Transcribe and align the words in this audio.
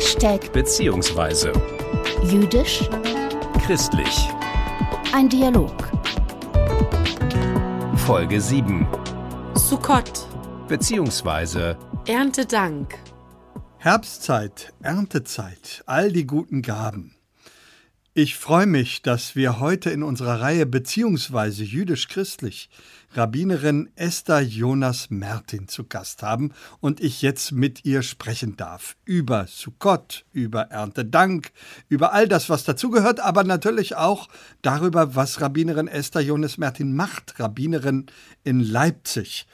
Hashtag 0.00 0.50
beziehungsweise 0.54 1.52
jüdisch, 2.24 2.88
christlich. 3.62 4.30
ein 5.12 5.28
Dialog. 5.28 5.74
Folge 7.96 8.40
7 8.40 8.88
Sukkot, 9.52 10.26
beziehungsweise 10.68 11.76
Erntedank. 12.06 12.94
Herbstzeit, 13.76 14.72
Erntezeit, 14.82 15.82
all 15.84 16.10
die 16.10 16.26
guten 16.26 16.62
Gaben. 16.62 17.14
Ich 18.12 18.36
freue 18.36 18.66
mich, 18.66 19.02
dass 19.02 19.36
wir 19.36 19.60
heute 19.60 19.90
in 19.90 20.02
unserer 20.02 20.40
Reihe 20.40 20.66
beziehungsweise 20.66 21.62
jüdisch-christlich 21.62 22.68
Rabbinerin 23.12 23.88
Esther 23.94 24.40
Jonas 24.40 25.10
Mertin 25.10 25.68
zu 25.68 25.84
Gast 25.84 26.24
haben 26.24 26.52
und 26.80 27.00
ich 27.00 27.22
jetzt 27.22 27.52
mit 27.52 27.84
ihr 27.84 28.02
sprechen 28.02 28.56
darf. 28.56 28.96
Über 29.04 29.46
Sukkot, 29.46 30.24
über 30.32 30.62
Erntedank, 30.62 31.52
über 31.88 32.12
all 32.12 32.26
das, 32.26 32.50
was 32.50 32.64
dazugehört, 32.64 33.20
aber 33.20 33.44
natürlich 33.44 33.94
auch 33.94 34.26
darüber, 34.60 35.14
was 35.14 35.40
Rabbinerin 35.40 35.86
Esther 35.86 36.22
Jonas 36.22 36.58
Mertin 36.58 36.96
macht, 36.96 37.38
Rabbinerin 37.38 38.06
in 38.42 38.58
Leipzig. 38.58 39.46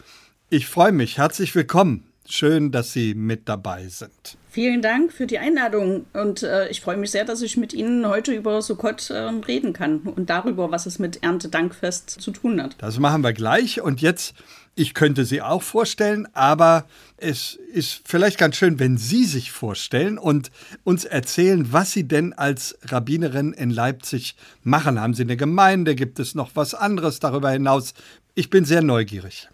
Ich 0.49 0.67
freue 0.67 0.93
mich. 0.93 1.19
Herzlich 1.19 1.55
willkommen. 1.55 2.07
Schön, 2.29 2.73
dass 2.73 2.93
Sie 2.93 3.15
mit 3.15 3.49
dabei 3.49 3.89
sind. 3.89 4.37
Vielen 4.51 4.81
Dank 4.83 5.13
für 5.13 5.27
die 5.27 5.39
Einladung 5.39 6.07
und 6.13 6.43
äh, 6.43 6.69
ich 6.69 6.81
freue 6.81 6.97
mich 6.97 7.11
sehr, 7.11 7.25
dass 7.25 7.43
ich 7.43 7.57
mit 7.57 7.73
Ihnen 7.73 8.09
heute 8.09 8.33
über 8.33 8.63
Sukkot 8.63 9.11
äh, 9.11 9.19
reden 9.19 9.73
kann 9.73 9.99
und 9.99 10.31
darüber, 10.31 10.71
was 10.71 10.87
es 10.87 10.99
mit 10.99 11.23
Erntedankfest 11.23 12.11
zu 12.11 12.31
tun 12.31 12.63
hat. 12.63 12.75
Das 12.79 12.99
machen 12.99 13.23
wir 13.23 13.33
gleich. 13.33 13.83
Und 13.83 14.01
jetzt, 14.01 14.35
ich 14.75 14.95
könnte 14.95 15.25
Sie 15.25 15.43
auch 15.43 15.63
vorstellen, 15.63 16.27
aber 16.33 16.87
es 17.19 17.59
ist 17.73 18.01
vielleicht 18.05 18.39
ganz 18.39 18.57
schön, 18.57 18.79
wenn 18.79 18.97
Sie 18.97 19.25
sich 19.25 19.53
vorstellen 19.53 20.17
und 20.17 20.51
uns 20.85 21.05
erzählen, 21.05 21.71
was 21.71 21.93
Sie 21.93 22.09
denn 22.09 22.33
als 22.33 22.79
Rabbinerin 22.83 23.53
in 23.53 23.71
Leipzig 23.71 24.37
machen. 24.63 25.01
Haben 25.01 25.15
Sie 25.15 25.23
eine 25.23 25.37
Gemeinde? 25.37 25.95
Gibt 25.95 26.19
es 26.19 26.35
noch 26.35 26.51
was 26.55 26.75
anderes 26.75 27.21
darüber 27.21 27.51
hinaus? 27.51 27.95
Ich 28.35 28.51
bin 28.51 28.65
sehr 28.65 28.83
neugierig. 28.83 29.49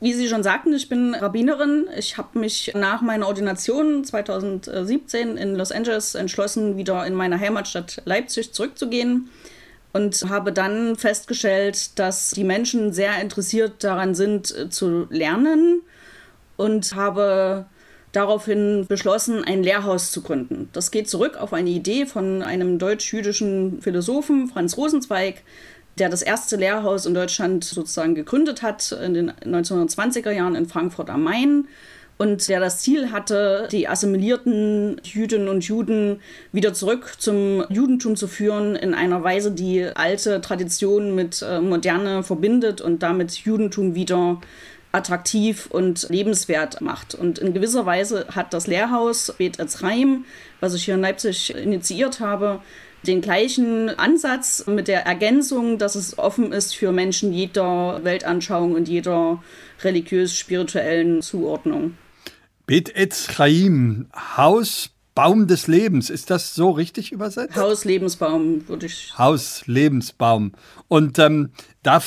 Wie 0.00 0.12
Sie 0.12 0.28
schon 0.28 0.44
sagten, 0.44 0.72
ich 0.74 0.88
bin 0.88 1.12
Rabbinerin. 1.16 1.88
Ich 1.96 2.18
habe 2.18 2.38
mich 2.38 2.70
nach 2.74 3.02
meiner 3.02 3.26
Ordination 3.26 4.04
2017 4.04 5.36
in 5.36 5.56
Los 5.56 5.72
Angeles 5.72 6.14
entschlossen, 6.14 6.76
wieder 6.76 7.04
in 7.04 7.14
meine 7.14 7.40
Heimatstadt 7.40 8.02
Leipzig 8.04 8.52
zurückzugehen 8.52 9.28
und 9.92 10.26
habe 10.28 10.52
dann 10.52 10.94
festgestellt, 10.94 11.98
dass 11.98 12.30
die 12.30 12.44
Menschen 12.44 12.92
sehr 12.92 13.20
interessiert 13.20 13.82
daran 13.82 14.14
sind, 14.14 14.56
äh, 14.56 14.70
zu 14.70 15.08
lernen 15.10 15.82
und 16.56 16.94
habe 16.94 17.66
daraufhin 18.12 18.86
beschlossen, 18.88 19.42
ein 19.44 19.64
Lehrhaus 19.64 20.12
zu 20.12 20.22
gründen. 20.22 20.68
Das 20.72 20.92
geht 20.92 21.08
zurück 21.08 21.36
auf 21.36 21.52
eine 21.52 21.70
Idee 21.70 22.06
von 22.06 22.42
einem 22.42 22.78
deutsch-jüdischen 22.78 23.82
Philosophen, 23.82 24.46
Franz 24.46 24.76
Rosenzweig, 24.76 25.42
der 25.98 26.08
das 26.08 26.22
erste 26.22 26.56
Lehrhaus 26.56 27.06
in 27.06 27.14
Deutschland 27.14 27.64
sozusagen 27.64 28.14
gegründet 28.14 28.62
hat 28.62 28.92
in 28.92 29.14
den 29.14 29.32
1920er 29.32 30.30
Jahren 30.30 30.54
in 30.54 30.66
Frankfurt 30.66 31.10
am 31.10 31.22
Main 31.22 31.68
und 32.18 32.48
der 32.48 32.58
das 32.58 32.80
Ziel 32.80 33.12
hatte, 33.12 33.68
die 33.70 33.88
assimilierten 33.88 35.00
Jüdinnen 35.04 35.48
und 35.48 35.64
Juden 35.64 36.20
wieder 36.52 36.74
zurück 36.74 37.14
zum 37.18 37.64
Judentum 37.70 38.16
zu 38.16 38.26
führen, 38.26 38.74
in 38.74 38.92
einer 38.92 39.22
Weise, 39.22 39.52
die 39.52 39.84
alte 39.84 40.40
Traditionen 40.40 41.14
mit 41.14 41.42
äh, 41.42 41.60
Moderne 41.60 42.24
verbindet 42.24 42.80
und 42.80 43.04
damit 43.04 43.32
Judentum 43.36 43.94
wieder 43.94 44.40
attraktiv 44.90 45.68
und 45.70 46.08
lebenswert 46.08 46.80
macht. 46.80 47.14
Und 47.14 47.38
in 47.38 47.54
gewisser 47.54 47.86
Weise 47.86 48.26
hat 48.34 48.52
das 48.52 48.66
Lehrhaus 48.66 49.32
Bet 49.38 49.60
Etzraim, 49.60 50.24
was 50.58 50.74
ich 50.74 50.84
hier 50.84 50.94
in 50.94 51.02
Leipzig 51.02 51.54
initiiert 51.54 52.18
habe, 52.18 52.60
den 53.06 53.20
gleichen 53.20 53.90
Ansatz 53.98 54.66
mit 54.66 54.88
der 54.88 55.06
Ergänzung, 55.06 55.78
dass 55.78 55.94
es 55.94 56.18
offen 56.18 56.52
ist 56.52 56.74
für 56.74 56.92
Menschen 56.92 57.32
jeder 57.32 58.00
Weltanschauung 58.04 58.74
und 58.74 58.88
jeder 58.88 59.42
religiös-spirituellen 59.82 61.22
Zuordnung. 61.22 61.96
Bet 62.66 62.94
Etz 62.94 63.28
Chaim, 63.28 64.06
Haus, 64.36 64.90
Baum 65.14 65.46
des 65.46 65.66
Lebens. 65.66 66.10
Ist 66.10 66.30
das 66.30 66.54
so 66.54 66.70
richtig 66.70 67.12
übersetzt? 67.12 67.56
Haus, 67.56 67.84
Lebensbaum, 67.84 68.68
würde 68.68 68.86
ich. 68.86 69.16
Haus, 69.16 69.66
Lebensbaum. 69.66 70.52
Und 70.86 71.18
ähm, 71.18 71.50
da 71.82 72.00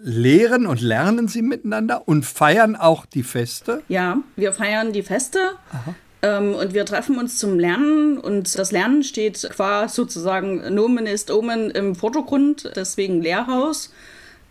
lehren 0.00 0.66
und 0.66 0.80
lernen 0.80 1.28
Sie 1.28 1.42
miteinander 1.42 2.06
und 2.06 2.24
feiern 2.24 2.76
auch 2.76 3.06
die 3.06 3.22
Feste? 3.22 3.82
Ja, 3.88 4.18
wir 4.36 4.52
feiern 4.52 4.92
die 4.92 5.02
Feste. 5.02 5.38
Ähm, 5.72 5.94
und 6.28 6.72
wir 6.74 6.86
treffen 6.86 7.18
uns 7.18 7.38
zum 7.38 7.58
Lernen 7.58 8.18
und 8.18 8.58
das 8.58 8.72
Lernen 8.72 9.02
steht 9.02 9.48
qua 9.50 9.88
sozusagen 9.88 10.74
Nomen 10.74 11.06
ist 11.06 11.30
Omen 11.30 11.70
im 11.70 11.94
Vordergrund, 11.94 12.70
deswegen 12.76 13.20
Lehrhaus. 13.20 13.92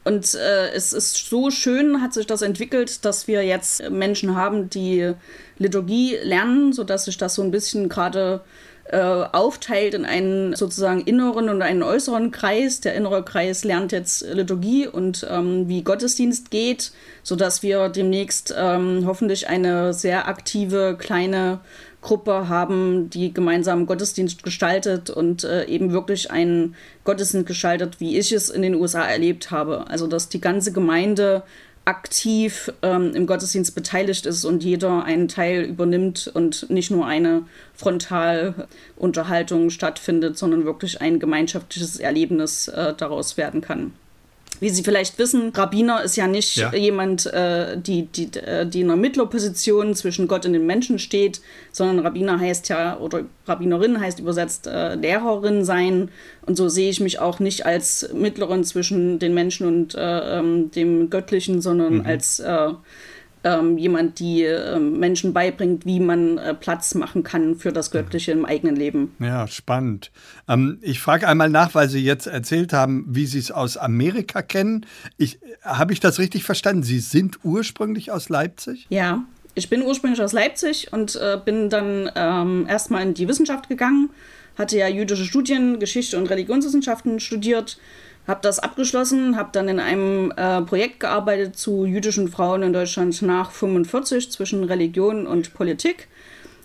Und 0.04 0.36
äh, 0.36 0.70
es 0.74 0.92
ist 0.92 1.30
so 1.30 1.50
schön, 1.50 2.02
hat 2.02 2.14
sich 2.14 2.28
das 2.28 2.42
entwickelt, 2.42 3.06
dass 3.06 3.28
wir 3.28 3.44
jetzt 3.44 3.90
Menschen 3.90 4.36
haben, 4.36 4.70
die 4.70 5.14
Liturgie 5.58 6.18
lernen, 6.22 6.74
sodass 6.74 7.06
sich 7.06 7.18
das 7.18 7.36
so 7.36 7.42
ein 7.42 7.52
bisschen 7.52 7.88
gerade 7.88 8.42
äh, 8.86 8.98
aufteilt 8.98 9.94
in 9.94 10.06
einen 10.06 10.56
sozusagen 10.56 11.02
inneren 11.02 11.50
und 11.50 11.62
einen 11.62 11.84
äußeren 11.84 12.32
Kreis. 12.32 12.82
Der 12.82 12.96
innere 12.96 13.24
Kreis 13.24 13.64
lernt 13.64 13.92
jetzt 13.92 14.26
Liturgie 14.26 14.88
und 14.88 15.26
ähm, 15.30 15.70
wie 15.70 15.84
Gottesdienst 15.84 16.52
geht, 16.52 16.92
sodass 17.24 17.64
wir 17.64 17.90
demnächst 17.90 18.54
ähm, 18.58 19.04
hoffentlich 19.06 19.48
eine 19.48 19.94
sehr 19.94 20.28
aktive 20.28 20.98
kleine 21.00 21.60
Gruppe 22.02 22.50
haben, 22.50 23.10
die 23.10 23.34
gemeinsam 23.34 23.86
Gottesdienst 23.86 24.44
gestaltet 24.44 25.10
und 25.10 25.46
äh, 25.46 25.66
eben 25.66 25.94
wirklich 25.94 26.30
einen 26.30 26.76
Gottesdienst 27.06 27.48
gestaltet, 27.48 28.00
wie 28.00 28.20
ich 28.20 28.32
es 28.34 28.50
in 28.50 28.62
den 28.62 28.76
USA 28.76 29.06
erlebt 29.06 29.50
habe. 29.50 29.88
Also 29.88 30.08
dass 30.08 30.30
die 30.30 30.42
ganze 30.42 30.74
Gemeinde 30.74 31.44
aktiv 31.86 32.72
ähm, 32.82 33.14
im 33.14 33.28
Gottesdienst 33.28 33.76
beteiligt 33.76 34.26
ist 34.26 34.46
und 34.46 34.64
jeder 34.64 35.04
einen 35.04 35.28
Teil 35.28 35.64
übernimmt 35.64 36.32
und 36.34 36.70
nicht 36.70 36.92
nur 36.92 37.06
eine 37.06 37.44
Frontalunterhaltung 37.74 39.70
stattfindet, 39.70 40.38
sondern 40.38 40.66
wirklich 40.66 41.02
ein 41.02 41.20
gemeinschaftliches 41.20 42.00
Erlebnis 42.00 42.70
äh, 42.70 42.94
daraus 42.96 43.38
werden 43.38 43.62
kann. 43.62 43.94
Wie 44.60 44.70
Sie 44.70 44.84
vielleicht 44.84 45.18
wissen, 45.20 45.52
Rabbiner 45.54 46.04
ist 46.04 46.16
ja 46.16 46.28
nicht 46.28 46.56
Ja. 46.58 46.74
jemand, 46.74 47.26
äh, 47.26 47.78
die, 47.78 48.06
die, 48.06 48.30
äh, 48.40 48.66
die 48.66 48.82
in 48.82 48.88
einer 48.92 48.96
Mittlerposition 49.02 49.94
zwischen 49.96 50.28
Gott 50.28 50.46
und 50.46 50.54
den 50.54 50.66
Menschen 50.66 51.00
steht, 51.00 51.42
sondern 51.72 52.00
Rabbiner 52.00 52.40
heißt 52.40 52.70
ja, 52.70 52.98
oder 52.98 53.24
Rabbinerin 53.46 54.00
heißt 54.00 54.20
übersetzt 54.20 54.68
äh, 54.68 54.96
Lehrerin 54.96 55.66
sein. 55.66 56.10
Und 56.46 56.56
so 56.56 56.70
sehe 56.70 56.90
ich 56.90 57.00
mich 57.00 57.20
auch 57.20 57.40
nicht 57.40 57.66
als 57.66 58.10
Mittlerin 58.14 58.64
zwischen 58.64 59.20
den 59.20 59.34
Menschen 59.34 59.68
und 59.68 59.96
äh, 59.96 60.40
ähm, 60.40 60.72
dem 60.72 61.10
Göttlichen, 61.10 61.62
sondern 61.62 62.06
als 62.06 62.40
äh, 62.40 62.70
ähm, 63.44 63.78
jemand, 63.78 64.20
die 64.20 64.44
äh, 64.44 64.80
Menschen 64.80 65.34
beibringt, 65.34 65.86
wie 65.86 66.00
man 66.00 66.38
äh, 66.38 66.54
Platz 66.54 66.96
machen 66.96 67.24
kann 67.24 67.56
für 67.56 67.72
das 67.72 67.92
Göttliche 67.92 68.32
im 68.32 68.46
eigenen 68.46 68.76
Leben. 68.76 69.16
Ja, 69.20 69.48
spannend. 69.48 70.12
Ähm, 70.48 70.80
ich 70.82 71.00
frage 71.00 71.28
einmal 71.28 71.50
nach, 71.50 71.76
weil 71.76 71.90
Sie 71.90 72.04
jetzt 72.04 72.28
erzählt 72.28 72.74
haben, 72.74 73.06
wie 73.08 73.26
Sie 73.26 73.40
es 73.40 73.52
aus 73.52 73.78
Amerika 73.78 74.42
kennen. 74.42 74.86
Ich, 75.18 75.40
Habe 75.62 75.94
ich 75.94 76.00
das 76.00 76.20
richtig 76.20 76.44
verstanden? 76.44 76.84
Sie 76.84 77.00
sind 77.00 77.40
ursprünglich 77.44 78.12
aus 78.12 78.30
Leipzig? 78.30 78.88
Ja, 78.90 79.24
ich 79.56 79.70
bin 79.70 79.84
ursprünglich 79.84 80.22
aus 80.22 80.34
Leipzig 80.34 80.92
und 80.92 81.16
äh, 81.16 81.38
bin 81.44 81.70
dann 81.70 82.10
ähm, 82.16 82.66
erstmal 82.68 83.04
in 83.04 83.14
die 83.14 83.28
Wissenschaft 83.28 83.70
gegangen, 83.70 84.10
hatte 84.58 84.78
ja 84.78 84.88
jüdische 84.88 85.26
Studien, 85.26 85.80
Geschichte 85.80 86.18
und 86.18 86.30
Religionswissenschaften 86.30 87.20
studiert, 87.20 87.78
habe 88.28 88.40
das 88.42 88.60
abgeschlossen, 88.60 89.36
habe 89.38 89.50
dann 89.52 89.68
in 89.68 89.80
einem 89.80 90.32
äh, 90.36 90.62
Projekt 90.62 91.02
gearbeitet 91.02 91.58
zu 91.58 91.86
jüdischen 91.86 92.30
Frauen 92.30 92.64
in 92.64 92.74
Deutschland 92.74 93.22
nach 93.22 93.52
45 93.52 94.32
zwischen 94.32 94.64
Religion 94.64 95.28
und 95.28 95.54
Politik 95.54 96.08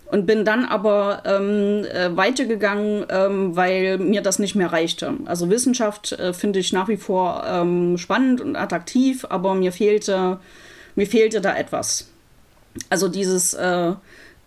und 0.09 0.25
bin 0.25 0.45
dann 0.45 0.65
aber 0.65 1.23
ähm, 1.25 1.85
äh, 1.85 2.15
weitergegangen, 2.15 3.05
ähm, 3.09 3.55
weil 3.55 3.97
mir 3.99 4.21
das 4.21 4.39
nicht 4.39 4.55
mehr 4.55 4.71
reichte. 4.71 5.13
Also 5.25 5.49
Wissenschaft 5.49 6.13
äh, 6.13 6.33
finde 6.33 6.59
ich 6.59 6.73
nach 6.73 6.87
wie 6.87 6.97
vor 6.97 7.43
ähm, 7.45 7.97
spannend 7.97 8.41
und 8.41 8.55
attraktiv, 8.55 9.25
aber 9.29 9.53
mir 9.53 9.71
fehlte, 9.71 10.39
mir 10.95 11.07
fehlte 11.07 11.41
da 11.41 11.55
etwas. 11.55 12.09
Also 12.89 13.07
dieses, 13.07 13.53
äh, 13.53 13.93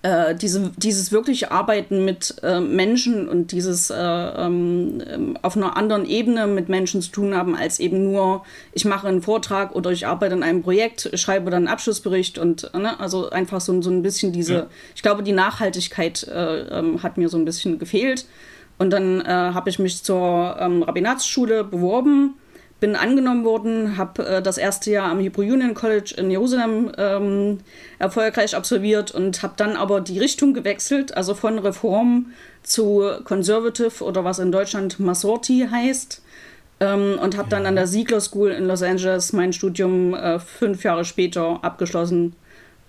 äh, 0.02 0.34
diese, 0.34 0.72
dieses 0.76 1.12
wirkliche 1.12 1.52
Arbeiten 1.52 2.04
mit 2.04 2.34
äh, 2.42 2.60
Menschen 2.60 3.28
und 3.28 3.52
dieses 3.52 3.90
äh, 3.90 3.94
ähm, 3.96 5.00
ähm, 5.08 5.38
auf 5.42 5.56
einer 5.56 5.76
anderen 5.76 6.06
Ebene 6.06 6.46
mit 6.48 6.68
Menschen 6.68 7.02
zu 7.02 7.12
tun 7.12 7.36
haben, 7.36 7.54
als 7.54 7.78
eben 7.78 8.04
nur, 8.10 8.44
ich 8.72 8.84
mache 8.84 9.06
einen 9.06 9.22
Vortrag 9.22 9.74
oder 9.74 9.92
ich 9.92 10.06
arbeite 10.06 10.34
an 10.34 10.42
einem 10.42 10.62
Projekt, 10.62 11.10
schreibe 11.14 11.50
dann 11.50 11.66
einen 11.66 11.72
Abschlussbericht 11.72 12.38
und 12.38 12.68
ne, 12.74 12.98
also 12.98 13.30
einfach 13.30 13.60
so, 13.60 13.80
so 13.80 13.90
ein 13.90 14.02
bisschen 14.02 14.32
diese, 14.32 14.66
ich 14.96 15.02
glaube, 15.02 15.22
die 15.22 15.32
Nachhaltigkeit 15.32 16.26
äh, 16.26 16.78
ähm, 16.78 17.02
hat 17.02 17.16
mir 17.16 17.28
so 17.28 17.36
ein 17.36 17.44
bisschen 17.44 17.78
gefehlt. 17.78 18.26
Und 18.78 18.90
dann 18.90 19.20
äh, 19.20 19.26
habe 19.28 19.70
ich 19.70 19.78
mich 19.78 20.02
zur 20.02 20.56
ähm, 20.58 20.82
Rabbinatsschule 20.82 21.62
beworben 21.62 22.34
bin 22.82 22.96
angenommen 22.96 23.44
worden, 23.44 23.96
habe 23.96 24.26
äh, 24.26 24.42
das 24.42 24.58
erste 24.58 24.90
Jahr 24.90 25.08
am 25.08 25.20
Hebrew 25.20 25.42
Union 25.42 25.72
College 25.72 26.14
in 26.18 26.32
Jerusalem 26.32 26.90
ähm, 26.98 27.60
erfolgreich 28.00 28.56
absolviert 28.56 29.12
und 29.12 29.44
habe 29.44 29.54
dann 29.56 29.76
aber 29.76 30.00
die 30.00 30.18
Richtung 30.18 30.52
gewechselt, 30.52 31.16
also 31.16 31.34
von 31.34 31.60
Reform 31.60 32.32
zu 32.64 33.04
Conservative 33.22 34.02
oder 34.02 34.24
was 34.24 34.40
in 34.40 34.50
Deutschland 34.50 34.98
Masorti 34.98 35.68
heißt. 35.70 36.22
Ähm, 36.80 37.20
und 37.22 37.36
habe 37.36 37.48
dann 37.48 37.66
an 37.66 37.76
der 37.76 37.86
Ziegler 37.86 38.20
School 38.20 38.50
in 38.50 38.66
Los 38.66 38.82
Angeles 38.82 39.32
mein 39.32 39.52
Studium 39.52 40.14
äh, 40.14 40.40
fünf 40.40 40.82
Jahre 40.82 41.04
später 41.04 41.60
abgeschlossen 41.62 42.34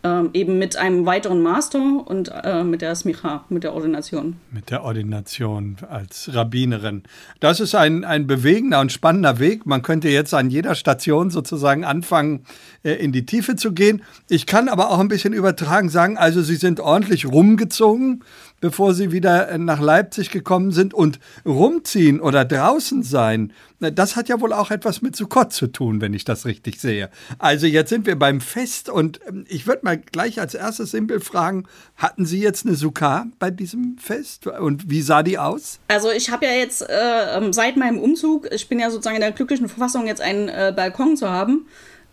ähm, 0.04 0.32
eben 0.34 0.60
mit 0.60 0.76
einem 0.76 1.06
weiteren 1.06 1.42
Master 1.42 2.06
und 2.06 2.30
äh, 2.44 2.64
mit 2.64 2.82
der 2.82 2.94
Smicha, 2.94 3.46
mit 3.50 3.64
der 3.64 3.74
Ordination. 3.74 4.36
Mit 4.52 4.70
der 4.70 4.84
Ordination 4.84 5.78
als 5.90 6.34
Rabbinerin. 6.34 7.04
Das 7.40 7.60
ist 7.60 7.74
ein, 7.74 8.04
ein 8.04 8.28
bewegender 8.28 8.82
und 8.82 8.92
spannender 8.92 9.40
Weg. 9.40 9.66
Man 9.66 9.82
könnte 9.82 10.10
jetzt 10.10 10.34
an 10.34 10.50
jeder 10.50 10.76
Station 10.76 11.30
sozusagen 11.30 11.86
anfangen, 11.86 12.46
äh, 12.84 12.94
in 12.94 13.14
die 13.14 13.26
Tiefe 13.26 13.56
zu 13.56 13.72
gehen. 13.72 14.04
Ich 14.28 14.46
kann 14.46 14.68
aber 14.68 14.90
auch 14.90 15.00
ein 15.00 15.08
bisschen 15.08 15.34
übertragen 15.34 15.90
sagen, 15.90 16.18
also 16.18 16.42
Sie 16.42 16.56
sind 16.56 16.82
ordentlich 16.82 17.26
rumgezogen 17.26 18.24
bevor 18.64 18.94
sie 18.94 19.12
wieder 19.12 19.50
äh, 19.50 19.58
nach 19.58 19.82
Leipzig 19.82 20.32
gekommen 20.32 20.72
sind 20.72 20.94
und 20.94 21.20
rumziehen 21.46 22.22
oder 22.22 22.46
draußen 22.46 23.04
sein. 23.04 23.52
Das 23.82 24.16
hat 24.16 24.30
ja 24.30 24.40
wohl 24.40 24.54
auch 24.54 24.72
etwas 24.72 25.02
mit 25.02 25.18
Sukkot 25.18 25.52
zu 25.52 25.68
tun, 25.68 26.00
wenn 26.00 26.14
ich 26.14 26.24
das 26.24 26.46
richtig 26.46 26.80
sehe. 26.80 27.10
Also 27.40 27.68
jetzt 27.68 27.90
sind 27.90 28.06
wir 28.06 28.18
beim 28.18 28.40
Fest 28.40 28.88
und 28.88 29.20
ähm, 29.28 29.44
ich 29.50 29.68
würde 29.68 29.82
mal 29.84 29.98
gleich 29.98 30.40
als 30.40 30.54
erstes 30.54 30.92
simpel 30.92 31.20
fragen, 31.20 31.66
hatten 31.98 32.26
Sie 32.26 32.40
jetzt 32.40 32.66
eine 32.66 32.76
Sukkah 32.76 33.26
bei 33.38 33.52
diesem 33.52 33.98
Fest 33.98 34.48
und 34.48 34.90
wie 34.90 35.02
sah 35.02 35.24
die 35.24 35.38
aus? 35.38 35.82
Also 35.90 36.10
ich 36.10 36.32
habe 36.32 36.46
ja 36.46 36.54
jetzt 36.54 36.84
äh, 36.84 37.38
ähm, 37.38 37.52
seit 37.52 37.76
meinem 37.76 38.00
Umzug, 38.00 38.48
ich 38.50 38.70
bin 38.70 38.80
ja 38.80 38.90
sozusagen 38.92 39.18
in 39.18 39.22
der 39.24 39.34
glücklichen 39.34 39.68
Verfassung, 39.68 40.08
jetzt 40.08 40.22
einen 40.22 40.48
äh, 40.48 40.72
Balkon 40.74 41.18
zu 41.18 41.30
haben 41.30 41.66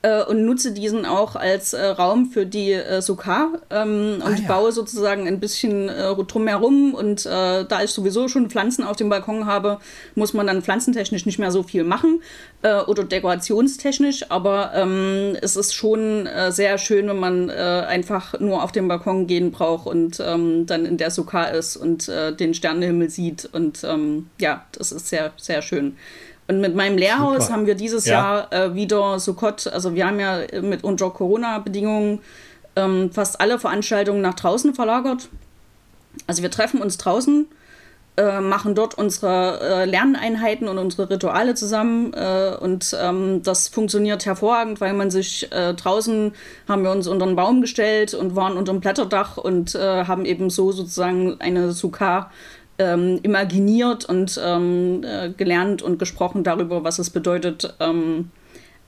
äh, 0.02 0.24
und 0.24 0.44
nutze 0.44 0.72
diesen 0.72 1.04
auch 1.04 1.36
als 1.36 1.72
äh, 1.72 1.84
Raum 1.84 2.30
für 2.30 2.46
die 2.46 2.72
äh, 2.72 3.02
Sukkah 3.02 3.52
ähm, 3.70 4.22
und 4.24 4.32
ah, 4.32 4.40
ja. 4.40 4.48
baue 4.48 4.72
sozusagen 4.72 5.26
ein 5.26 5.40
bisschen 5.40 5.88
äh, 5.88 6.14
drumherum 6.14 6.94
und 6.94 7.26
äh, 7.26 7.64
da 7.64 7.82
ich 7.82 7.90
sowieso 7.90 8.28
schon 8.28 8.48
Pflanzen 8.48 8.82
auf 8.82 8.96
dem 8.96 9.10
Balkon 9.10 9.46
habe, 9.46 9.78
muss 10.14 10.32
man 10.32 10.46
dann 10.46 10.62
pflanzentechnisch 10.62 11.26
nicht 11.26 11.38
mehr 11.38 11.50
so 11.50 11.62
viel 11.62 11.84
machen 11.84 12.22
äh, 12.62 12.80
oder 12.80 13.04
dekorationstechnisch, 13.04 14.30
aber 14.30 14.72
ähm, 14.74 15.36
es 15.42 15.56
ist 15.56 15.74
schon 15.74 16.28
sehr 16.50 16.78
schön, 16.78 17.08
wenn 17.08 17.18
man 17.18 17.50
einfach 17.50 18.38
nur 18.40 18.62
auf 18.62 18.72
den 18.72 18.88
Balkon 18.88 19.26
gehen 19.26 19.50
braucht 19.50 19.86
und 19.86 20.20
ähm, 20.24 20.66
dann 20.66 20.84
in 20.86 20.96
der 20.96 21.10
Sukkah 21.10 21.44
ist 21.44 21.76
und 21.76 22.08
den 22.08 22.54
Sternenhimmel 22.54 23.10
sieht 23.10 23.48
und 23.52 23.84
ähm, 23.84 24.28
ja, 24.38 24.64
das 24.72 24.92
ist 24.92 25.08
sehr, 25.08 25.32
sehr 25.36 25.62
schön. 25.62 25.96
Und 26.50 26.60
mit 26.60 26.74
meinem 26.74 26.98
Lehrhaus 26.98 27.44
Super. 27.44 27.52
haben 27.52 27.66
wir 27.66 27.76
dieses 27.76 28.06
ja. 28.06 28.48
Jahr 28.48 28.52
äh, 28.52 28.74
wieder 28.74 29.20
Sukkot, 29.20 29.68
also 29.68 29.94
wir 29.94 30.04
haben 30.04 30.18
ja 30.18 30.40
mit 30.60 30.82
unter 30.82 31.10
Corona-Bedingungen 31.10 32.18
ähm, 32.74 33.12
fast 33.12 33.40
alle 33.40 33.60
Veranstaltungen 33.60 34.20
nach 34.20 34.34
draußen 34.34 34.74
verlagert. 34.74 35.28
Also 36.26 36.42
wir 36.42 36.50
treffen 36.50 36.82
uns 36.82 36.98
draußen, 36.98 37.46
äh, 38.16 38.40
machen 38.40 38.74
dort 38.74 38.98
unsere 38.98 39.60
äh, 39.60 39.84
Lerneinheiten 39.84 40.66
und 40.66 40.78
unsere 40.78 41.08
Rituale 41.08 41.54
zusammen 41.54 42.14
äh, 42.14 42.56
und 42.60 42.96
ähm, 43.00 43.44
das 43.44 43.68
funktioniert 43.68 44.26
hervorragend, 44.26 44.80
weil 44.80 44.94
man 44.94 45.12
sich 45.12 45.52
äh, 45.52 45.74
draußen 45.74 46.32
haben 46.68 46.82
wir 46.82 46.90
uns 46.90 47.06
unter 47.06 47.26
einen 47.26 47.36
Baum 47.36 47.60
gestellt 47.60 48.12
und 48.12 48.34
waren 48.34 48.56
unter 48.56 48.72
dem 48.72 48.80
Blätterdach 48.80 49.36
und 49.36 49.76
äh, 49.76 50.04
haben 50.06 50.24
eben 50.24 50.50
so 50.50 50.72
sozusagen 50.72 51.36
eine 51.40 51.70
Sukkah 51.70 52.32
ähm, 52.80 53.20
imaginiert 53.22 54.06
und 54.06 54.40
ähm, 54.42 55.04
äh, 55.04 55.30
gelernt 55.30 55.82
und 55.82 55.98
gesprochen 55.98 56.42
darüber, 56.42 56.82
was 56.82 56.98
es 56.98 57.10
bedeutet, 57.10 57.74
ähm, 57.78 58.30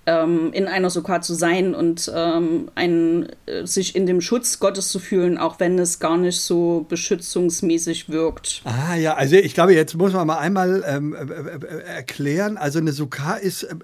ähm 0.06 0.50
in 0.54 0.66
einer 0.66 0.88
Sukkah 0.88 1.20
zu 1.20 1.34
sein 1.34 1.74
und 1.74 2.10
ähm, 2.14 2.70
ein, 2.74 3.28
äh, 3.44 3.66
sich 3.66 3.94
in 3.94 4.06
dem 4.06 4.22
Schutz 4.22 4.58
Gottes 4.58 4.88
zu 4.88 4.98
fühlen, 4.98 5.36
auch 5.36 5.60
wenn 5.60 5.78
es 5.78 6.00
gar 6.00 6.16
nicht 6.16 6.40
so 6.40 6.86
beschützungsmäßig 6.88 8.08
wirkt. 8.08 8.62
Ah 8.64 8.96
ja, 8.96 9.14
also 9.14 9.36
ich 9.36 9.52
glaube, 9.52 9.74
jetzt 9.74 9.94
muss 9.94 10.14
man 10.14 10.26
mal 10.26 10.38
einmal 10.38 10.82
ähm, 10.86 11.14
äh, 11.14 11.20
äh, 11.20 11.82
erklären. 11.82 12.56
Also 12.56 12.78
eine 12.78 12.92
Sukkah 12.92 13.34
ist, 13.34 13.64
äh, 13.64 13.76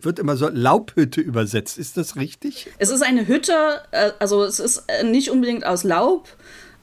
wird 0.00 0.20
immer 0.20 0.36
so 0.36 0.48
Laubhütte 0.48 1.20
übersetzt. 1.20 1.76
Ist 1.76 1.96
das 1.96 2.14
richtig? 2.14 2.68
Es 2.78 2.90
ist 2.90 3.02
eine 3.02 3.26
Hütte, 3.26 3.80
äh, 3.90 4.12
also 4.20 4.44
es 4.44 4.60
ist 4.60 4.84
nicht 5.04 5.30
unbedingt 5.30 5.66
aus 5.66 5.82
Laub, 5.82 6.28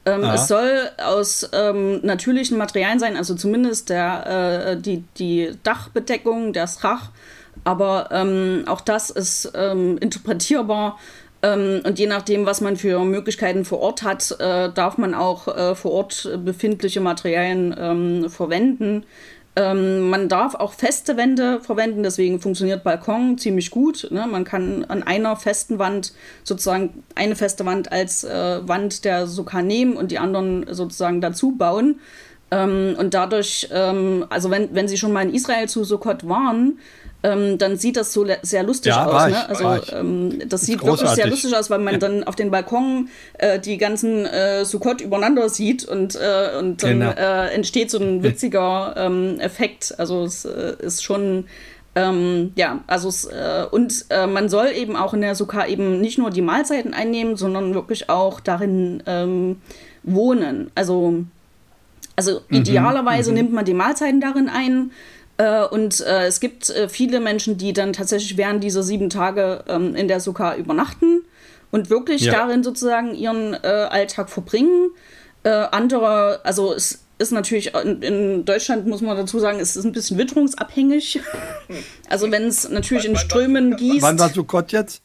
ähm, 0.05 0.23
es 0.23 0.47
soll 0.47 0.89
aus 1.03 1.49
ähm, 1.53 2.01
natürlichen 2.03 2.57
Materialien 2.57 2.99
sein, 2.99 3.15
also 3.15 3.35
zumindest 3.35 3.89
der, 3.89 4.71
äh, 4.71 4.77
die, 4.77 5.03
die 5.17 5.51
Dachbedeckung, 5.63 6.51
der 6.53 6.67
Strach. 6.67 7.09
Aber 7.63 8.09
ähm, 8.11 8.63
auch 8.67 8.81
das 8.81 9.09
ist 9.09 9.51
ähm, 9.55 9.97
interpretierbar. 9.99 10.99
Ähm, 11.41 11.81
und 11.85 11.99
je 11.99 12.07
nachdem, 12.07 12.45
was 12.45 12.61
man 12.61 12.75
für 12.75 12.99
Möglichkeiten 13.05 13.63
vor 13.63 13.79
Ort 13.79 14.03
hat, 14.03 14.31
äh, 14.39 14.69
darf 14.73 14.97
man 14.97 15.13
auch 15.13 15.47
äh, 15.47 15.75
vor 15.75 15.91
Ort 15.91 16.29
befindliche 16.43 16.99
Materialien 16.99 17.75
ähm, 17.77 18.29
verwenden. 18.29 19.05
Ähm, 19.55 20.09
man 20.09 20.29
darf 20.29 20.55
auch 20.55 20.73
feste 20.73 21.15
Wände 21.15 21.59
verwenden, 21.59 22.01
deswegen 22.01 22.39
funktioniert 22.39 22.83
Balkon 22.83 23.37
ziemlich 23.37 23.69
gut. 23.69 24.07
Ne? 24.09 24.25
Man 24.27 24.45
kann 24.45 24.83
an 24.85 25.03
einer 25.03 25.35
festen 25.35 25.77
Wand 25.77 26.13
sozusagen 26.43 27.03
eine 27.13 27.35
feste 27.35 27.65
Wand 27.65 27.91
als 27.91 28.23
äh, 28.23 28.67
Wand 28.67 29.05
der 29.05 29.27
Sukkah 29.27 29.61
nehmen 29.61 29.95
und 29.95 30.11
die 30.11 30.17
anderen 30.17 30.65
sozusagen 30.73 31.21
dazu 31.21 31.51
bauen. 31.51 31.99
Ähm, 32.49 32.95
und 32.97 33.13
dadurch, 33.13 33.67
ähm, 33.71 34.25
also 34.29 34.49
wenn, 34.49 34.73
wenn 34.73 34.87
Sie 34.87 34.97
schon 34.97 35.13
mal 35.13 35.27
in 35.27 35.33
Israel 35.33 35.69
zu 35.69 35.83
Sukkot 35.83 36.27
waren, 36.27 36.79
ähm, 37.23 37.57
dann 37.57 37.77
sieht 37.77 37.97
das 37.97 38.13
so 38.13 38.25
sehr 38.41 38.63
lustig 38.63 38.91
ja, 38.91 39.05
aus. 39.05 39.31
Ne? 39.31 39.49
Also 39.49 39.95
ähm, 39.95 40.41
das, 40.47 40.61
sieht 40.61 40.79
großartig. 40.79 41.01
wirklich 41.01 41.15
sehr 41.15 41.27
lustig 41.27 41.55
aus, 41.55 41.69
weil 41.69 41.79
man 41.79 41.99
dann 41.99 42.23
auf 42.25 42.35
den 42.35 42.51
Balkon 42.51 43.09
äh, 43.37 43.59
die 43.59 43.77
ganzen 43.77 44.25
äh, 44.25 44.65
Sukkot 44.65 45.01
übereinander 45.01 45.47
sieht 45.49 45.85
und, 45.85 46.15
äh, 46.15 46.57
und 46.59 46.83
dann 46.83 46.99
genau. 46.99 47.11
äh, 47.11 47.53
entsteht 47.53 47.89
so 47.89 47.99
ein 47.99 48.23
witziger 48.23 48.93
ähm, 48.97 49.39
Effekt. 49.39 49.95
Also 49.97 50.23
es 50.23 50.45
äh, 50.45 50.75
ist 50.79 51.03
schon 51.03 51.45
ähm, 51.95 52.51
ja, 52.55 52.83
also 52.87 53.07
es, 53.07 53.25
äh, 53.25 53.65
und 53.69 54.05
äh, 54.09 54.25
man 54.25 54.49
soll 54.49 54.69
eben 54.75 54.95
auch 54.95 55.13
in 55.13 55.21
der 55.21 55.35
Sukkah 55.35 55.67
eben 55.67 56.01
nicht 56.01 56.17
nur 56.17 56.31
die 56.31 56.41
Mahlzeiten 56.41 56.93
einnehmen, 56.93 57.35
sondern 57.35 57.75
wirklich 57.75 58.09
auch 58.09 58.39
darin 58.39 59.03
ähm, 59.05 59.57
wohnen. 60.01 60.71
Also, 60.73 61.23
also 62.15 62.41
mhm, 62.49 62.57
idealerweise 62.57 63.29
mhm. 63.29 63.37
nimmt 63.37 63.53
man 63.53 63.65
die 63.65 63.75
Mahlzeiten 63.75 64.19
darin 64.19 64.49
ein. 64.49 64.91
Äh, 65.37 65.65
und 65.65 66.01
äh, 66.01 66.27
es 66.27 66.39
gibt 66.39 66.69
äh, 66.69 66.89
viele 66.89 67.19
Menschen, 67.19 67.57
die 67.57 67.73
dann 67.73 67.93
tatsächlich 67.93 68.37
während 68.37 68.63
dieser 68.63 68.83
sieben 68.83 69.09
Tage 69.09 69.63
ähm, 69.67 69.95
in 69.95 70.07
der 70.07 70.19
Sukkah 70.19 70.55
übernachten 70.55 71.21
und 71.71 71.89
wirklich 71.89 72.21
ja. 72.23 72.33
darin 72.33 72.63
sozusagen 72.63 73.15
ihren 73.15 73.53
äh, 73.53 73.67
Alltag 73.67 74.29
verbringen. 74.29 74.91
Äh, 75.43 75.49
andere, 75.49 76.41
also 76.43 76.73
es 76.73 77.03
ist 77.17 77.31
natürlich 77.31 77.73
in, 77.73 78.01
in, 78.01 78.45
Deutschland, 78.45 78.85
muss 78.85 79.01
man 79.01 79.17
dazu 79.17 79.39
sagen, 79.39 79.59
es 79.59 79.75
ist 79.75 79.85
ein 79.85 79.91
bisschen 79.91 80.17
witterungsabhängig. 80.17 81.19
also 82.09 82.31
wenn 82.31 82.43
es 82.43 82.69
natürlich 82.69 83.05
in 83.05 83.15
Strömen 83.15 83.75
gießt. 83.75 84.01
Wann 84.01 84.19
war 84.19 84.29
Sukkot 84.29 84.71
jetzt? 84.71 85.01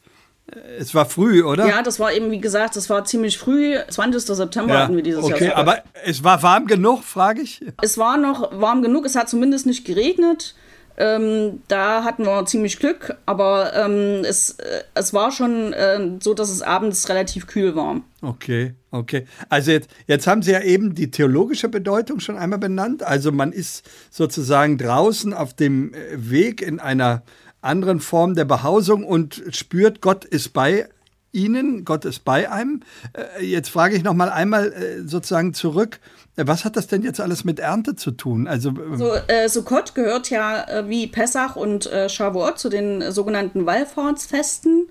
Es 0.79 0.95
war 0.95 1.05
früh, 1.05 1.43
oder? 1.43 1.67
Ja, 1.67 1.81
das 1.81 1.99
war 1.99 2.13
eben, 2.13 2.31
wie 2.31 2.39
gesagt, 2.39 2.75
das 2.75 2.89
war 2.89 3.05
ziemlich 3.05 3.37
früh. 3.37 3.77
20. 3.89 4.21
September 4.21 4.73
ja, 4.73 4.79
hatten 4.81 4.95
wir 4.95 5.03
dieses 5.03 5.23
okay, 5.23 5.45
Jahr. 5.45 5.51
Okay, 5.51 5.51
aber 5.53 5.83
es 6.05 6.23
war 6.23 6.41
warm 6.43 6.67
genug, 6.67 7.03
frage 7.03 7.41
ich. 7.41 7.63
Es 7.81 7.97
war 7.97 8.17
noch 8.17 8.59
warm 8.59 8.81
genug. 8.81 9.05
Es 9.05 9.15
hat 9.15 9.29
zumindest 9.29 9.65
nicht 9.65 9.85
geregnet. 9.85 10.55
Ähm, 11.01 11.61
da 11.69 12.03
hatten 12.03 12.25
wir 12.25 12.45
ziemlich 12.45 12.77
Glück, 12.77 13.15
aber 13.25 13.73
ähm, 13.73 14.25
es, 14.25 14.59
äh, 14.59 14.83
es 14.95 15.13
war 15.13 15.31
schon 15.31 15.71
äh, 15.71 16.17
so, 16.19 16.33
dass 16.33 16.49
es 16.49 16.61
abends 16.61 17.07
relativ 17.07 17.47
kühl 17.47 17.73
war. 17.73 18.01
Okay, 18.21 18.73
okay. 18.91 19.25
Also 19.47 19.71
jetzt, 19.71 19.89
jetzt 20.07 20.27
haben 20.27 20.41
Sie 20.41 20.51
ja 20.51 20.59
eben 20.59 20.95
die 20.95 21.09
theologische 21.09 21.69
Bedeutung 21.69 22.19
schon 22.19 22.37
einmal 22.37 22.59
benannt. 22.59 23.01
Also 23.01 23.31
man 23.31 23.53
ist 23.53 23.89
sozusagen 24.09 24.77
draußen 24.77 25.33
auf 25.33 25.53
dem 25.53 25.93
äh, 25.93 25.97
Weg 26.29 26.61
in 26.61 26.81
einer 26.81 27.23
anderen 27.61 27.99
Formen 27.99 28.35
der 28.35 28.45
Behausung 28.45 29.03
und 29.03 29.43
spürt, 29.51 30.01
Gott 30.01 30.25
ist 30.25 30.53
bei 30.53 30.87
Ihnen, 31.31 31.85
Gott 31.85 32.05
ist 32.05 32.25
bei 32.25 32.49
einem. 32.51 32.81
Äh, 33.13 33.45
jetzt 33.45 33.69
frage 33.69 33.95
ich 33.95 34.03
noch 34.03 34.13
mal 34.13 34.29
einmal 34.29 34.73
äh, 34.73 35.07
sozusagen 35.07 35.53
zurück. 35.53 35.99
Was 36.35 36.65
hat 36.65 36.75
das 36.75 36.87
denn 36.87 37.03
jetzt 37.03 37.19
alles 37.19 37.43
mit 37.43 37.59
Ernte 37.59 37.95
zu 37.95 38.11
tun? 38.11 38.47
Also, 38.47 38.73
so, 38.95 39.13
äh, 39.27 39.47
Sukkot 39.47 39.93
gehört 39.93 40.29
ja 40.29 40.63
äh, 40.67 40.89
wie 40.89 41.07
Pessach 41.07 41.55
und 41.55 41.85
äh, 41.91 42.09
Shavuot 42.09 42.57
zu 42.57 42.69
den 42.69 43.11
sogenannten 43.11 43.65
Wallfahrtsfesten. 43.65 44.87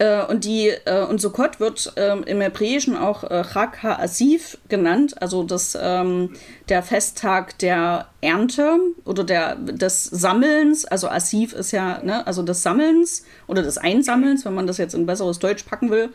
Äh, 0.00 0.24
und 0.24 0.44
die 0.44 0.68
äh, 0.86 1.04
und 1.04 1.20
Sukkot 1.20 1.60
wird 1.60 1.92
äh, 1.96 2.16
im 2.20 2.40
Hebräischen 2.40 2.96
auch 2.96 3.22
äh, 3.22 3.44
Chag 3.44 3.82
HaAsif 3.82 4.56
genannt, 4.70 5.20
also 5.20 5.42
das, 5.42 5.76
ähm, 5.78 6.32
der 6.70 6.82
Festtag 6.82 7.58
der 7.58 8.06
Ernte 8.22 8.78
oder 9.04 9.24
der, 9.24 9.56
des 9.56 10.04
Sammelns. 10.04 10.86
Also 10.86 11.08
Asif 11.10 11.52
ist 11.52 11.72
ja, 11.72 12.02
ne, 12.02 12.26
also 12.26 12.42
des 12.42 12.62
Sammelns 12.62 13.24
oder 13.46 13.62
des 13.62 13.76
Einsammelns, 13.76 14.46
wenn 14.46 14.54
man 14.54 14.66
das 14.66 14.78
jetzt 14.78 14.94
in 14.94 15.04
besseres 15.04 15.38
Deutsch 15.38 15.64
packen 15.64 15.90
will. 15.90 16.08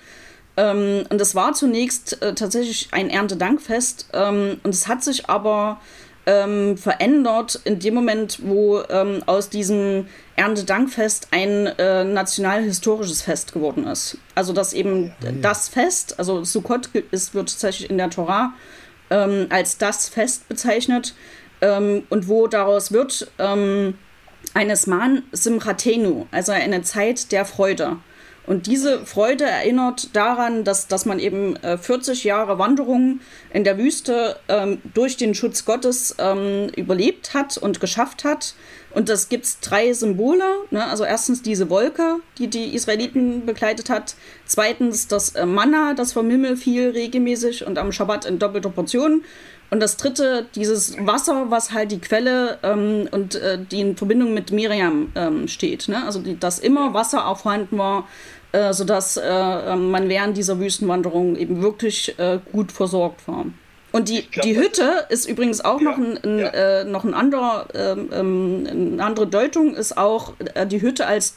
Ähm, 0.57 1.03
und 1.09 1.21
es 1.21 1.35
war 1.35 1.53
zunächst 1.53 2.23
äh, 2.23 2.33
tatsächlich 2.33 2.87
ein 2.91 3.11
Erntedankfest 3.11 4.07
ähm, 4.13 4.59
und 4.63 4.73
es 4.73 4.87
hat 4.87 5.03
sich 5.03 5.29
aber 5.29 5.79
ähm, 6.25 6.77
verändert 6.77 7.59
in 7.65 7.79
dem 7.79 7.93
Moment, 7.93 8.39
wo 8.43 8.81
ähm, 8.89 9.23
aus 9.25 9.49
diesem 9.49 10.07
Erntedankfest 10.35 11.27
ein 11.31 11.67
äh, 11.67 12.03
nationalhistorisches 12.03 13.21
Fest 13.21 13.53
geworden 13.53 13.85
ist. 13.85 14.17
Also 14.33 14.53
dass 14.53 14.73
eben 14.73 15.13
ja, 15.21 15.29
ja. 15.29 15.31
das 15.41 15.69
Fest, 15.69 16.17
also 16.19 16.43
Sukkot 16.43 16.89
ist, 17.11 17.33
wird 17.33 17.49
tatsächlich 17.49 17.89
in 17.89 17.97
der 17.97 18.09
Torah 18.09 18.53
ähm, 19.09 19.47
als 19.49 19.77
das 19.77 20.09
Fest 20.09 20.47
bezeichnet 20.47 21.13
ähm, 21.61 22.03
und 22.09 22.27
wo 22.27 22.47
daraus 22.47 22.91
wird 22.91 23.31
ähm, 23.37 23.95
eines 24.53 24.87
Man 24.87 25.23
Simchatenu, 25.31 26.27
also 26.31 26.51
eine 26.51 26.81
Zeit 26.81 27.31
der 27.31 27.45
Freude. 27.45 27.97
Und 28.45 28.67
diese 28.67 29.05
Freude 29.05 29.45
erinnert 29.45 30.15
daran, 30.15 30.63
dass, 30.63 30.87
dass 30.87 31.05
man 31.05 31.19
eben 31.19 31.55
äh, 31.57 31.77
40 31.77 32.23
Jahre 32.23 32.59
Wanderung 32.59 33.19
in 33.51 33.63
der 33.63 33.77
Wüste 33.77 34.37
ähm, 34.47 34.81
durch 34.93 35.17
den 35.17 35.33
Schutz 35.33 35.65
Gottes 35.65 36.15
ähm, 36.19 36.69
überlebt 36.75 37.33
hat 37.33 37.57
und 37.57 37.79
geschafft 37.79 38.23
hat. 38.23 38.55
Und 38.95 39.09
das 39.09 39.27
gibt 39.27 39.45
es 39.45 39.59
drei 39.59 39.91
Symbole. 39.91 40.43
Ne? 40.71 40.85
Also 40.85 41.03
erstens 41.03 41.41
diese 41.41 41.69
Wolke, 41.69 42.21
die 42.37 42.47
die 42.47 42.73
Israeliten 42.73 43.45
begleitet 43.45 43.89
hat. 43.89 44.15
Zweitens 44.45 45.07
das 45.07 45.35
äh, 45.35 45.45
Manna, 45.45 45.93
das 45.95 46.13
vom 46.13 46.29
Himmel 46.29 46.55
fiel 46.55 46.91
regelmäßig 46.91 47.65
und 47.65 47.77
am 47.77 47.91
Schabbat 47.91 48.25
in 48.25 48.39
doppelter 48.39 48.69
Portion. 48.69 49.23
Und 49.71 49.79
das 49.81 49.97
dritte, 49.97 50.45
dieses 50.55 50.95
Wasser, 51.05 51.45
was 51.49 51.71
halt 51.71 51.91
die 51.91 51.99
Quelle 51.99 52.59
ähm, 52.63 53.09
und 53.11 53.35
äh, 53.35 53.57
die 53.59 53.81
in 53.81 53.97
Verbindung 53.97 54.33
mit 54.33 54.51
Miriam 54.51 55.11
ähm, 55.15 55.47
steht. 55.47 55.87
Ne? 55.87 56.05
Also 56.05 56.19
die, 56.19 56.39
dass 56.39 56.59
immer 56.59 56.93
Wasser 56.93 57.27
auch 57.27 57.39
vorhanden 57.39 57.77
war 57.77 58.05
äh, 58.55 58.73
sodass 58.73 59.17
äh, 59.17 59.21
ähm, 59.21 59.91
man 59.91 60.07
während 60.07 60.37
dieser 60.37 60.59
Wüstenwanderung 60.61 61.35
eben 61.35 61.61
wirklich 61.61 62.17
äh, 62.17 62.39
gut 62.53 62.71
versorgt 62.71 63.27
war. 63.27 63.47
Und 63.91 64.07
die, 64.07 64.25
glaub, 64.29 64.43
die 64.45 64.57
Hütte 64.57 65.05
ist 65.09 65.27
übrigens 65.27 65.59
auch 65.59 65.81
ja, 65.81 65.89
noch, 65.89 65.97
ein, 65.97 66.17
ein 66.23 66.39
ja. 66.39 66.47
äh, 66.47 66.83
noch 66.85 67.03
ein 67.03 67.13
anderer, 67.13 67.67
ähm, 67.73 68.09
ähm, 68.13 68.67
eine 68.69 69.03
andere 69.03 69.27
Deutung, 69.27 69.75
ist 69.75 69.97
auch 69.97 70.33
äh, 70.53 70.65
die 70.65 70.81
Hütte 70.81 71.05
als 71.05 71.35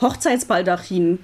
Hochzeitsbaldachin 0.00 1.18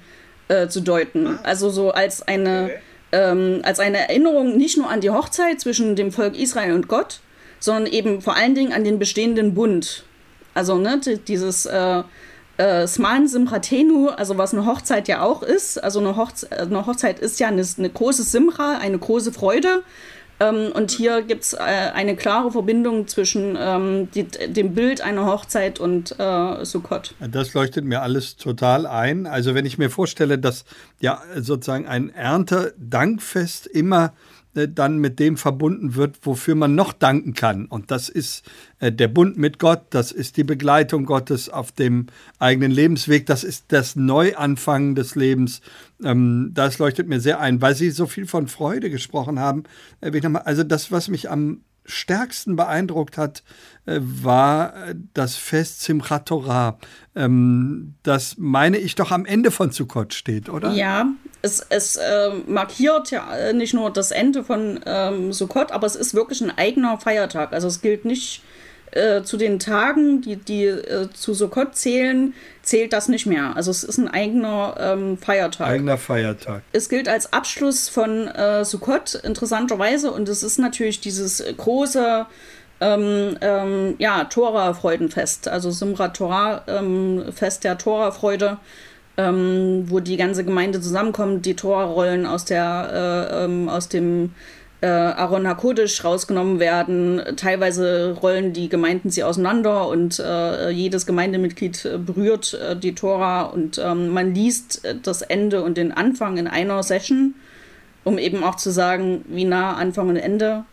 zu 0.69 0.81
deuten. 0.81 1.27
Ah. 1.27 1.39
Also 1.41 1.71
so 1.71 1.89
als 1.91 2.21
eine, 2.21 2.65
okay. 2.65 2.79
Ähm, 3.15 3.61
als 3.63 3.79
eine 3.79 3.97
Erinnerung 3.97 4.57
nicht 4.57 4.77
nur 4.77 4.89
an 4.89 5.01
die 5.01 5.09
Hochzeit 5.09 5.61
zwischen 5.61 5.95
dem 5.95 6.11
Volk 6.11 6.37
Israel 6.37 6.73
und 6.73 6.87
Gott, 6.87 7.21
sondern 7.59 7.87
eben 7.87 8.21
vor 8.21 8.35
allen 8.35 8.55
Dingen 8.55 8.73
an 8.73 8.83
den 8.83 8.99
bestehenden 8.99 9.53
Bund. 9.53 10.03
Also 10.53 10.77
ne, 10.77 10.99
dieses 11.27 11.65
äh, 11.65 12.03
äh, 12.57 12.87
Sman 12.87 13.27
Simchatenu, 13.27 14.09
also 14.09 14.37
was 14.37 14.53
eine 14.53 14.65
Hochzeit 14.65 15.07
ja 15.07 15.21
auch 15.21 15.43
ist. 15.43 15.81
Also 15.81 15.99
eine, 15.99 16.17
Hochze 16.17 16.51
eine 16.51 16.85
Hochzeit 16.85 17.19
ist 17.19 17.39
ja 17.39 17.47
eine, 17.47 17.65
eine, 17.77 17.89
große 17.89 18.23
Simcha, 18.23 18.77
eine 18.77 18.97
große 18.97 19.31
Freude. 19.31 19.83
Ähm, 20.39 20.71
und 20.73 20.91
hier 20.91 21.21
gibt 21.21 21.43
es 21.43 21.53
äh, 21.53 21.57
eine 21.57 22.15
klare 22.15 22.51
Verbindung 22.51 23.07
zwischen 23.07 23.57
ähm, 23.57 24.09
die, 24.11 24.23
dem 24.23 24.73
Bild 24.73 25.01
einer 25.01 25.25
Hochzeit 25.25 25.79
und 25.79 26.19
äh, 26.19 26.65
Sukkot. 26.65 27.13
Das 27.19 27.53
leuchtet 27.53 27.85
mir 27.85 28.01
alles 28.01 28.35
total 28.35 28.85
ein. 28.85 29.27
Also 29.27 29.55
wenn 29.55 29.65
ich 29.65 29.77
mir 29.77 29.89
vorstelle, 29.89 30.37
dass 30.37 30.65
ja 30.99 31.21
sozusagen 31.35 31.87
ein 31.87 32.09
Erntedankfest 32.13 33.67
immer 33.67 34.13
äh, 34.55 34.67
dann 34.67 34.97
mit 34.97 35.19
dem 35.19 35.37
verbunden 35.37 35.95
wird, 35.95 36.19
wofür 36.23 36.55
man 36.55 36.75
noch 36.75 36.93
danken 36.93 37.33
kann. 37.33 37.65
Und 37.65 37.91
das 37.91 38.09
ist 38.09 38.43
äh, 38.79 38.91
der 38.91 39.07
Bund 39.07 39.37
mit 39.37 39.59
Gott, 39.59 39.81
das 39.89 40.11
ist 40.11 40.37
die 40.37 40.43
Begleitung 40.43 41.05
Gottes 41.05 41.49
auf 41.49 41.71
dem 41.71 42.07
eigenen 42.39 42.71
Lebensweg, 42.71 43.25
das 43.25 43.43
ist 43.43 43.65
das 43.69 43.95
Neuanfangen 43.95 44.95
des 44.95 45.15
Lebens. 45.15 45.61
Ähm, 46.03 46.51
das 46.53 46.79
leuchtet 46.79 47.07
mir 47.07 47.19
sehr 47.19 47.39
ein, 47.39 47.61
weil 47.61 47.75
Sie 47.75 47.91
so 47.91 48.07
viel 48.07 48.25
von 48.25 48.47
Freude 48.47 48.89
gesprochen 48.89 49.39
haben. 49.39 49.63
Also 50.01 50.63
das, 50.63 50.91
was 50.91 51.07
mich 51.09 51.29
am 51.29 51.61
stärksten 51.85 52.55
beeindruckt 52.55 53.17
hat, 53.17 53.43
äh, 53.85 53.99
war 54.01 54.73
das 55.13 55.35
Fest 55.35 55.81
Simchat 55.81 56.27
Torah. 56.27 56.79
Ähm, 57.15 57.95
das 58.03 58.37
meine 58.37 58.77
ich 58.77 58.95
doch 58.95 59.11
am 59.11 59.25
Ende 59.25 59.51
von 59.51 59.71
Sukkot 59.71 60.13
steht, 60.13 60.49
oder? 60.49 60.71
Ja, 60.71 61.07
es, 61.45 61.65
es 61.69 61.95
äh, 61.95 62.31
markiert 62.47 63.11
ja 63.11 63.53
nicht 63.53 63.73
nur 63.73 63.91
das 63.91 64.11
Ende 64.11 64.43
von 64.43 64.79
ähm, 64.85 65.31
Sukkot, 65.31 65.71
aber 65.71 65.85
es 65.85 65.95
ist 65.95 66.15
wirklich 66.15 66.41
ein 66.41 66.55
eigener 66.57 66.97
Feiertag. 66.97 67.53
Also 67.53 67.67
es 67.67 67.81
gilt 67.81 68.03
nicht 68.03 68.41
äh, 68.91 69.21
zu 69.23 69.37
den 69.37 69.59
Tagen, 69.59 70.21
die, 70.21 70.37
die 70.37 70.65
äh, 70.65 71.09
zu 71.13 71.33
Sukkot 71.33 71.75
zählen, 71.75 72.33
zählt 72.63 72.93
das 72.93 73.09
nicht 73.09 73.25
mehr. 73.25 73.55
Also 73.55 73.69
es 73.69 73.83
ist 73.83 73.97
ein 73.97 74.07
eigener 74.07 74.75
ähm, 74.79 75.17
Feiertag. 75.17 75.67
Eigener 75.67 75.97
Feiertag. 75.97 76.63
Es 76.71 76.89
gilt 76.89 77.07
als 77.07 77.31
Abschluss 77.31 77.89
von 77.89 78.27
äh, 78.27 78.65
Sukkot, 78.65 79.15
interessanterweise. 79.15 80.11
Und 80.11 80.27
es 80.29 80.41
ist 80.41 80.57
natürlich 80.57 80.99
dieses 80.99 81.43
große 81.57 82.25
ähm, 82.81 83.37
ähm, 83.41 83.95
ja, 83.99 84.23
Tora-Freudenfest, 84.25 85.47
also 85.47 85.71
Simrat 85.71 86.17
Torah, 86.17 86.63
ähm, 86.67 87.25
Fest 87.33 87.63
der 87.63 87.77
Tora-Freude, 87.77 88.57
ähm, 89.17 89.85
wo 89.87 89.99
die 89.99 90.17
ganze 90.17 90.43
Gemeinde 90.43 90.81
zusammenkommt, 90.81 91.45
die 91.45 91.55
Tora-Rollen 91.55 92.25
aus, 92.25 92.45
der, 92.45 93.29
äh, 93.31 93.45
ähm, 93.45 93.69
aus 93.69 93.87
dem 93.87 94.33
äh, 94.81 94.87
Aaron 94.87 95.47
Hakodisch 95.47 96.03
rausgenommen 96.03 96.59
werden. 96.59 97.21
Teilweise 97.37 98.17
rollen 98.21 98.53
die 98.53 98.69
Gemeinden 98.69 99.09
sie 99.09 99.23
auseinander 99.23 99.87
und 99.87 100.19
äh, 100.19 100.69
jedes 100.69 101.05
Gemeindemitglied 101.05 101.85
äh, 101.85 101.97
berührt 101.97 102.53
äh, 102.53 102.75
die 102.75 102.93
Tora 102.93 103.43
und 103.43 103.79
ähm, 103.83 104.09
man 104.09 104.35
liest 104.35 104.83
äh, 104.83 104.95
das 105.01 105.21
Ende 105.21 105.63
und 105.63 105.77
den 105.77 105.91
Anfang 105.91 106.37
in 106.37 106.47
einer 106.47 106.83
Session, 106.83 107.35
um 108.03 108.17
eben 108.17 108.43
auch 108.43 108.55
zu 108.55 108.69
sagen, 108.69 109.23
wie 109.29 109.45
nah 109.45 109.75
Anfang 109.75 110.09
und 110.09 110.17
Ende 110.17 110.65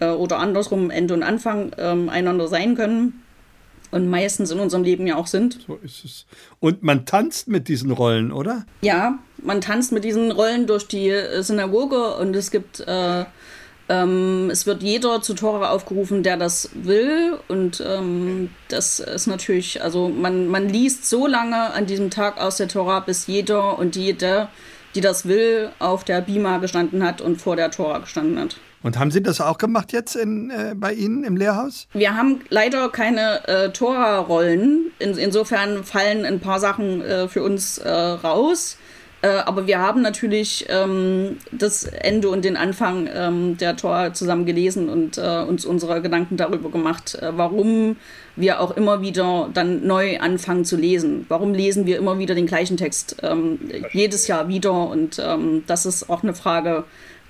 oder 0.00 0.38
andersrum 0.38 0.90
Ende 0.90 1.14
und 1.14 1.22
Anfang 1.22 1.70
ähm, 1.78 2.08
einander 2.08 2.48
sein 2.48 2.74
können 2.74 3.23
und 3.94 4.10
meistens 4.10 4.50
in 4.50 4.58
unserem 4.58 4.82
Leben 4.82 5.06
ja 5.06 5.16
auch 5.16 5.28
sind. 5.28 5.60
So 5.66 5.78
ist 5.84 6.04
es. 6.04 6.26
Und 6.58 6.82
man 6.82 7.06
tanzt 7.06 7.46
mit 7.46 7.68
diesen 7.68 7.92
Rollen, 7.92 8.32
oder? 8.32 8.66
Ja, 8.82 9.18
man 9.38 9.60
tanzt 9.60 9.92
mit 9.92 10.02
diesen 10.02 10.32
Rollen 10.32 10.66
durch 10.66 10.88
die 10.88 11.14
Synagoge 11.40 12.16
und 12.16 12.34
es 12.34 12.50
gibt 12.50 12.80
äh, 12.80 13.24
ähm, 13.88 14.48
es 14.50 14.66
wird 14.66 14.82
jeder 14.82 15.20
zu 15.20 15.34
Tora 15.34 15.70
aufgerufen, 15.70 16.22
der 16.22 16.36
das 16.36 16.70
will. 16.74 17.38
Und 17.48 17.82
ähm, 17.86 18.50
das 18.68 18.98
ist 18.98 19.26
natürlich, 19.26 19.82
also 19.82 20.08
man, 20.08 20.48
man 20.48 20.68
liest 20.68 21.08
so 21.08 21.26
lange 21.26 21.72
an 21.72 21.86
diesem 21.86 22.10
Tag 22.10 22.40
aus 22.40 22.56
der 22.56 22.68
Tora, 22.68 23.00
bis 23.00 23.26
jeder 23.26 23.78
und 23.78 23.94
jede, 23.94 24.48
die 24.94 25.00
das 25.00 25.26
will, 25.26 25.70
auf 25.78 26.04
der 26.04 26.22
Bima 26.22 26.58
gestanden 26.58 27.04
hat 27.04 27.20
und 27.20 27.40
vor 27.40 27.56
der 27.56 27.70
Tora 27.70 27.98
gestanden 27.98 28.40
hat. 28.40 28.56
Und 28.84 28.98
haben 28.98 29.10
Sie 29.10 29.22
das 29.22 29.40
auch 29.40 29.56
gemacht 29.56 29.92
jetzt 29.94 30.14
in, 30.14 30.50
äh, 30.50 30.74
bei 30.76 30.92
Ihnen 30.92 31.24
im 31.24 31.38
Lehrhaus? 31.38 31.88
Wir 31.94 32.14
haben 32.14 32.42
leider 32.50 32.90
keine 32.90 33.48
äh, 33.48 33.70
Tora-Rollen. 33.70 34.92
In, 34.98 35.16
insofern 35.16 35.84
fallen 35.84 36.26
ein 36.26 36.38
paar 36.38 36.60
Sachen 36.60 37.00
äh, 37.00 37.26
für 37.26 37.42
uns 37.42 37.78
äh, 37.78 37.90
raus. 37.90 38.76
Äh, 39.22 39.28
aber 39.28 39.66
wir 39.66 39.78
haben 39.78 40.02
natürlich 40.02 40.66
ähm, 40.68 41.38
das 41.50 41.84
Ende 41.84 42.28
und 42.28 42.44
den 42.44 42.58
Anfang 42.58 43.08
ähm, 43.10 43.56
der 43.56 43.74
Tor 43.78 44.12
zusammen 44.12 44.44
gelesen 44.44 44.90
und 44.90 45.16
äh, 45.16 45.42
uns 45.48 45.64
unsere 45.64 46.02
Gedanken 46.02 46.36
darüber 46.36 46.70
gemacht, 46.70 47.14
äh, 47.14 47.32
warum 47.34 47.96
wir 48.36 48.60
auch 48.60 48.76
immer 48.76 49.00
wieder 49.00 49.48
dann 49.54 49.86
neu 49.86 50.20
anfangen 50.20 50.66
zu 50.66 50.76
lesen. 50.76 51.24
Warum 51.30 51.54
lesen 51.54 51.86
wir 51.86 51.96
immer 51.96 52.18
wieder 52.18 52.34
den 52.34 52.46
gleichen 52.46 52.76
Text 52.76 53.16
ähm, 53.22 53.58
jedes 53.94 54.26
Jahr 54.26 54.48
wieder? 54.48 54.74
Und 54.90 55.18
ähm, 55.24 55.64
das 55.66 55.86
ist 55.86 56.10
auch 56.10 56.22
eine 56.22 56.34
Frage, 56.34 56.84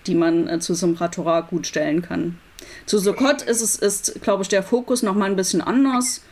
die 0.07 0.15
man 0.15 0.49
äh, 0.49 0.59
zu 0.61 0.75
Simchat 0.75 1.15
Torah 1.15 1.43
gut 1.43 1.67
stellen 1.67 2.03
kann. 2.03 2.39
Zu 2.87 2.99
Sukkot 2.99 3.43
ist 3.43 3.61
es, 3.61 3.77
ist, 3.77 4.23
glaube 4.23 4.43
ich, 4.43 4.49
der 4.49 4.63
Fokus 4.63 5.03
noch 5.03 5.15
mal 5.15 5.27
ein 5.27 5.37
bisschen 5.37 5.61
anders 5.61 6.23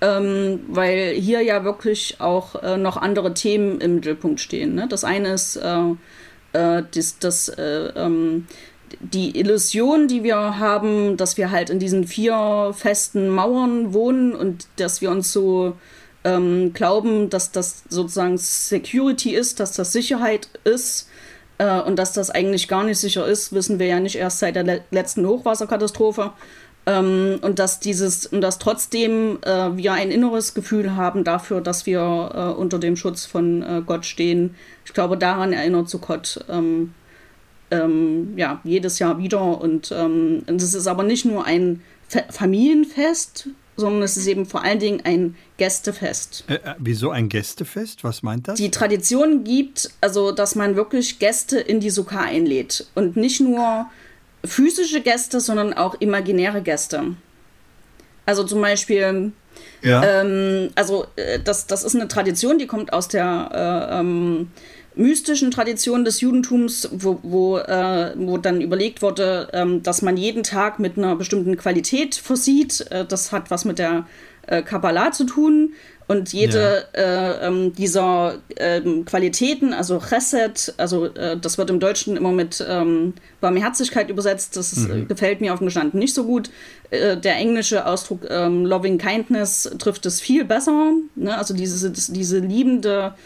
ähm, 0.00 0.60
weil 0.68 1.14
hier 1.14 1.42
ja 1.42 1.64
wirklich 1.64 2.20
auch 2.20 2.62
äh, 2.62 2.76
noch 2.76 2.96
andere 2.96 3.34
Themen 3.34 3.80
im 3.80 3.96
Mittelpunkt 3.96 4.40
stehen. 4.40 4.74
Ne? 4.74 4.86
Das 4.88 5.04
eine 5.04 5.32
ist 5.32 5.56
äh, 5.56 5.80
äh, 6.52 6.82
das, 6.94 7.18
das 7.18 7.48
äh, 7.48 7.92
ähm, 7.96 8.46
die 9.00 9.38
Illusion, 9.38 10.08
die 10.08 10.24
wir 10.24 10.58
haben, 10.58 11.16
dass 11.16 11.36
wir 11.36 11.50
halt 11.50 11.70
in 11.70 11.78
diesen 11.78 12.06
vier 12.06 12.72
festen 12.74 13.28
Mauern 13.28 13.92
wohnen 13.92 14.34
und 14.34 14.66
dass 14.76 15.00
wir 15.00 15.10
uns 15.10 15.32
so 15.32 15.76
ähm, 16.24 16.72
glauben, 16.72 17.30
dass 17.30 17.52
das 17.52 17.84
sozusagen 17.88 18.36
Security 18.36 19.34
ist, 19.34 19.60
dass 19.60 19.72
das 19.72 19.92
Sicherheit 19.92 20.48
ist. 20.64 21.08
Äh, 21.60 21.82
und 21.82 21.98
dass 21.98 22.12
das 22.14 22.30
eigentlich 22.30 22.68
gar 22.68 22.84
nicht 22.84 22.98
sicher 22.98 23.26
ist, 23.26 23.52
wissen 23.52 23.78
wir 23.78 23.86
ja 23.86 24.00
nicht 24.00 24.16
erst 24.16 24.38
seit 24.38 24.56
der 24.56 24.64
le 24.64 24.80
letzten 24.90 25.26
Hochwasserkatastrophe. 25.26 26.32
Ähm, 26.86 27.38
und 27.42 27.58
dass 27.58 27.80
dieses 27.80 28.26
und 28.26 28.40
dass 28.40 28.58
trotzdem 28.58 29.38
äh, 29.42 29.76
wir 29.76 29.92
ein 29.92 30.10
inneres 30.10 30.54
Gefühl 30.54 30.96
haben 30.96 31.22
dafür, 31.22 31.60
dass 31.60 31.84
wir 31.84 32.30
äh, 32.34 32.58
unter 32.58 32.78
dem 32.78 32.96
Schutz 32.96 33.26
von 33.26 33.62
äh, 33.62 33.82
Gott 33.84 34.06
stehen. 34.06 34.54
Ich 34.86 34.94
glaube, 34.94 35.18
daran 35.18 35.52
erinnert 35.52 35.90
zu 35.90 35.98
Gott 35.98 36.42
ähm, 36.48 36.94
ähm, 37.70 38.32
ja 38.38 38.60
jedes 38.64 38.98
Jahr 38.98 39.18
wieder 39.18 39.60
und 39.60 39.92
ähm, 39.92 40.42
es 40.46 40.72
ist 40.74 40.86
aber 40.86 41.02
nicht 41.02 41.26
nur 41.26 41.44
ein 41.44 41.82
Fe 42.08 42.24
Familienfest, 42.30 43.48
sondern 43.80 44.02
es 44.02 44.16
ist 44.16 44.26
eben 44.28 44.46
vor 44.46 44.62
allen 44.62 44.78
Dingen 44.78 45.00
ein 45.04 45.34
Gästefest. 45.56 46.44
Äh, 46.48 46.54
äh, 46.54 46.74
wieso 46.78 47.10
ein 47.10 47.28
Gästefest? 47.28 48.04
Was 48.04 48.22
meint 48.22 48.46
das? 48.46 48.58
Die 48.58 48.70
Tradition 48.70 49.42
gibt, 49.42 49.90
also 50.00 50.30
dass 50.30 50.54
man 50.54 50.76
wirklich 50.76 51.18
Gäste 51.18 51.58
in 51.58 51.80
die 51.80 51.90
Sukkah 51.90 52.20
einlädt 52.20 52.86
und 52.94 53.16
nicht 53.16 53.40
nur 53.40 53.86
physische 54.44 55.00
Gäste, 55.00 55.40
sondern 55.40 55.72
auch 55.74 55.96
imaginäre 56.00 56.62
Gäste. 56.62 57.14
Also 58.26 58.44
zum 58.44 58.60
Beispiel, 58.60 59.32
Ja. 59.82 60.04
ähm, 60.22 60.70
also 60.76 61.06
äh, 61.16 61.40
das, 61.40 61.66
das 61.66 61.82
ist 61.84 61.94
eine 61.96 62.06
Tradition, 62.08 62.58
die 62.58 62.66
kommt 62.66 62.92
aus 62.92 63.08
der 63.08 63.88
äh, 63.90 64.00
ähm, 64.00 64.50
mystischen 65.00 65.50
Tradition 65.50 66.04
des 66.04 66.20
Judentums, 66.20 66.88
wo, 66.92 67.18
wo, 67.22 67.58
äh, 67.58 68.12
wo 68.16 68.38
dann 68.38 68.60
überlegt 68.60 69.02
wurde, 69.02 69.48
ähm, 69.52 69.82
dass 69.82 70.02
man 70.02 70.16
jeden 70.16 70.42
Tag 70.42 70.78
mit 70.78 70.98
einer 70.98 71.16
bestimmten 71.16 71.56
Qualität 71.56 72.14
versieht. 72.14 72.86
Äh, 72.90 73.06
das 73.06 73.32
hat 73.32 73.50
was 73.50 73.64
mit 73.64 73.78
der 73.78 74.06
äh, 74.46 74.62
Kabbalah 74.62 75.10
zu 75.12 75.24
tun. 75.24 75.72
Und 76.06 76.32
jede 76.32 76.88
äh, 76.92 77.46
ähm, 77.46 77.72
dieser 77.72 78.38
ähm, 78.56 79.04
Qualitäten, 79.04 79.72
also 79.72 80.00
Chesed, 80.00 80.74
also 80.76 81.06
äh, 81.06 81.36
das 81.36 81.56
wird 81.56 81.70
im 81.70 81.78
Deutschen 81.78 82.16
immer 82.16 82.32
mit 82.32 82.64
ähm, 82.68 83.14
Barmherzigkeit 83.40 84.10
übersetzt, 84.10 84.56
das 84.56 84.86
äh, 84.86 85.02
gefällt 85.02 85.40
mir 85.40 85.52
auf 85.52 85.60
dem 85.60 85.66
Gestanden 85.66 86.00
nicht 86.00 86.14
so 86.14 86.24
gut. 86.24 86.50
Der 86.90 87.36
englische 87.36 87.86
Ausdruck 87.86 88.26
ähm, 88.28 88.66
Loving 88.66 88.98
Kindness 88.98 89.70
trifft 89.78 90.04
es 90.06 90.20
viel 90.20 90.44
besser. 90.44 90.94
Ne? 91.14 91.38
Also 91.38 91.54
diese, 91.54 91.92
diese 91.92 92.40
liebende 92.40 93.14
äh, 93.14 93.18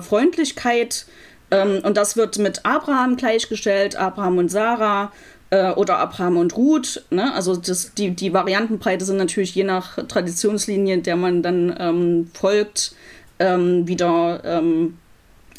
Freundlichkeit. 0.00 1.06
Ähm, 1.50 1.80
und 1.82 1.96
das 1.96 2.16
wird 2.16 2.38
mit 2.38 2.64
Abraham 2.64 3.16
gleichgestellt, 3.16 3.96
Abraham 3.96 4.38
und 4.38 4.50
Sarah 4.50 5.12
äh, 5.50 5.70
oder 5.72 5.98
Abraham 5.98 6.36
und 6.36 6.56
Ruth. 6.56 7.04
Ne? 7.10 7.32
Also 7.34 7.56
das, 7.56 7.94
die, 7.94 8.10
die 8.10 8.32
Variantenbreite 8.32 9.04
sind 9.04 9.16
natürlich 9.16 9.54
je 9.54 9.64
nach 9.64 9.96
Traditionslinie, 10.06 10.98
der 10.98 11.16
man 11.16 11.42
dann 11.42 11.74
ähm, 11.78 12.30
folgt, 12.34 12.94
ähm, 13.38 13.86
wieder 13.86 14.42
ähm, 14.44 14.98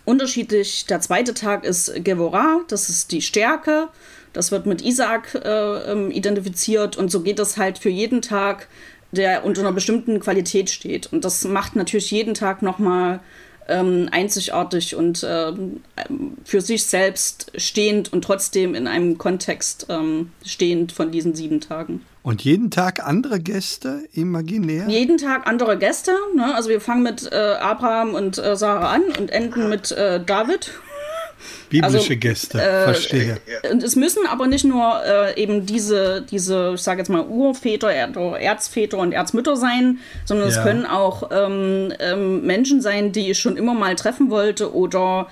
unterschiedlich. 0.05 0.85
Der 0.85 1.01
zweite 1.01 1.33
Tag 1.33 1.63
ist 1.63 1.91
Gevorah, 2.03 2.61
das 2.67 2.89
ist 2.89 3.11
die 3.11 3.21
Stärke. 3.21 3.87
Das 4.33 4.51
wird 4.51 4.65
mit 4.65 4.81
Isaac 4.81 5.33
äh, 5.33 5.91
ähm, 5.91 6.11
identifiziert 6.11 6.97
und 6.97 7.09
so 7.09 7.21
geht 7.21 7.39
das 7.39 7.57
halt 7.57 7.77
für 7.77 7.89
jeden 7.89 8.21
Tag, 8.21 8.67
der 9.11 9.45
unter 9.45 9.61
einer 9.61 9.71
bestimmten 9.71 10.19
Qualität 10.19 10.69
steht. 10.69 11.11
Und 11.13 11.23
das 11.23 11.45
macht 11.45 11.77
natürlich 11.77 12.11
jeden 12.11 12.33
Tag 12.33 12.61
nochmal 12.61 13.21
ähm, 13.67 14.09
einzigartig 14.11 14.95
und 14.95 15.25
ähm, 15.27 15.81
für 16.43 16.61
sich 16.61 16.85
selbst 16.85 17.51
stehend 17.55 18.13
und 18.13 18.23
trotzdem 18.23 18.75
in 18.75 18.87
einem 18.87 19.17
Kontext 19.17 19.87
ähm, 19.89 20.31
stehend 20.43 20.91
von 20.91 21.11
diesen 21.11 21.35
sieben 21.35 21.61
Tagen. 21.61 22.05
Und 22.21 22.43
jeden 22.43 22.71
Tag 22.71 23.05
andere 23.05 23.39
Gäste, 23.39 24.07
imaginär? 24.13 24.87
Jeden 24.87 25.17
Tag 25.17 25.45
andere 25.45 25.77
Gäste. 25.77 26.11
Ne? 26.35 26.55
Also 26.55 26.69
wir 26.69 26.81
fangen 26.81 27.03
mit 27.03 27.31
äh, 27.31 27.35
Abraham 27.35 28.15
und 28.15 28.39
äh, 28.39 28.55
Sarah 28.55 28.91
an 28.91 29.03
und 29.19 29.29
enden 29.29 29.69
mit 29.69 29.91
äh, 29.91 30.19
David. 30.23 30.71
Biblische 31.69 31.95
also, 31.97 32.15
Gäste, 32.17 32.61
äh, 32.61 32.83
verstehe. 32.83 33.37
Und 33.71 33.83
es 33.83 33.95
müssen 33.95 34.25
aber 34.27 34.47
nicht 34.47 34.65
nur 34.65 35.01
äh, 35.05 35.41
eben 35.41 35.65
diese, 35.65 36.21
diese, 36.29 36.73
ich 36.75 36.81
sage 36.81 36.99
jetzt 36.99 37.09
mal, 37.09 37.25
Urväter, 37.25 37.91
Er- 37.91 38.13
Erzväter 38.39 38.97
und 38.97 39.11
Erzmütter 39.11 39.55
sein, 39.55 39.99
sondern 40.25 40.47
es 40.47 40.55
Ja. 40.55 40.63
können 40.63 40.85
auch 40.85 41.29
ähm, 41.31 41.93
ähm, 41.99 42.45
Menschen 42.45 42.81
sein, 42.81 43.11
die 43.11 43.31
ich 43.31 43.39
schon 43.39 43.57
immer 43.57 43.73
mal 43.73 43.95
treffen 43.95 44.29
wollte 44.29 44.73
oder, 44.73 45.27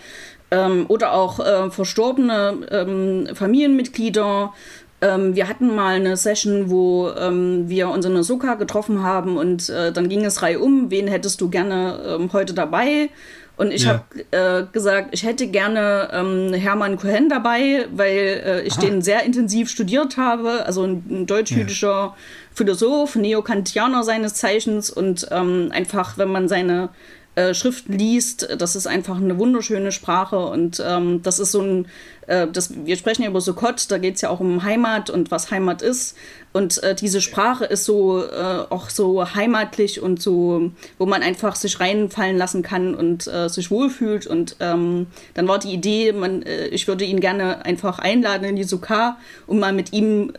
ähm, 0.51 0.85
oder 0.87 1.13
auch 1.13 1.39
äh, 1.39 1.69
verstorbene 1.71 2.57
ähm, 2.71 3.29
Familienmitglieder. 3.35 4.53
Ähm, 5.01 5.35
wir 5.35 5.49
hatten 5.49 5.75
mal 5.75 5.95
eine 5.95 6.15
Session, 6.15 6.69
wo 6.69 7.09
ähm, 7.09 7.67
wir 7.67 7.89
uns 7.89 8.05
in 8.05 8.13
der 8.13 8.23
Sukkah 8.23 8.55
getroffen 8.55 9.03
haben 9.03 9.37
und 9.37 9.69
äh, 9.69 9.91
dann 9.91 10.07
ging 10.07 10.23
es 10.23 10.41
reihum, 10.41 10.89
wen 10.91 11.07
hättest 11.07 11.41
du 11.41 11.49
gerne 11.49 11.99
ähm, 12.07 12.29
heute 12.31 12.53
dabei? 12.53 13.09
Und 13.55 13.71
ich 13.71 13.83
Ja. 13.83 14.03
habe 14.31 14.63
äh, 14.63 14.65
gesagt, 14.71 15.09
ich 15.11 15.23
hätte 15.23 15.47
gerne 15.47 16.09
ähm, 16.11 16.53
Hermann 16.53 16.97
Cohen 16.97 17.29
dabei, 17.29 17.85
weil 17.93 18.41
äh, 18.45 18.61
ich 18.63 18.75
den 18.77 19.01
sehr 19.01 19.23
intensiv 19.23 19.69
studiert 19.69 20.17
habe. 20.17 20.65
Also 20.65 20.83
ein, 20.83 21.03
ein 21.09 21.25
deutsch-jüdischer 21.27 22.15
Philosoph, 22.53 23.15
Neokantianer 23.15 24.03
seines 24.03 24.33
Zeichens. 24.35 24.89
Und 24.89 25.27
ähm, 25.31 25.69
einfach, 25.71 26.17
wenn 26.17 26.29
man 26.29 26.47
seine 26.47 26.89
äh, 27.35 27.55
Schriften 27.55 27.93
liest, 27.93 28.47
das 28.59 28.75
ist 28.75 28.85
einfach 28.85 29.17
eine 29.17 29.39
wunderschöne 29.39 29.91
Sprache. 29.91 30.37
Und 30.37 30.83
ähm, 30.85 31.21
das 31.23 31.39
ist 31.39 31.51
so 31.51 31.61
ein, 31.61 31.87
äh, 32.27 32.47
das, 32.47 32.85
wir 32.85 32.95
sprechen 32.95 33.23
ja 33.23 33.29
über 33.29 33.41
Sukkot, 33.41 33.89
da 33.89 33.97
geht 33.97 34.15
es 34.15 34.21
ja 34.21 34.29
auch 34.29 34.39
um 34.39 34.63
Heimat 34.63 35.09
und 35.09 35.31
was 35.31 35.49
Heimat 35.49 35.81
ist. 35.81 36.15
Und 36.51 36.83
äh, 36.83 36.93
diese 36.93 37.21
Sprache 37.21 37.65
ist 37.65 37.85
so 37.85 38.23
äh, 38.23 38.65
auch 38.69 38.91
so 38.91 39.33
heimatlich 39.33 39.99
und 39.99 40.21
so, 40.21 40.69
wo 40.99 41.07
man 41.07 41.23
einfach 41.23 41.55
sich 41.55 41.79
reinfallen 41.79 42.37
lassen 42.37 42.61
kann 42.61 42.93
und 42.93 43.25
äh, 43.25 43.49
sich 43.49 43.71
wohlfühlt. 43.71 44.27
Und 44.27 44.57
ähm, 44.59 45.07
dann 45.33 45.47
war 45.47 45.57
die 45.57 45.73
Idee, 45.73 46.13
man, 46.13 46.45
ich 46.69 46.87
würde 46.87 47.03
ihn 47.05 47.19
gerne 47.19 47.65
einfach 47.65 47.97
einladen 47.97 48.43
in 48.43 48.55
die 48.55 48.63
Sukkah, 48.63 49.17
um 49.47 49.59
mal 49.59 49.73
mit 49.73 49.93
ihm 49.93 50.33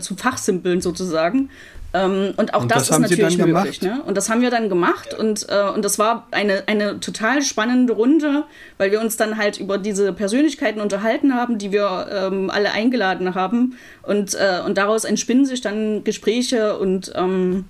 zu 0.00 0.16
fachsimpeln 0.16 0.80
sozusagen. 0.80 1.48
Ähm, 1.96 2.34
und 2.36 2.52
auch 2.52 2.62
Und 2.62 2.70
das, 2.70 2.88
das 2.88 2.96
ist 2.96 3.10
natürlich 3.10 3.36
dann 3.38 3.50
möglich. 3.50 3.80
gemacht? 3.80 3.98
Ne? 3.98 4.02
Und 4.04 4.16
das 4.16 4.28
haben 4.28 4.42
wir 4.42 4.50
dann 4.50 4.68
gemacht 4.68 5.14
und, 5.14 5.46
äh, 5.48 5.70
und 5.74 5.84
das 5.84 5.98
war 5.98 6.26
eine, 6.30 6.64
eine 6.66 7.00
total 7.00 7.42
spannende 7.42 7.94
Runde, 7.94 8.44
weil 8.76 8.90
wir 8.90 9.00
uns 9.00 9.16
dann 9.16 9.38
halt 9.38 9.58
über 9.58 9.78
diese 9.78 10.12
Persönlichkeiten 10.12 10.80
unterhalten 10.80 11.34
haben, 11.34 11.58
die 11.58 11.72
wir 11.72 12.08
ähm, 12.10 12.50
alle 12.50 12.72
eingeladen 12.72 13.34
haben. 13.34 13.76
Und, 14.02 14.34
äh, 14.34 14.60
und 14.64 14.76
daraus 14.76 15.04
entspinnen 15.04 15.46
sich 15.46 15.60
dann 15.60 16.04
Gespräche 16.04 16.78
und 16.78 17.12
ähm, 17.14 17.64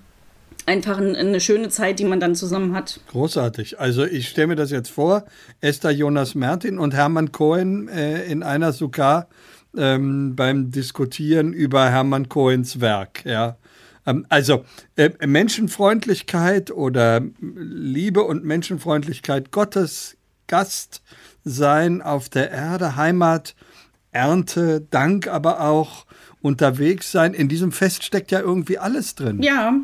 einfach 0.67 0.99
ein, 0.99 1.15
eine 1.15 1.41
schöne 1.41 1.69
Zeit, 1.69 1.99
die 2.01 2.05
man 2.05 2.19
dann 2.19 2.35
zusammen 2.35 2.75
hat. 2.75 3.01
Großartig. 3.13 3.79
Also 3.79 4.05
ich 4.05 4.29
stelle 4.29 4.49
mir 4.49 4.57
das 4.57 4.71
jetzt 4.71 4.91
vor, 4.91 5.25
Esther 5.61 5.93
Jonas 5.93 6.35
Mertin 6.35 6.79
und 6.79 6.95
Hermann 6.95 7.31
Cohen 7.31 7.89
äh, 7.89 8.25
in 8.25 8.43
einer 8.43 8.73
Sukkah 8.73 9.29
ähm, 9.77 10.35
beim 10.35 10.71
Diskutieren 10.71 11.53
über 11.53 11.89
Hermann 11.91 12.29
Cohens 12.29 12.81
Werk. 12.81 13.25
Ja. 13.25 13.57
Ähm, 14.07 14.27
also 14.29 14.65
äh, 14.97 15.11
Menschenfreundlichkeit 15.27 16.71
oder 16.71 17.21
Liebe 17.41 18.23
und 18.23 18.45
Menschenfreundlichkeit 18.45 19.51
Gottes, 19.51 20.17
Gast 20.47 21.03
sein 21.45 22.03
auf 22.03 22.29
der 22.29 22.51
Erde, 22.51 22.97
Heimat, 22.97 23.55
Ernte, 24.13 24.87
Dank 24.91 25.29
aber 25.29 25.61
auch 25.61 26.07
unterwegs 26.41 27.11
sein. 27.13 27.35
In 27.35 27.49
diesem 27.49 27.73
Fest 27.73 28.05
steckt 28.05 28.31
ja 28.31 28.41
irgendwie 28.41 28.79
alles 28.79 29.15
drin. 29.15 29.43
Ja, 29.43 29.75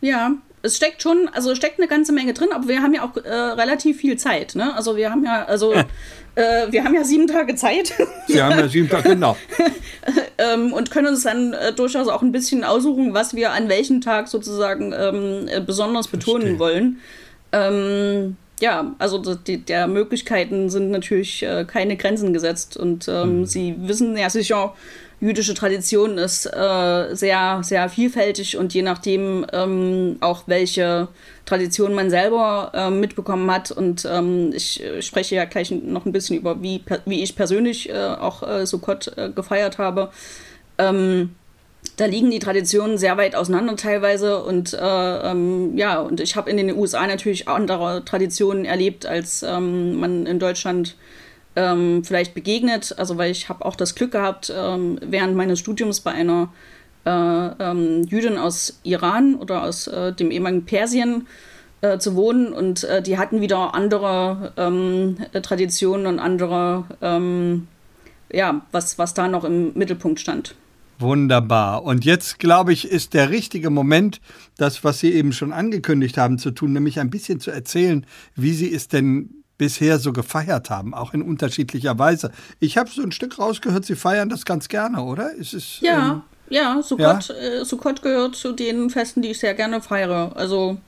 ja. 0.00 0.32
Es 0.62 0.76
steckt 0.76 1.02
schon, 1.02 1.28
also 1.32 1.54
steckt 1.54 1.78
eine 1.78 1.88
ganze 1.88 2.12
Menge 2.12 2.34
drin, 2.34 2.48
aber 2.52 2.68
wir 2.68 2.82
haben 2.82 2.94
ja 2.94 3.02
auch 3.04 3.16
äh, 3.16 3.30
relativ 3.30 3.98
viel 3.98 4.16
Zeit. 4.16 4.54
Ne? 4.54 4.74
Also 4.74 4.96
wir 4.96 5.10
haben 5.10 5.24
ja, 5.24 5.44
also 5.44 5.72
äh, 5.72 5.84
wir 6.70 6.84
haben 6.84 6.94
ja 6.94 7.04
sieben 7.04 7.26
Tage 7.26 7.54
Zeit 7.56 7.92
Sie 8.26 8.42
haben 8.42 8.58
ja 8.58 8.68
sieben 8.68 8.88
Tage, 8.88 9.10
genau. 9.10 9.36
ähm, 10.38 10.72
und 10.72 10.90
können 10.90 11.08
uns 11.08 11.22
dann 11.22 11.52
äh, 11.52 11.72
durchaus 11.72 12.08
auch 12.08 12.22
ein 12.22 12.32
bisschen 12.32 12.64
aussuchen, 12.64 13.14
was 13.14 13.34
wir 13.34 13.52
an 13.52 13.68
welchem 13.68 14.00
Tag 14.00 14.28
sozusagen 14.28 14.92
ähm, 14.92 15.48
äh, 15.48 15.60
besonders 15.60 16.08
betonen 16.08 16.56
Verstehe. 16.56 16.58
wollen. 16.58 17.00
Ähm, 17.52 18.36
ja, 18.60 18.94
also 18.98 19.34
die, 19.34 19.58
der 19.58 19.86
Möglichkeiten 19.86 20.68
sind 20.68 20.90
natürlich 20.90 21.42
äh, 21.42 21.64
keine 21.64 21.96
Grenzen 21.96 22.32
gesetzt 22.32 22.76
und 22.76 23.08
ähm, 23.08 23.46
Sie 23.46 23.74
wissen 23.78 24.16
ja 24.16 24.30
sicher, 24.30 24.74
jüdische 25.20 25.54
Tradition 25.54 26.16
ist 26.18 26.46
äh, 26.46 27.14
sehr, 27.14 27.60
sehr 27.62 27.88
vielfältig 27.88 28.56
und 28.56 28.72
je 28.74 28.82
nachdem 28.82 29.46
ähm, 29.52 30.16
auch 30.20 30.44
welche 30.46 31.08
Tradition 31.44 31.94
man 31.94 32.10
selber 32.10 32.72
ähm, 32.74 33.00
mitbekommen 33.00 33.50
hat. 33.50 33.70
Und 33.70 34.06
ähm, 34.10 34.52
ich 34.54 34.82
äh, 34.82 35.02
spreche 35.02 35.34
ja 35.34 35.44
gleich 35.44 35.70
noch 35.70 36.06
ein 36.06 36.12
bisschen 36.12 36.36
über, 36.36 36.62
wie, 36.62 36.82
wie 37.04 37.22
ich 37.22 37.34
persönlich 37.34 37.88
äh, 37.88 37.94
auch 37.94 38.42
äh, 38.48 38.66
Sukkot 38.66 39.16
äh, 39.16 39.30
gefeiert 39.30 39.78
habe. 39.78 40.10
Ähm, 40.78 41.34
da 41.96 42.06
liegen 42.06 42.30
die 42.30 42.38
Traditionen 42.38 42.98
sehr 42.98 43.16
weit 43.16 43.34
auseinander 43.34 43.76
teilweise 43.76 44.42
und 44.42 44.72
äh, 44.72 45.30
ähm, 45.30 45.76
ja, 45.76 46.00
und 46.00 46.20
ich 46.20 46.36
habe 46.36 46.50
in 46.50 46.56
den 46.56 46.76
USA 46.76 47.06
natürlich 47.06 47.48
andere 47.48 48.04
Traditionen 48.04 48.64
erlebt, 48.64 49.06
als 49.06 49.42
ähm, 49.42 49.96
man 49.98 50.26
in 50.26 50.38
Deutschland 50.38 50.96
ähm, 51.58 52.04
vielleicht 52.04 52.34
begegnet. 52.34 52.94
Also 52.96 53.18
weil 53.18 53.30
ich 53.30 53.48
habe 53.48 53.64
auch 53.64 53.76
das 53.76 53.94
Glück 53.94 54.12
gehabt, 54.12 54.52
ähm, 54.54 54.98
während 55.02 55.36
meines 55.36 55.58
Studiums 55.58 56.00
bei 56.00 56.12
einer 56.12 56.50
äh, 57.04 57.10
ähm, 57.10 58.04
Jüdin 58.04 58.38
aus 58.38 58.80
Iran 58.84 59.34
oder 59.34 59.64
aus 59.64 59.88
äh, 59.88 60.12
dem 60.12 60.30
ehemaligen 60.30 60.64
Persien 60.64 61.26
äh, 61.80 61.98
zu 61.98 62.14
wohnen 62.14 62.52
und 62.52 62.84
äh, 62.84 63.02
die 63.02 63.18
hatten 63.18 63.40
wieder 63.40 63.74
andere 63.74 64.52
ähm, 64.56 65.16
äh, 65.32 65.40
Traditionen 65.40 66.06
und 66.06 66.18
andere, 66.18 66.84
ähm, 67.02 67.66
ja, 68.32 68.62
was, 68.72 68.98
was 68.98 69.14
da 69.14 69.28
noch 69.28 69.44
im 69.44 69.72
Mittelpunkt 69.74 70.20
stand. 70.20 70.54
Wunderbar. 71.00 71.84
Und 71.84 72.04
jetzt, 72.04 72.40
glaube 72.40 72.72
ich, 72.72 72.88
ist 72.88 73.14
der 73.14 73.30
richtige 73.30 73.70
Moment, 73.70 74.20
das, 74.56 74.82
was 74.82 74.98
Sie 74.98 75.12
eben 75.12 75.32
schon 75.32 75.52
angekündigt 75.52 76.18
haben, 76.18 76.38
zu 76.38 76.50
tun, 76.50 76.72
nämlich 76.72 76.98
ein 76.98 77.10
bisschen 77.10 77.38
zu 77.38 77.52
erzählen, 77.52 78.04
wie 78.34 78.52
Sie 78.52 78.74
es 78.74 78.88
denn 78.88 79.37
bisher 79.58 79.98
so 79.98 80.12
gefeiert 80.12 80.70
haben, 80.70 80.94
auch 80.94 81.12
in 81.12 81.22
unterschiedlicher 81.22 81.98
Weise. 81.98 82.30
Ich 82.60 82.78
habe 82.78 82.88
so 82.88 83.02
ein 83.02 83.12
Stück 83.12 83.38
rausgehört, 83.38 83.84
Sie 83.84 83.96
feiern 83.96 84.28
das 84.28 84.44
ganz 84.44 84.68
gerne, 84.68 85.02
oder? 85.02 85.32
Ist 85.34 85.52
es, 85.52 85.80
Ja, 85.80 86.10
ähm, 86.10 86.22
ja, 86.48 86.80
Sukkot, 86.82 87.30
Äh, 87.30 87.64
Sukkot 87.64 88.02
gehört 88.02 88.36
zu 88.36 88.52
den 88.52 88.88
Festen, 88.88 89.20
die 89.20 89.30
ich 89.30 89.40
sehr 89.40 89.54
gerne 89.54 89.82
feiere. 89.82 90.32
Also, 90.36 90.78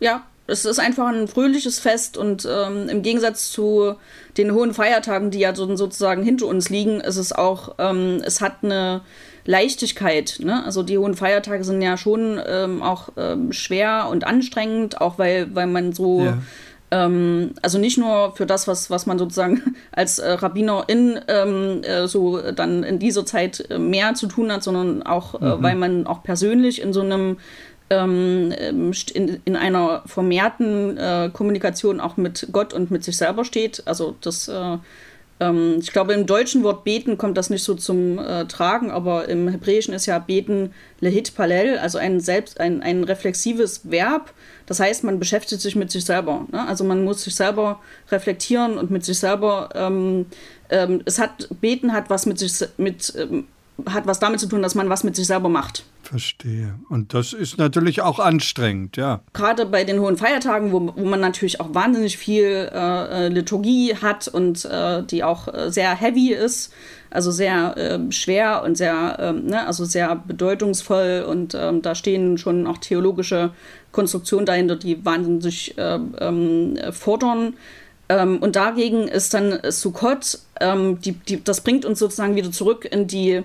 ja, 0.00 0.24
es 0.48 0.64
ist 0.64 0.78
einfach 0.78 1.08
ein 1.08 1.28
fröhliches 1.28 1.78
Fest 1.78 2.16
und 2.16 2.48
ähm, 2.50 2.88
im 2.88 3.02
Gegensatz 3.02 3.50
zu 3.50 3.94
den 4.36 4.52
hohen 4.52 4.74
Feiertagen, 4.74 5.30
die 5.30 5.40
ja 5.40 5.54
so, 5.54 5.76
sozusagen 5.76 6.22
hinter 6.22 6.46
uns 6.46 6.70
liegen, 6.70 7.00
ist 7.00 7.16
es 7.16 7.32
auch, 7.32 7.74
ähm, 7.78 8.22
es 8.24 8.40
hat 8.40 8.56
eine 8.62 9.02
Leichtigkeit. 9.44 10.38
Ne? 10.40 10.64
Also 10.64 10.82
die 10.82 10.98
hohen 10.98 11.14
Feiertage 11.14 11.64
sind 11.64 11.82
ja 11.82 11.96
schon 11.96 12.40
ähm, 12.46 12.82
auch 12.82 13.10
ähm, 13.16 13.52
schwer 13.52 14.08
und 14.10 14.24
anstrengend, 14.24 15.00
auch 15.00 15.18
weil, 15.18 15.54
weil 15.54 15.66
man 15.66 15.92
so. 15.92 16.24
Ja. 16.24 16.38
Ähm, 16.90 17.52
also 17.62 17.78
nicht 17.78 17.98
nur 17.98 18.34
für 18.34 18.46
das, 18.46 18.66
was, 18.66 18.90
was 18.90 19.06
man 19.06 19.18
sozusagen 19.18 19.76
als 19.92 20.18
äh, 20.18 20.30
Rabbinerin 20.30 21.20
ähm, 21.28 21.82
äh, 21.82 22.06
so 22.06 22.40
dann 22.52 22.82
in 22.82 22.98
dieser 22.98 23.26
Zeit 23.26 23.68
äh, 23.70 23.78
mehr 23.78 24.14
zu 24.14 24.26
tun 24.26 24.50
hat, 24.50 24.62
sondern 24.62 25.02
auch, 25.02 25.34
äh, 25.34 25.62
weil 25.62 25.74
man 25.74 26.06
auch 26.06 26.22
persönlich 26.22 26.80
in 26.80 26.92
so 26.92 27.00
einem 27.02 27.38
ähm, 27.90 28.52
in, 29.14 29.40
in 29.44 29.56
einer 29.56 30.02
vermehrten 30.04 30.98
äh, 30.98 31.30
Kommunikation 31.32 32.00
auch 32.00 32.18
mit 32.18 32.48
Gott 32.52 32.74
und 32.74 32.90
mit 32.90 33.02
sich 33.02 33.16
selber 33.16 33.44
steht. 33.44 33.82
Also 33.86 34.14
das, 34.20 34.50
ähm, 35.40 35.76
ich 35.80 35.92
glaube, 35.92 36.12
im 36.14 36.26
deutschen 36.26 36.62
Wort 36.64 36.84
beten 36.84 37.16
kommt 37.16 37.36
das 37.36 37.50
nicht 37.50 37.62
so 37.62 37.74
zum 37.74 38.18
äh, 38.18 38.46
Tragen, 38.46 38.90
aber 38.90 39.28
im 39.28 39.48
Hebräischen 39.48 39.94
ist 39.94 40.06
ja 40.06 40.18
beten 40.18 40.72
lehit 41.00 41.34
palel, 41.34 41.78
also 41.78 41.98
ein 41.98 42.20
selbst 42.20 42.60
ein, 42.60 42.82
ein 42.82 43.04
reflexives 43.04 43.82
Verb. 43.90 44.32
Das 44.66 44.80
heißt, 44.80 45.04
man 45.04 45.18
beschäftigt 45.18 45.62
sich 45.62 45.76
mit 45.76 45.90
sich 45.90 46.04
selber. 46.04 46.46
Ne? 46.50 46.66
Also 46.66 46.84
man 46.84 47.04
muss 47.04 47.22
sich 47.22 47.34
selber 47.34 47.80
reflektieren 48.10 48.78
und 48.78 48.90
mit 48.90 49.04
sich 49.04 49.18
selber. 49.18 49.70
Ähm, 49.74 50.26
ähm, 50.70 51.02
es 51.04 51.18
hat 51.18 51.48
beten 51.60 51.92
hat 51.92 52.10
was 52.10 52.26
mit 52.26 52.38
sich 52.38 52.68
mit 52.76 53.14
ähm, 53.16 53.46
hat 53.86 54.06
was 54.06 54.18
damit 54.18 54.40
zu 54.40 54.48
tun, 54.48 54.60
dass 54.60 54.74
man 54.74 54.88
was 54.88 55.04
mit 55.04 55.14
sich 55.14 55.26
selber 55.26 55.48
macht. 55.48 55.84
Verstehe. 56.08 56.78
Und 56.88 57.12
das 57.12 57.34
ist 57.34 57.58
natürlich 57.58 58.00
auch 58.00 58.18
anstrengend, 58.18 58.96
ja. 58.96 59.20
Gerade 59.34 59.66
bei 59.66 59.84
den 59.84 60.00
hohen 60.00 60.16
Feiertagen, 60.16 60.72
wo, 60.72 60.94
wo 60.96 61.04
man 61.04 61.20
natürlich 61.20 61.60
auch 61.60 61.74
wahnsinnig 61.74 62.16
viel 62.16 62.70
äh, 62.72 63.26
äh 63.26 63.28
Liturgie 63.28 63.94
hat 63.94 64.26
und 64.26 64.64
äh, 64.64 65.02
die 65.02 65.22
auch 65.22 65.52
äh, 65.52 65.70
sehr 65.70 65.94
heavy 65.94 66.32
ist, 66.32 66.72
also 67.10 67.30
sehr 67.30 67.76
äh, 67.76 68.10
schwer 68.10 68.62
und 68.64 68.78
sehr, 68.78 69.18
ähm, 69.20 69.48
ne, 69.48 69.66
also 69.66 69.84
sehr 69.84 70.16
bedeutungsvoll 70.16 71.26
und 71.28 71.54
ähm, 71.54 71.82
da 71.82 71.94
stehen 71.94 72.38
schon 72.38 72.66
auch 72.66 72.78
theologische 72.78 73.50
Konstruktionen 73.92 74.46
dahinter, 74.46 74.76
die 74.76 75.04
wahnsinnig 75.04 75.76
äh, 75.76 75.98
ähm, 76.20 76.78
fordern. 76.90 77.52
Ähm, 78.08 78.38
und 78.38 78.56
dagegen 78.56 79.08
ist 79.08 79.34
dann 79.34 79.58
Sukkot, 79.68 80.38
ähm, 80.60 81.02
die, 81.02 81.12
die, 81.12 81.44
das 81.44 81.60
bringt 81.60 81.84
uns 81.84 81.98
sozusagen 81.98 82.34
wieder 82.34 82.50
zurück 82.50 82.88
in 82.90 83.06
die 83.06 83.42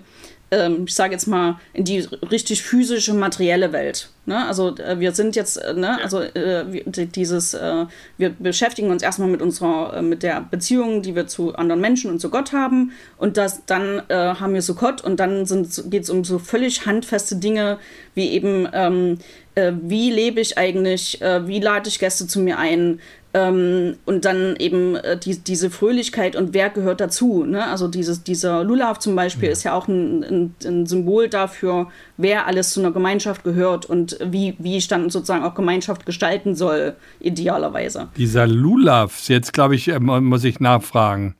ähm, 0.53 0.85
ich 0.85 0.93
sage 0.93 1.13
jetzt 1.13 1.27
mal, 1.27 1.59
in 1.73 1.85
die 1.85 1.99
richtig 2.31 2.63
physische, 2.63 3.13
materielle 3.13 3.73
Welt. 3.73 4.09
Ne? 4.25 4.45
Also 4.45 4.75
äh, 4.77 4.99
wir 4.99 5.11
sind 5.11 5.35
jetzt, 5.35 5.57
äh, 5.57 5.73
ne, 5.73 6.01
also 6.01 6.21
äh, 6.21 6.65
dieses, 7.07 7.53
äh, 7.53 7.85
wir 8.17 8.29
beschäftigen 8.29 8.89
uns 8.89 9.03
erstmal 9.03 9.27
mit 9.27 9.41
unserer, 9.41 9.97
äh, 9.97 10.01
mit 10.01 10.23
der 10.23 10.41
Beziehung, 10.49 11.01
die 11.01 11.15
wir 11.15 11.27
zu 11.27 11.55
anderen 11.55 11.81
Menschen 11.81 12.09
und 12.09 12.19
zu 12.19 12.29
Gott 12.29 12.53
haben. 12.53 12.93
Und 13.17 13.35
das, 13.35 13.65
dann 13.65 14.01
äh, 14.07 14.15
haben 14.15 14.53
wir 14.53 14.61
so 14.61 14.75
Gott 14.75 15.03
und 15.03 15.19
dann 15.19 15.45
geht 15.89 16.03
es 16.03 16.09
um 16.09 16.23
so 16.23 16.39
völlig 16.39 16.85
handfeste 16.85 17.35
Dinge, 17.35 17.79
wie 18.15 18.29
eben, 18.29 18.67
ähm, 18.71 19.17
wie 19.55 20.09
lebe 20.09 20.41
ich 20.41 20.57
eigentlich, 20.57 21.19
wie 21.21 21.59
lade 21.59 21.87
ich 21.87 21.99
Gäste 21.99 22.25
zu 22.25 22.39
mir 22.39 22.57
ein, 22.57 22.99
ähm, 23.33 23.97
und 24.05 24.25
dann 24.25 24.55
eben 24.57 24.95
äh, 24.95 25.17
die, 25.17 25.37
diese 25.39 25.71
Fröhlichkeit 25.71 26.35
und 26.35 26.53
wer 26.53 26.69
gehört 26.69 27.01
dazu. 27.01 27.45
Ne? 27.45 27.65
Also 27.65 27.87
dieses, 27.87 28.23
dieser 28.23 28.63
Lulav 28.63 28.99
zum 28.99 29.15
Beispiel 29.15 29.47
ja. 29.47 29.51
ist 29.51 29.63
ja 29.63 29.73
auch 29.73 29.87
ein, 29.87 30.23
ein, 30.23 30.55
ein, 30.63 30.85
Symbol 30.85 31.29
dafür, 31.29 31.87
wer 32.23 32.47
alles 32.47 32.71
zu 32.71 32.79
einer 32.79 32.91
Gemeinschaft 32.91 33.43
gehört 33.43 33.85
und 33.85 34.17
wie, 34.23 34.55
wie 34.57 34.77
ich 34.77 34.87
dann 34.87 35.11
sozusagen 35.11 35.43
auch 35.43 35.53
Gemeinschaft 35.53 36.07
gestalten 36.07 36.55
soll, 36.55 36.95
idealerweise. 37.19 38.07
Dieser 38.17 38.47
Lulav, 38.47 39.27
jetzt 39.29 39.53
glaube 39.53 39.75
ich, 39.75 39.89
äh, 39.89 39.99
muss 39.99 40.43
ich 40.43 40.59
nachfragen. 40.59 41.35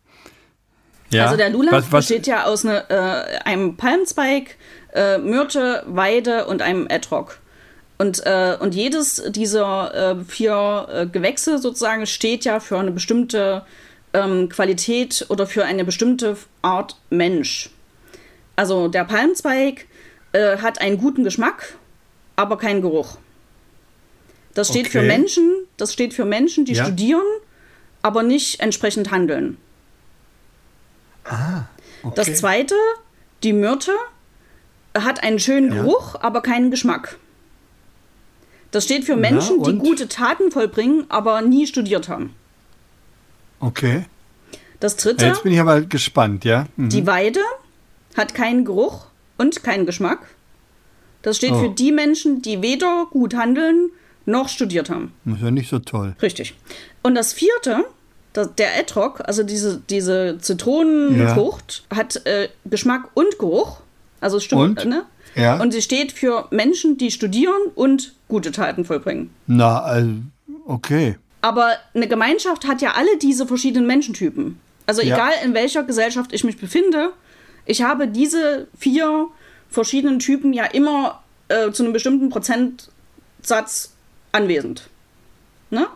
Ja? 1.09 1.25
Also 1.25 1.37
der 1.37 1.49
Lulav 1.49 1.89
besteht 1.89 2.27
ja 2.27 2.43
aus 2.45 2.63
ne, 2.63 2.83
äh, 2.89 3.39
einem 3.47 3.77
Palmzweig, 3.77 4.57
äh, 4.93 5.17
Myrte, 5.17 5.83
Weide 5.87 6.45
und 6.45 6.61
einem 6.61 6.87
Etrog. 6.87 7.39
Und, 7.97 8.25
äh, 8.25 8.57
und 8.59 8.75
jedes 8.75 9.23
dieser 9.29 10.11
äh, 10.19 10.23
vier 10.25 10.87
äh, 10.91 11.05
Gewächse 11.05 11.59
sozusagen 11.59 12.05
steht 12.05 12.43
ja 12.45 12.59
für 12.59 12.77
eine 12.77 12.91
bestimmte 12.91 13.63
ähm, 14.13 14.49
Qualität 14.49 15.25
oder 15.29 15.47
für 15.47 15.65
eine 15.65 15.85
bestimmte 15.85 16.35
Art 16.61 16.97
Mensch. 17.09 17.69
Also 18.55 18.87
der 18.87 19.05
Palmzweig 19.05 19.85
äh, 20.33 20.57
hat 20.57 20.81
einen 20.81 20.97
guten 20.97 21.23
Geschmack, 21.23 21.75
aber 22.35 22.57
keinen 22.57 22.81
Geruch. 22.81 23.17
Das 24.53 24.67
steht 24.67 24.87
okay. 24.87 24.99
für 24.99 25.01
Menschen, 25.03 25.51
das 25.77 25.93
steht 25.93 26.13
für 26.13 26.25
Menschen, 26.25 26.65
die 26.65 26.73
ja. 26.73 26.83
studieren, 26.83 27.25
aber 28.01 28.21
nicht 28.23 28.59
entsprechend 28.59 29.11
handeln. 29.11 29.57
Ah, 31.23 31.63
okay. 32.03 32.13
Das 32.15 32.35
zweite, 32.35 32.75
die 33.43 33.53
Myrte, 33.53 33.93
hat 34.95 35.23
einen 35.23 35.39
schönen 35.39 35.73
ja. 35.73 35.81
Geruch, 35.81 36.15
aber 36.21 36.41
keinen 36.41 36.69
Geschmack. 36.69 37.17
Das 38.71 38.83
steht 38.83 39.05
für 39.05 39.15
Menschen, 39.15 39.57
Na, 39.59 39.71
die 39.71 39.77
gute 39.77 40.07
Taten 40.07 40.51
vollbringen, 40.51 41.05
aber 41.09 41.41
nie 41.41 41.67
studiert 41.67 42.09
haben. 42.09 42.35
Okay. 43.59 44.05
Das 44.79 44.97
dritte. 44.97 45.25
Jetzt 45.25 45.43
bin 45.43 45.53
ich 45.53 45.59
aber 45.59 45.81
gespannt, 45.81 46.43
ja. 46.43 46.67
Mhm. 46.75 46.89
Die 46.89 47.07
Weide 47.07 47.39
hat 48.17 48.33
keinen 48.33 48.65
Geruch 48.65 49.05
und 49.37 49.63
keinen 49.63 49.85
Geschmack. 49.85 50.19
Das 51.21 51.37
steht 51.37 51.51
oh. 51.51 51.59
für 51.59 51.69
die 51.69 51.91
Menschen, 51.91 52.41
die 52.41 52.61
weder 52.61 53.07
gut 53.09 53.33
handeln 53.33 53.91
noch 54.25 54.49
studiert 54.49 54.89
haben. 54.89 55.13
Das 55.25 55.37
ist 55.37 55.43
ja 55.43 55.51
nicht 55.51 55.69
so 55.69 55.79
toll. 55.79 56.15
Richtig. 56.21 56.55
Und 57.01 57.15
das 57.15 57.33
vierte, 57.33 57.85
der 58.35 58.79
Etrog, 58.79 59.21
also 59.25 59.43
diese, 59.43 59.81
diese 59.89 60.37
Zitronenfrucht, 60.39 61.83
ja. 61.91 61.97
hat 61.97 62.25
äh, 62.25 62.49
Geschmack 62.65 63.09
und 63.13 63.37
Geruch. 63.39 63.81
Also 64.21 64.37
es 64.37 64.43
stimmt, 64.43 64.83
und? 64.83 64.85
ne? 64.85 65.05
Ja. 65.35 65.61
Und 65.61 65.71
sie 65.71 65.81
steht 65.81 66.11
für 66.11 66.47
Menschen, 66.51 66.97
die 66.97 67.11
studieren 67.11 67.71
und 67.75 68.13
gute 68.27 68.51
Taten 68.51 68.85
vollbringen. 68.85 69.31
Na, 69.47 69.81
also, 69.81 70.11
okay. 70.65 71.17
Aber 71.41 71.73
eine 71.93 72.07
Gemeinschaft 72.07 72.67
hat 72.67 72.81
ja 72.81 72.93
alle 72.95 73.17
diese 73.17 73.47
verschiedenen 73.47 73.87
Menschentypen. 73.87 74.59
Also 74.85 75.01
ja. 75.01 75.15
egal 75.15 75.31
in 75.43 75.53
welcher 75.53 75.83
Gesellschaft 75.83 76.33
ich 76.33 76.43
mich 76.43 76.57
befinde, 76.57 77.11
ich 77.65 77.81
habe 77.81 78.07
diese 78.07 78.67
vier 78.77 79.27
verschiedenen 79.69 80.19
Typen 80.19 80.53
ja 80.53 80.65
immer 80.65 81.23
äh, 81.47 81.71
zu 81.71 81.83
einem 81.83 81.93
bestimmten 81.93 82.29
Prozentsatz 82.29 83.93
anwesend. 84.31 84.89
Ne? 85.69 85.87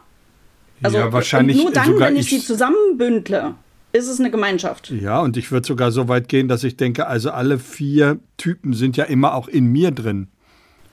Also 0.84 0.97
ja, 0.97 1.12
wahrscheinlich 1.12 1.58
nur 1.58 1.71
dann, 1.71 1.99
wenn 1.99 2.15
ich, 2.15 2.32
ich 2.32 2.41
sie 2.41 2.45
zusammenbündle, 2.45 3.56
ist 3.93 4.08
es 4.08 4.19
eine 4.19 4.30
Gemeinschaft. 4.30 4.91
Ja, 4.91 5.19
und 5.19 5.38
ich 5.38 5.51
würde 5.51 5.65
sogar 5.65 5.91
so 5.91 6.08
weit 6.08 6.27
gehen, 6.27 6.47
dass 6.47 6.63
ich 6.63 6.77
denke, 6.77 7.08
also 7.08 7.32
alle 7.32 7.58
vier 7.58 8.19
Typen 8.38 8.73
sind 8.73 8.97
ja 8.97 9.06
immer 9.06 9.34
auch 9.34 9.47
in 9.47 9.67
mir 9.67 9.91
drin. 9.91 10.27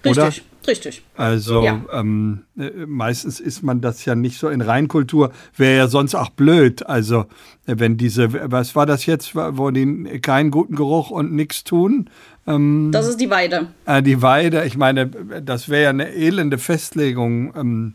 Richtig, 0.05 0.17
oder? 0.17 0.69
richtig. 0.69 1.03
Also 1.17 1.65
ja. 1.65 1.81
ähm, 1.93 2.43
äh, 2.59 2.87
meistens 2.87 3.41
ist 3.41 3.63
man 3.63 3.81
das 3.81 4.05
ja 4.05 4.15
nicht 4.15 4.39
so 4.39 4.49
in 4.49 4.61
Reinkultur, 4.61 5.33
wäre 5.57 5.77
ja 5.77 5.89
sonst 5.89 6.15
auch 6.15 6.31
blöd. 6.31 6.87
Also 6.87 7.27
äh, 7.67 7.77
wenn 7.79 7.97
diese, 7.97 8.51
was 8.51 8.75
war 8.77 8.87
das 8.87 9.07
jetzt, 9.07 9.35
wo 9.35 9.71
die 9.71 10.21
keinen 10.21 10.51
guten 10.51 10.77
Geruch 10.77 11.11
und 11.11 11.33
nichts 11.33 11.65
tun? 11.65 12.11
Ähm, 12.47 12.91
das 12.93 13.09
ist 13.09 13.21
die 13.21 13.31
Weide. 13.31 13.69
Äh, 13.87 14.03
die 14.03 14.21
Weide, 14.23 14.65
ich 14.65 14.77
meine, 14.77 15.07
das 15.07 15.69
wäre 15.69 15.85
ja 15.85 15.91
eine 15.91 16.13
elende 16.15 16.59
Festlegung 16.59 17.55
ähm, 17.57 17.95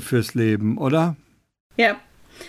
fürs 0.00 0.34
Leben, 0.34 0.78
oder? 0.78 1.16
Ja, 1.76 1.96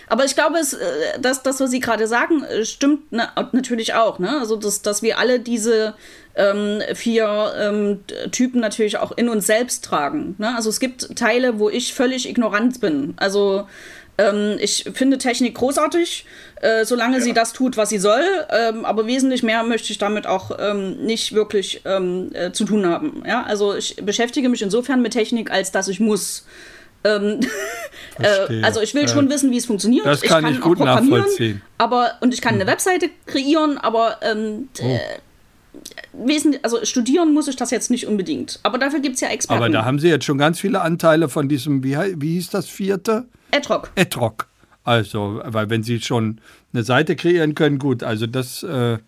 aber 0.08 0.24
ich 0.24 0.34
glaube, 0.34 0.58
es, 0.58 0.72
äh, 0.72 1.20
dass 1.20 1.42
das, 1.42 1.60
was 1.60 1.70
Sie 1.70 1.80
gerade 1.80 2.06
sagen, 2.06 2.42
äh, 2.44 2.64
stimmt 2.64 3.12
ne, 3.12 3.28
natürlich 3.52 3.94
auch. 3.94 4.18
Ne? 4.18 4.38
Also, 4.38 4.56
dass, 4.56 4.82
dass 4.82 5.02
wir 5.02 5.18
alle 5.18 5.40
diese 5.40 5.94
ähm, 6.34 6.80
vier 6.94 7.52
ähm, 7.58 8.00
Typen 8.30 8.60
natürlich 8.60 8.98
auch 8.98 9.12
in 9.12 9.28
uns 9.28 9.46
selbst 9.46 9.84
tragen. 9.84 10.34
Ne? 10.38 10.54
Also, 10.54 10.70
es 10.70 10.80
gibt 10.80 11.16
Teile, 11.16 11.58
wo 11.58 11.68
ich 11.68 11.94
völlig 11.94 12.28
ignorant 12.28 12.80
bin. 12.80 13.14
Also, 13.16 13.66
ähm, 14.18 14.56
ich 14.60 14.90
finde 14.94 15.18
Technik 15.18 15.54
großartig, 15.54 16.26
äh, 16.60 16.84
solange 16.84 17.18
ja. 17.18 17.22
sie 17.22 17.32
das 17.32 17.52
tut, 17.52 17.76
was 17.76 17.88
sie 17.88 17.98
soll. 17.98 18.24
Ähm, 18.50 18.84
aber 18.84 19.06
wesentlich 19.06 19.42
mehr 19.42 19.62
möchte 19.62 19.92
ich 19.92 19.98
damit 19.98 20.26
auch 20.26 20.50
ähm, 20.58 21.04
nicht 21.04 21.34
wirklich 21.34 21.82
ähm, 21.84 22.30
äh, 22.34 22.52
zu 22.52 22.64
tun 22.64 22.86
haben. 22.86 23.22
Ja? 23.26 23.44
Also, 23.44 23.76
ich 23.76 23.96
beschäftige 23.96 24.48
mich 24.48 24.62
insofern 24.62 25.02
mit 25.02 25.12
Technik, 25.12 25.50
als 25.50 25.70
dass 25.70 25.88
ich 25.88 26.00
muss. 26.00 26.44
Ähm, 27.04 27.40
äh, 28.18 28.62
also 28.62 28.80
ich 28.80 28.94
will 28.94 29.04
äh, 29.04 29.08
schon 29.08 29.28
wissen, 29.30 29.50
wie 29.50 29.56
es 29.56 29.66
funktioniert. 29.66 30.06
Das 30.06 30.20
kann 30.20 30.38
ich, 30.38 30.44
kann 30.44 30.54
ich 30.54 30.60
gut 30.60 30.78
nachvollziehen. 30.80 31.62
Aber, 31.78 32.12
und 32.20 32.34
ich 32.34 32.40
kann 32.40 32.54
eine 32.54 32.64
hm. 32.64 32.70
Webseite 32.70 33.10
kreieren, 33.26 33.78
aber 33.78 34.18
ähm, 34.22 34.68
oh. 34.80 34.84
Äh, 34.84 34.98
wesentlich, 36.12 36.64
also 36.64 36.84
studieren 36.84 37.32
muss 37.32 37.48
ich 37.48 37.56
das 37.56 37.70
jetzt 37.70 37.90
nicht 37.90 38.06
unbedingt. 38.06 38.60
Aber 38.62 38.78
dafür 38.78 39.00
gibt 39.00 39.16
es 39.16 39.20
ja 39.20 39.28
Experten. 39.28 39.62
Aber 39.62 39.72
da 39.72 39.84
haben 39.84 39.98
Sie 39.98 40.08
jetzt 40.08 40.24
schon 40.24 40.38
ganz 40.38 40.60
viele 40.60 40.80
Anteile 40.80 41.28
von 41.28 41.48
diesem, 41.48 41.82
wie, 41.84 41.96
wie 42.16 42.34
hieß 42.34 42.50
das 42.50 42.68
vierte? 42.68 43.26
Etrog. 43.50 43.90
Etrog. 43.94 44.46
Also, 44.84 45.42
weil 45.44 45.70
wenn 45.70 45.82
Sie 45.82 46.00
schon 46.00 46.40
eine 46.72 46.82
Seite 46.82 47.14
kreieren 47.14 47.54
können, 47.54 47.78
gut, 47.78 48.02
also 48.02 48.26
das, 48.26 48.62
äh, 48.62 48.98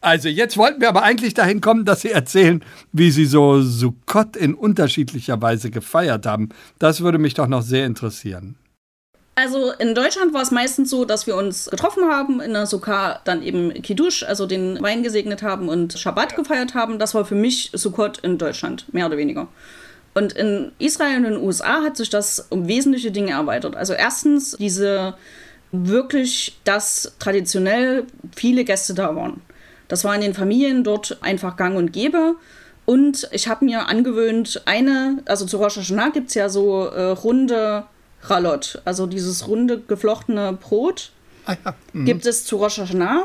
Also 0.00 0.28
jetzt 0.28 0.56
wollten 0.56 0.80
wir 0.80 0.88
aber 0.88 1.02
eigentlich 1.02 1.34
dahin 1.34 1.60
kommen, 1.60 1.84
dass 1.84 2.02
Sie 2.02 2.10
erzählen, 2.10 2.64
wie 2.92 3.10
Sie 3.10 3.26
so 3.26 3.60
Sukkot 3.60 4.36
in 4.36 4.54
unterschiedlicher 4.54 5.40
Weise 5.42 5.70
gefeiert 5.70 6.26
haben. 6.26 6.50
Das 6.78 7.00
würde 7.00 7.18
mich 7.18 7.34
doch 7.34 7.48
noch 7.48 7.62
sehr 7.62 7.86
interessieren. 7.86 8.56
Also 9.36 9.72
in 9.72 9.96
Deutschland 9.96 10.32
war 10.32 10.42
es 10.42 10.52
meistens 10.52 10.90
so, 10.90 11.04
dass 11.04 11.26
wir 11.26 11.34
uns 11.34 11.68
getroffen 11.68 12.04
haben, 12.04 12.40
in 12.40 12.52
der 12.52 12.66
Sukkah 12.66 13.20
dann 13.24 13.42
eben 13.42 13.72
Kiddush, 13.82 14.22
also 14.22 14.46
den 14.46 14.80
Wein 14.80 15.02
gesegnet 15.02 15.42
haben 15.42 15.68
und 15.68 15.98
Shabbat 15.98 16.36
gefeiert 16.36 16.74
haben. 16.74 17.00
Das 17.00 17.14
war 17.14 17.24
für 17.24 17.34
mich 17.34 17.70
Sukkot 17.72 18.18
in 18.18 18.38
Deutschland, 18.38 18.92
mehr 18.94 19.06
oder 19.06 19.16
weniger. 19.16 19.48
Und 20.14 20.34
in 20.34 20.70
Israel 20.78 21.16
und 21.16 21.24
in 21.24 21.32
den 21.32 21.42
USA 21.42 21.82
hat 21.82 21.96
sich 21.96 22.10
das 22.10 22.46
um 22.50 22.68
wesentliche 22.68 23.10
Dinge 23.10 23.32
erweitert. 23.32 23.74
Also 23.74 23.92
erstens 23.92 24.52
diese 24.52 25.14
wirklich, 25.72 26.56
dass 26.62 27.16
traditionell 27.18 28.04
viele 28.36 28.64
Gäste 28.64 28.94
da 28.94 29.16
waren. 29.16 29.42
Das 29.88 30.04
war 30.04 30.14
in 30.14 30.20
den 30.20 30.34
Familien 30.34 30.84
dort 30.84 31.18
einfach 31.22 31.56
gang 31.56 31.76
und 31.76 31.92
gäbe. 31.92 32.36
Und 32.86 33.28
ich 33.32 33.48
habe 33.48 33.64
mir 33.64 33.88
angewöhnt, 33.88 34.62
eine, 34.66 35.22
also 35.26 35.46
zu 35.46 35.56
Rosh 35.56 35.76
Hashanah 35.76 36.10
gibt 36.10 36.28
es 36.28 36.34
ja 36.34 36.48
so 36.48 36.86
äh, 36.86 37.02
runde 37.10 37.84
Ralot, 38.22 38.80
also 38.84 39.06
dieses 39.06 39.48
runde 39.48 39.80
geflochtene 39.80 40.54
Brot, 40.54 41.10
Ah, 41.46 41.56
ja. 41.64 41.74
mhm. 41.92 42.06
gibt 42.06 42.24
es 42.26 42.44
zu 42.46 42.56
Rosh 42.56 42.78
Hashanah. 42.78 43.22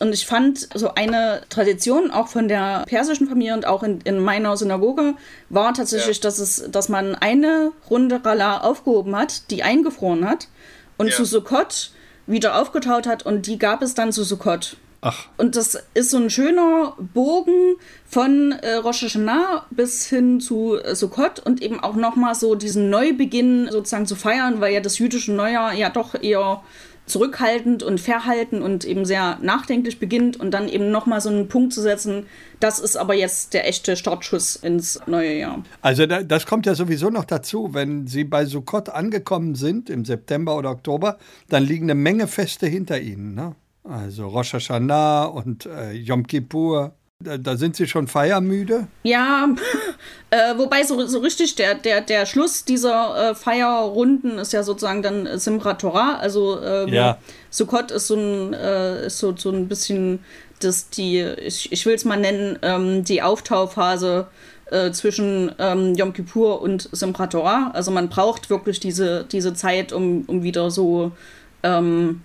Und 0.00 0.14
ich 0.14 0.26
fand 0.26 0.68
so 0.74 0.94
eine 0.94 1.42
Tradition 1.50 2.10
auch 2.10 2.28
von 2.28 2.48
der 2.48 2.84
persischen 2.86 3.28
Familie 3.28 3.52
und 3.52 3.66
auch 3.66 3.82
in, 3.82 4.00
in 4.00 4.18
meiner 4.18 4.56
Synagoge 4.56 5.14
war 5.50 5.74
tatsächlich, 5.74 6.20
dass, 6.20 6.38
es, 6.38 6.64
dass 6.70 6.88
man 6.88 7.14
eine 7.16 7.72
Runde 7.90 8.20
Rala 8.24 8.60
aufgehoben 8.62 9.14
hat, 9.14 9.50
die 9.50 9.62
eingefroren 9.62 10.26
hat 10.26 10.48
und 10.96 11.08
Ja. 11.08 11.14
zu 11.16 11.24
Sukkot 11.26 11.90
wieder 12.26 12.58
aufgetaut 12.60 13.06
hat 13.06 13.26
und 13.26 13.46
die 13.46 13.58
gab 13.58 13.82
es 13.82 13.94
dann 13.94 14.10
zu 14.10 14.24
Sukkot. 14.24 14.76
Ach, 15.02 15.26
Und 15.38 15.56
das 15.56 15.78
ist 15.94 16.10
so 16.10 16.18
ein 16.18 16.28
schöner 16.28 16.94
Bogen 16.98 17.76
von 18.06 18.52
äh, 18.52 18.74
Rosh 18.74 19.02
Hashanah 19.02 19.64
bis 19.70 20.06
hin 20.06 20.40
zu 20.40 20.76
äh, 20.76 20.94
Sukkot 20.94 21.40
und 21.40 21.62
eben 21.62 21.80
auch 21.80 21.96
nochmal 21.96 22.34
so 22.34 22.54
diesen 22.54 22.90
Neubeginn 22.90 23.68
sozusagen 23.70 24.04
zu 24.04 24.14
feiern, 24.14 24.60
weil 24.60 24.74
ja 24.74 24.80
das 24.80 24.98
jüdische 24.98 25.32
Neujahr 25.32 25.72
ja 25.72 25.88
doch 25.88 26.20
eher 26.20 26.62
zurückhaltend 27.06 27.82
und 27.82 27.98
verhalten 27.98 28.62
und 28.62 28.84
eben 28.84 29.04
sehr 29.04 29.38
nachdenklich 29.42 29.98
beginnt 29.98 30.38
und 30.38 30.52
dann 30.52 30.68
eben 30.68 30.90
nochmal 30.90 31.20
so 31.20 31.28
einen 31.28 31.48
Punkt 31.48 31.72
zu 31.72 31.80
setzen, 31.80 32.26
das 32.60 32.78
ist 32.78 32.96
aber 32.96 33.14
jetzt 33.14 33.54
der 33.54 33.66
echte 33.66 33.96
Startschuss 33.96 34.56
ins 34.56 35.00
neue 35.06 35.38
Jahr. 35.38 35.62
Also 35.82 36.06
da, 36.06 36.22
das 36.22 36.46
kommt 36.46 36.66
ja 36.66 36.74
sowieso 36.74 37.10
noch 37.10 37.24
dazu, 37.24 37.70
wenn 37.72 38.06
Sie 38.06 38.24
bei 38.24 38.44
Sukkot 38.44 38.90
angekommen 38.90 39.54
sind 39.54 39.90
im 39.90 40.04
September 40.04 40.56
oder 40.56 40.70
Oktober, 40.70 41.18
dann 41.48 41.64
liegen 41.64 41.86
eine 41.86 41.94
Menge 41.94 42.28
Feste 42.28 42.66
hinter 42.66 43.00
Ihnen. 43.00 43.34
Ne? 43.34 43.56
Also 43.84 44.28
Rosh 44.28 44.54
Hashanah 44.54 45.24
und 45.24 45.66
äh, 45.66 45.92
Yom 45.92 46.26
Kippur. 46.26 46.92
Da, 47.22 47.36
da 47.36 47.54
sind 47.56 47.76
Sie 47.76 47.86
schon 47.86 48.06
feiermüde. 48.08 48.88
Ja, 49.02 49.48
äh, 50.30 50.56
wobei 50.56 50.84
so, 50.84 51.06
so 51.06 51.18
richtig 51.18 51.54
der, 51.54 51.74
der, 51.74 52.00
der 52.00 52.24
Schluss 52.24 52.64
dieser 52.64 53.30
äh, 53.30 53.34
Feierrunden 53.34 54.38
ist 54.38 54.54
ja 54.54 54.62
sozusagen 54.62 55.02
dann 55.02 55.26
äh, 55.26 55.38
Simchat 55.38 55.82
Torah. 55.82 56.16
Also 56.16 56.62
ähm, 56.62 56.88
Ja. 56.88 57.18
Sukkot 57.50 57.90
ist 57.90 58.06
so 58.06 58.14
ein, 58.14 58.54
äh, 58.54 59.06
ist 59.06 59.18
so, 59.18 59.36
so 59.36 59.50
ein 59.50 59.68
bisschen 59.68 60.20
das, 60.60 60.88
die, 60.88 61.20
ich, 61.20 61.70
ich 61.72 61.84
will 61.84 61.94
es 61.94 62.06
mal 62.06 62.18
nennen, 62.18 62.58
ähm, 62.62 63.04
die 63.04 63.20
Auftauphase 63.20 64.26
äh, 64.70 64.90
zwischen 64.92 65.52
ähm, 65.58 65.94
Yom 65.96 66.14
Kippur 66.14 66.62
und 66.62 66.88
Simchat 66.92 67.32
Torah. 67.32 67.70
Also 67.74 67.90
man 67.90 68.08
braucht 68.08 68.48
wirklich 68.48 68.80
diese, 68.80 69.24
diese 69.24 69.52
Zeit, 69.52 69.92
um, 69.92 70.24
um 70.26 70.42
wieder 70.42 70.70
so 70.70 71.12
ähm, 71.62 72.22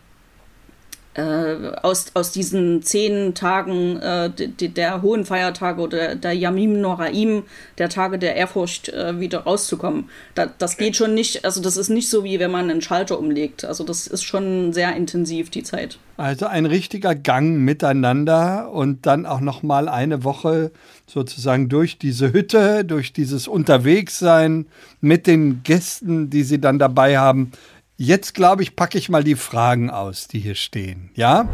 äh, 1.16 1.72
aus, 1.82 2.08
aus 2.14 2.32
diesen 2.32 2.82
zehn 2.82 3.34
Tagen 3.34 3.98
äh, 3.98 4.30
de, 4.30 4.48
de, 4.48 4.68
der 4.68 5.02
hohen 5.02 5.26
Feiertage 5.26 5.82
oder 5.82 6.16
der 6.16 6.34
Yamim 6.34 6.82
Noraim, 6.82 7.44
der 7.78 7.90
Tage 7.90 8.20
der 8.20 8.36
Ehrfurcht, 8.36 8.90
äh, 8.90 9.20
wieder 9.20 9.40
rauszukommen. 9.40 10.10
Da, 10.36 10.48
das 10.58 10.78
geht 10.78 10.96
schon 10.96 11.14
nicht, 11.14 11.46
also 11.46 11.62
das 11.62 11.78
ist 11.78 11.90
nicht 11.90 12.10
so, 12.10 12.24
wie 12.24 12.40
wenn 12.40 12.52
man 12.52 12.70
einen 12.70 12.82
Schalter 12.82 13.18
umlegt. 13.18 13.64
Also 13.64 13.84
das 13.84 14.08
ist 14.08 14.24
schon 14.24 14.74
sehr 14.74 14.96
intensiv, 14.96 15.50
die 15.50 15.64
Zeit. 15.64 15.98
Also 16.18 16.46
ein 16.46 16.66
richtiger 16.66 17.14
Gang 17.14 17.60
miteinander 17.60 18.72
und 18.72 19.06
dann 19.06 19.26
auch 19.26 19.42
noch 19.42 19.64
mal 19.64 19.90
eine 19.90 20.24
Woche 20.24 20.72
sozusagen 21.08 21.68
durch 21.68 21.98
diese 21.98 22.32
Hütte, 22.32 22.86
durch 22.86 23.12
dieses 23.12 23.50
Unterwegssein 23.50 24.66
mit 25.02 25.28
den 25.28 25.62
Gästen, 25.64 26.30
die 26.30 26.44
Sie 26.44 26.60
dann 26.60 26.80
dabei 26.80 27.18
haben. 27.18 27.52
Jetzt 27.98 28.34
glaube 28.34 28.62
ich, 28.62 28.76
packe 28.76 28.98
ich 28.98 29.08
mal 29.08 29.24
die 29.24 29.36
Fragen 29.36 29.90
aus, 29.90 30.28
die 30.28 30.40
hier 30.40 30.56
stehen. 30.56 31.12
Ja? 31.16 31.48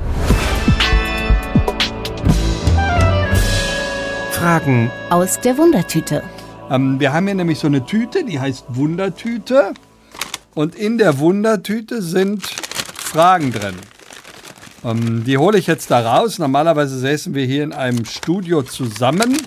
Fragen 4.32 4.90
Aus 5.12 5.40
der 5.40 5.56
Wundertüte. 5.60 6.24
Ähm, 6.72 7.00
wir 7.00 7.14
haben 7.14 7.28
hier 7.28 7.36
nämlich 7.36 7.60
so 7.60 7.68
eine 7.68 7.86
Tüte, 7.86 8.26
die 8.26 8.40
heißt 8.40 8.66
Wundertüte. 8.70 9.76
Und 10.56 10.74
in 10.74 10.98
der 10.98 11.20
Wundertüte 11.20 12.02
sind 12.02 12.44
Fragen 12.48 13.52
drin. 13.52 13.76
Ähm, 14.84 15.24
die 15.24 15.38
hole 15.38 15.60
ich 15.60 15.68
jetzt 15.68 15.92
da 15.92 16.00
raus. 16.00 16.40
Normalerweise 16.40 16.98
säßen 16.98 17.36
wir 17.36 17.46
hier 17.46 17.64
in 17.64 17.72
einem 17.72 18.04
Studio 18.06 18.64
zusammen. 18.64 19.38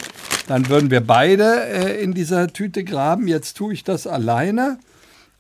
Dann 0.47 0.69
würden 0.69 0.93
wir 0.93 1.01
beide 1.01 1.65
äh, 1.65 2.01
in 2.01 2.15
dieser 2.15 2.53
Tüte 2.53 2.85
graben. 2.85 3.27
Jetzt 3.27 3.57
tue 3.57 3.75
ich 3.75 3.83
das 3.83 4.07
alleine. 4.07 4.79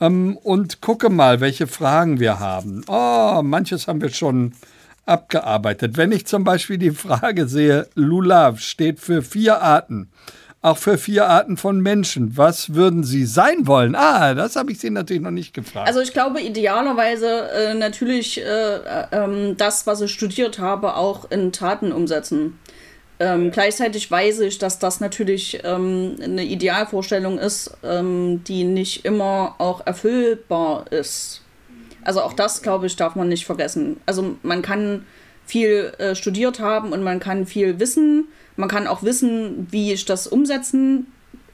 Ähm, 0.00 0.37
und 0.37 0.80
gucke 0.80 1.11
mal, 1.11 1.40
welche 1.40 1.66
Fragen 1.66 2.20
wir 2.20 2.40
haben. 2.40 2.85
Oh, 2.88 3.40
manches 3.42 3.88
haben 3.88 4.00
wir 4.00 4.11
schon 4.11 4.52
abgearbeitet. 5.07 5.96
Wenn 5.96 6.12
ich 6.12 6.26
zum 6.26 6.44
Beispiel 6.44 6.78
die 6.78 6.90
Frage 6.90 7.46
sehe, 7.46 7.88
Lulav 7.94 8.61
steht 8.61 9.00
für 9.00 9.22
vier 9.22 9.61
Arten. 9.61 10.11
Auch 10.62 10.78
für 10.78 10.96
vier 10.96 11.28
Arten 11.28 11.59
von 11.59 11.80
Menschen. 11.80 12.38
Was 12.38 12.72
würden 12.72 13.04
Sie 13.04 13.26
sein 13.26 13.66
wollen? 13.66 13.94
Ah, 13.94 14.33
das 14.33 14.57
habe 14.57 14.72
ich 14.72 14.78
Sie 14.78 14.88
natürlich 14.88 15.22
noch 15.22 15.30
nicht 15.30 15.52
gefragt. 15.52 15.87
Also 15.87 16.00
ich 16.00 16.14
glaube 16.14 16.40
idealerweise 16.40 17.50
äh, 17.50 17.74
natürlich 17.74 18.40
äh, 18.40 18.76
äh, 18.76 19.07
ähm, 19.12 19.59
das, 19.59 19.87
was 19.87 20.00
ich 20.00 20.11
studiert 20.11 20.59
habe, 20.59 20.96
auch 20.96 21.30
in 21.30 21.52
Taten 21.52 21.92
umsetzen. 21.92 22.59
Ähm, 23.20 23.50
gleichzeitig 23.53 24.11
weiß 24.11 24.40
ich, 24.40 24.59
dass 24.59 24.79
das 24.79 25.00
natürlich 25.00 25.61
ähm, 25.64 26.16
eine 26.22 26.44
Idealvorstellung 26.44 27.38
ist, 27.38 27.70
ähm, 27.85 28.42
die 28.44 28.64
nicht 28.64 29.05
immer 29.05 29.55
auch 29.59 29.87
erfüllbar 29.87 30.90
ist. 30.90 31.42
Also 32.03 32.22
auch 32.22 32.33
das, 32.33 32.62
glaube 32.62 32.87
ich, 32.87 32.96
darf 32.96 33.14
man 33.14 33.29
nicht 33.29 33.46
vergessen. 33.46 34.00
Also 34.05 34.37
man 34.42 34.62
kann 34.62 35.07
viel 35.46 35.92
äh, 35.98 36.14
studiert 36.14 36.59
haben 36.59 36.92
und 36.92 37.03
man 37.03 37.20
kann 37.20 37.46
viel 37.46 37.79
wissen. 37.79 38.29
Man 38.57 38.68
kann 38.68 38.87
auch 38.87 39.03
wissen, 39.03 39.68
wie 39.70 39.92
ich 39.92 40.05
das 40.05 40.27
umsetzen 40.27 41.07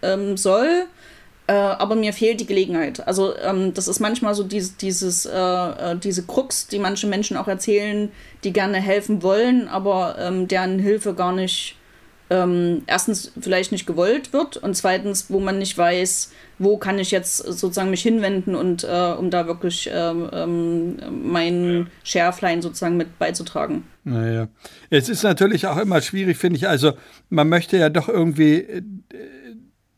ähm, 0.03 0.37
soll. 0.37 0.87
Äh, 1.51 1.53
aber 1.53 1.97
mir 1.97 2.13
fehlt 2.13 2.39
die 2.39 2.47
Gelegenheit. 2.47 3.05
Also 3.09 3.37
ähm, 3.39 3.75
das 3.75 3.89
ist 3.89 3.99
manchmal 3.99 4.37
so 4.37 4.45
dieses, 4.45 4.77
dieses, 4.77 5.27
äh, 5.27 5.33
äh, 5.33 5.97
diese 5.97 6.23
Krux, 6.23 6.69
die 6.69 6.79
manche 6.79 7.09
Menschen 7.09 7.37
auch 7.37 7.49
erzählen, 7.49 8.13
die 8.45 8.53
gerne 8.53 8.77
helfen 8.77 9.25
wollen, 9.25 9.67
aber 9.67 10.15
ähm, 10.21 10.47
deren 10.47 10.79
Hilfe 10.79 11.13
gar 11.13 11.33
nicht 11.33 11.75
ähm, 12.31 12.83
erstens 12.87 13.33
vielleicht 13.41 13.73
nicht 13.73 13.85
gewollt 13.85 14.33
wird 14.33 14.59
und 14.59 14.77
zweitens, 14.77 15.29
wo 15.29 15.41
man 15.41 15.59
nicht 15.59 15.77
weiß, 15.77 16.31
wo 16.61 16.77
kann 16.77 17.01
ich 17.01 17.11
jetzt 17.11 17.39
sozusagen 17.39 17.91
mich 17.91 18.03
hinwenden 18.03 18.55
und 18.55 18.85
äh, 18.85 19.15
um 19.19 19.31
da 19.31 19.49
wirklich 19.49 19.91
ähm, 19.93 20.31
ähm, 20.33 20.97
mein 21.25 21.89
Schärflein 22.05 22.63
sozusagen 22.63 22.97
mit 22.97 23.19
beizutragen. 23.19 23.83
Naja. 24.05 24.47
Es 24.89 25.09
ist 25.09 25.25
natürlich 25.25 25.67
auch 25.67 25.79
immer 25.79 26.01
schwierig, 26.01 26.37
finde 26.37 26.59
ich. 26.59 26.69
Also, 26.69 26.93
man 27.29 27.49
möchte 27.49 27.77
ja 27.77 27.89
doch 27.89 28.09
irgendwie 28.09 28.59
äh, 28.59 28.83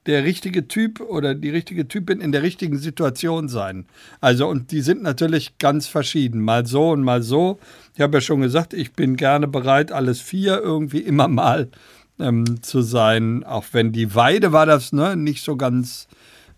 der 0.06 0.24
richtige 0.24 0.66
Typ 0.68 1.00
oder 1.00 1.34
die 1.34 1.50
richtige 1.50 1.86
Typin 1.86 2.20
in 2.20 2.32
der 2.32 2.42
richtigen 2.42 2.78
Situation 2.78 3.48
sein. 3.48 3.86
Also, 4.20 4.48
und 4.48 4.72
die 4.72 4.80
sind 4.80 5.02
natürlich 5.02 5.58
ganz 5.58 5.86
verschieden. 5.86 6.40
Mal 6.40 6.66
so 6.66 6.90
und 6.90 7.02
mal 7.02 7.22
so. 7.22 7.58
Ich 7.94 8.00
habe 8.00 8.16
ja 8.16 8.20
schon 8.20 8.40
gesagt, 8.40 8.74
ich 8.74 8.92
bin 8.92 9.16
gerne 9.16 9.46
bereit, 9.46 9.92
alles 9.92 10.20
vier 10.20 10.60
irgendwie 10.60 11.00
immer 11.00 11.28
mal 11.28 11.70
ähm, 12.18 12.62
zu 12.62 12.82
sein. 12.82 13.44
Auch 13.44 13.66
wenn 13.72 13.92
die 13.92 14.14
Weide 14.14 14.52
war 14.52 14.66
das 14.66 14.92
ne, 14.92 15.16
nicht 15.16 15.44
so 15.44 15.56
ganz 15.56 16.08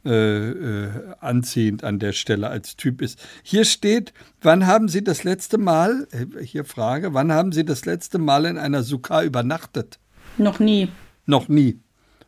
äh, 0.07 0.51
äh, 0.51 0.89
anziehend 1.21 1.83
an 1.83 1.99
der 1.99 2.13
Stelle 2.13 2.49
als 2.49 2.77
Typ 2.77 3.01
ist. 3.01 3.19
Hier 3.43 3.65
steht, 3.65 4.13
wann 4.43 4.67
haben 4.67 4.89
Sie 4.89 5.03
das 5.03 5.25
letzte 5.25 5.57
Mal, 5.57 6.07
äh, 6.13 6.45
hier 6.45 6.67
Frage, 6.67 7.15
wann 7.15 7.33
haben 7.33 7.53
Sie 7.53 7.65
das 7.65 7.87
letzte 7.87 8.19
Mal 8.19 8.45
in 8.45 8.59
einer 8.59 8.83
Sukkah 8.83 9.23
übernachtet? 9.23 9.99
Noch 10.37 10.59
nie. 10.59 10.89
Noch 11.25 11.49
nie. 11.49 11.79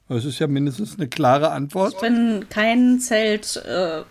Das 0.08 0.24
ist 0.24 0.38
ja 0.38 0.46
mindestens 0.46 0.96
eine 0.96 1.08
klare 1.08 1.50
Antwort. 1.50 1.94
Ich 1.94 2.00
bin 2.00 2.46
kein 2.48 3.00
Zelt. 3.00 3.56
Äh, 3.66 4.02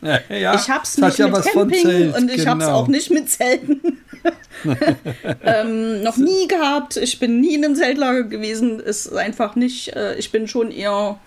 Ja, 0.00 0.54
ich 0.54 0.70
hab's 0.70 0.98
nicht 0.98 1.18
ja 1.18 1.28
mit 1.28 1.42
Camping 1.42 1.82
Zelt, 1.82 2.16
und 2.16 2.30
ich 2.30 2.46
hab's 2.46 2.64
genau. 2.64 2.76
auch 2.76 2.88
nicht 2.88 3.10
mit 3.10 3.28
Zelten. 3.28 3.98
ähm, 5.44 6.02
noch 6.02 6.16
nie 6.16 6.48
gehabt. 6.48 6.96
Ich 6.96 7.18
bin 7.18 7.40
nie 7.40 7.54
in 7.54 7.64
einem 7.64 7.76
Zeltlager 7.76 8.24
gewesen. 8.24 8.80
Ist 8.80 9.12
einfach 9.12 9.54
nicht. 9.56 9.94
Äh, 9.94 10.16
ich 10.16 10.32
bin 10.32 10.48
schon 10.48 10.70
eher. 10.70 11.18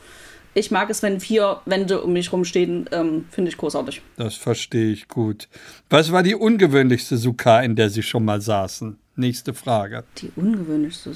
Ich 0.53 0.69
mag 0.69 0.89
es, 0.89 1.01
wenn 1.01 1.21
vier 1.21 1.61
Wände 1.65 2.01
um 2.01 2.11
mich 2.11 2.33
rumstehen. 2.33 2.89
Ähm, 2.91 3.25
Finde 3.31 3.49
ich 3.49 3.57
großartig. 3.57 4.01
Das 4.17 4.35
verstehe 4.35 4.91
ich 4.91 5.07
gut. 5.07 5.47
Was 5.89 6.11
war 6.11 6.23
die 6.23 6.35
ungewöhnlichste 6.35 7.15
Sukkah, 7.15 7.61
in 7.61 7.77
der 7.77 7.89
Sie 7.89 8.03
schon 8.03 8.25
mal 8.25 8.41
saßen? 8.41 8.97
Nächste 9.15 9.53
Frage. 9.53 10.03
Die 10.17 10.31
ungewöhnlichste 10.35 11.13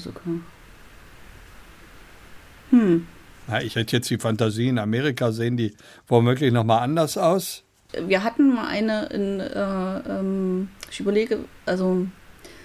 sogar. 2.80 3.00
Na, 3.48 3.62
ich 3.62 3.76
hätte 3.76 3.96
jetzt 3.96 4.10
die 4.10 4.18
Fantasie, 4.18 4.68
in 4.68 4.78
Amerika 4.78 5.30
sehen 5.30 5.56
die 5.56 5.74
womöglich 6.08 6.52
nochmal 6.52 6.80
anders 6.82 7.16
aus. 7.16 7.62
Wir 8.06 8.24
hatten 8.24 8.52
mal 8.54 8.66
eine 8.66 9.06
in, 9.06 9.40
äh, 9.40 9.98
ähm, 10.18 10.68
ich 10.90 10.98
überlege, 11.00 11.38
also, 11.64 12.06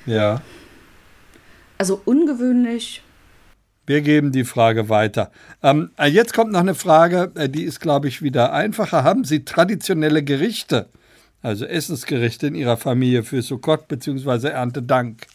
Ja. 0.08 0.42
also 1.78 2.02
ungewöhnlich. 2.06 3.04
Wir 3.86 4.02
geben 4.02 4.32
die 4.32 4.44
Frage 4.44 4.90
weiter. 4.90 5.32
Ähm, 5.62 5.92
äh, 5.98 6.08
jetzt 6.08 6.34
kommt 6.34 6.52
noch 6.52 6.60
eine 6.60 6.76
Frage, 6.76 7.32
äh, 7.36 7.50
die 7.50 7.64
ist, 7.64 7.80
glaube 7.80 8.08
ich, 8.08 8.22
wieder 8.22 8.54
einfacher. 8.54 9.04
Haben 9.04 9.24
Sie 9.24 9.46
traditionelle 9.46 10.24
Gerichte, 10.24 10.88
also 11.44 11.66
Essensgerichte 11.66 12.48
in 12.48 12.56
Ihrer 12.56 12.78
Familie 12.78 13.24
für 13.24 13.42
Sukkot 13.42 13.88
bzw. 13.88 14.48
Erntedank? 14.50 15.28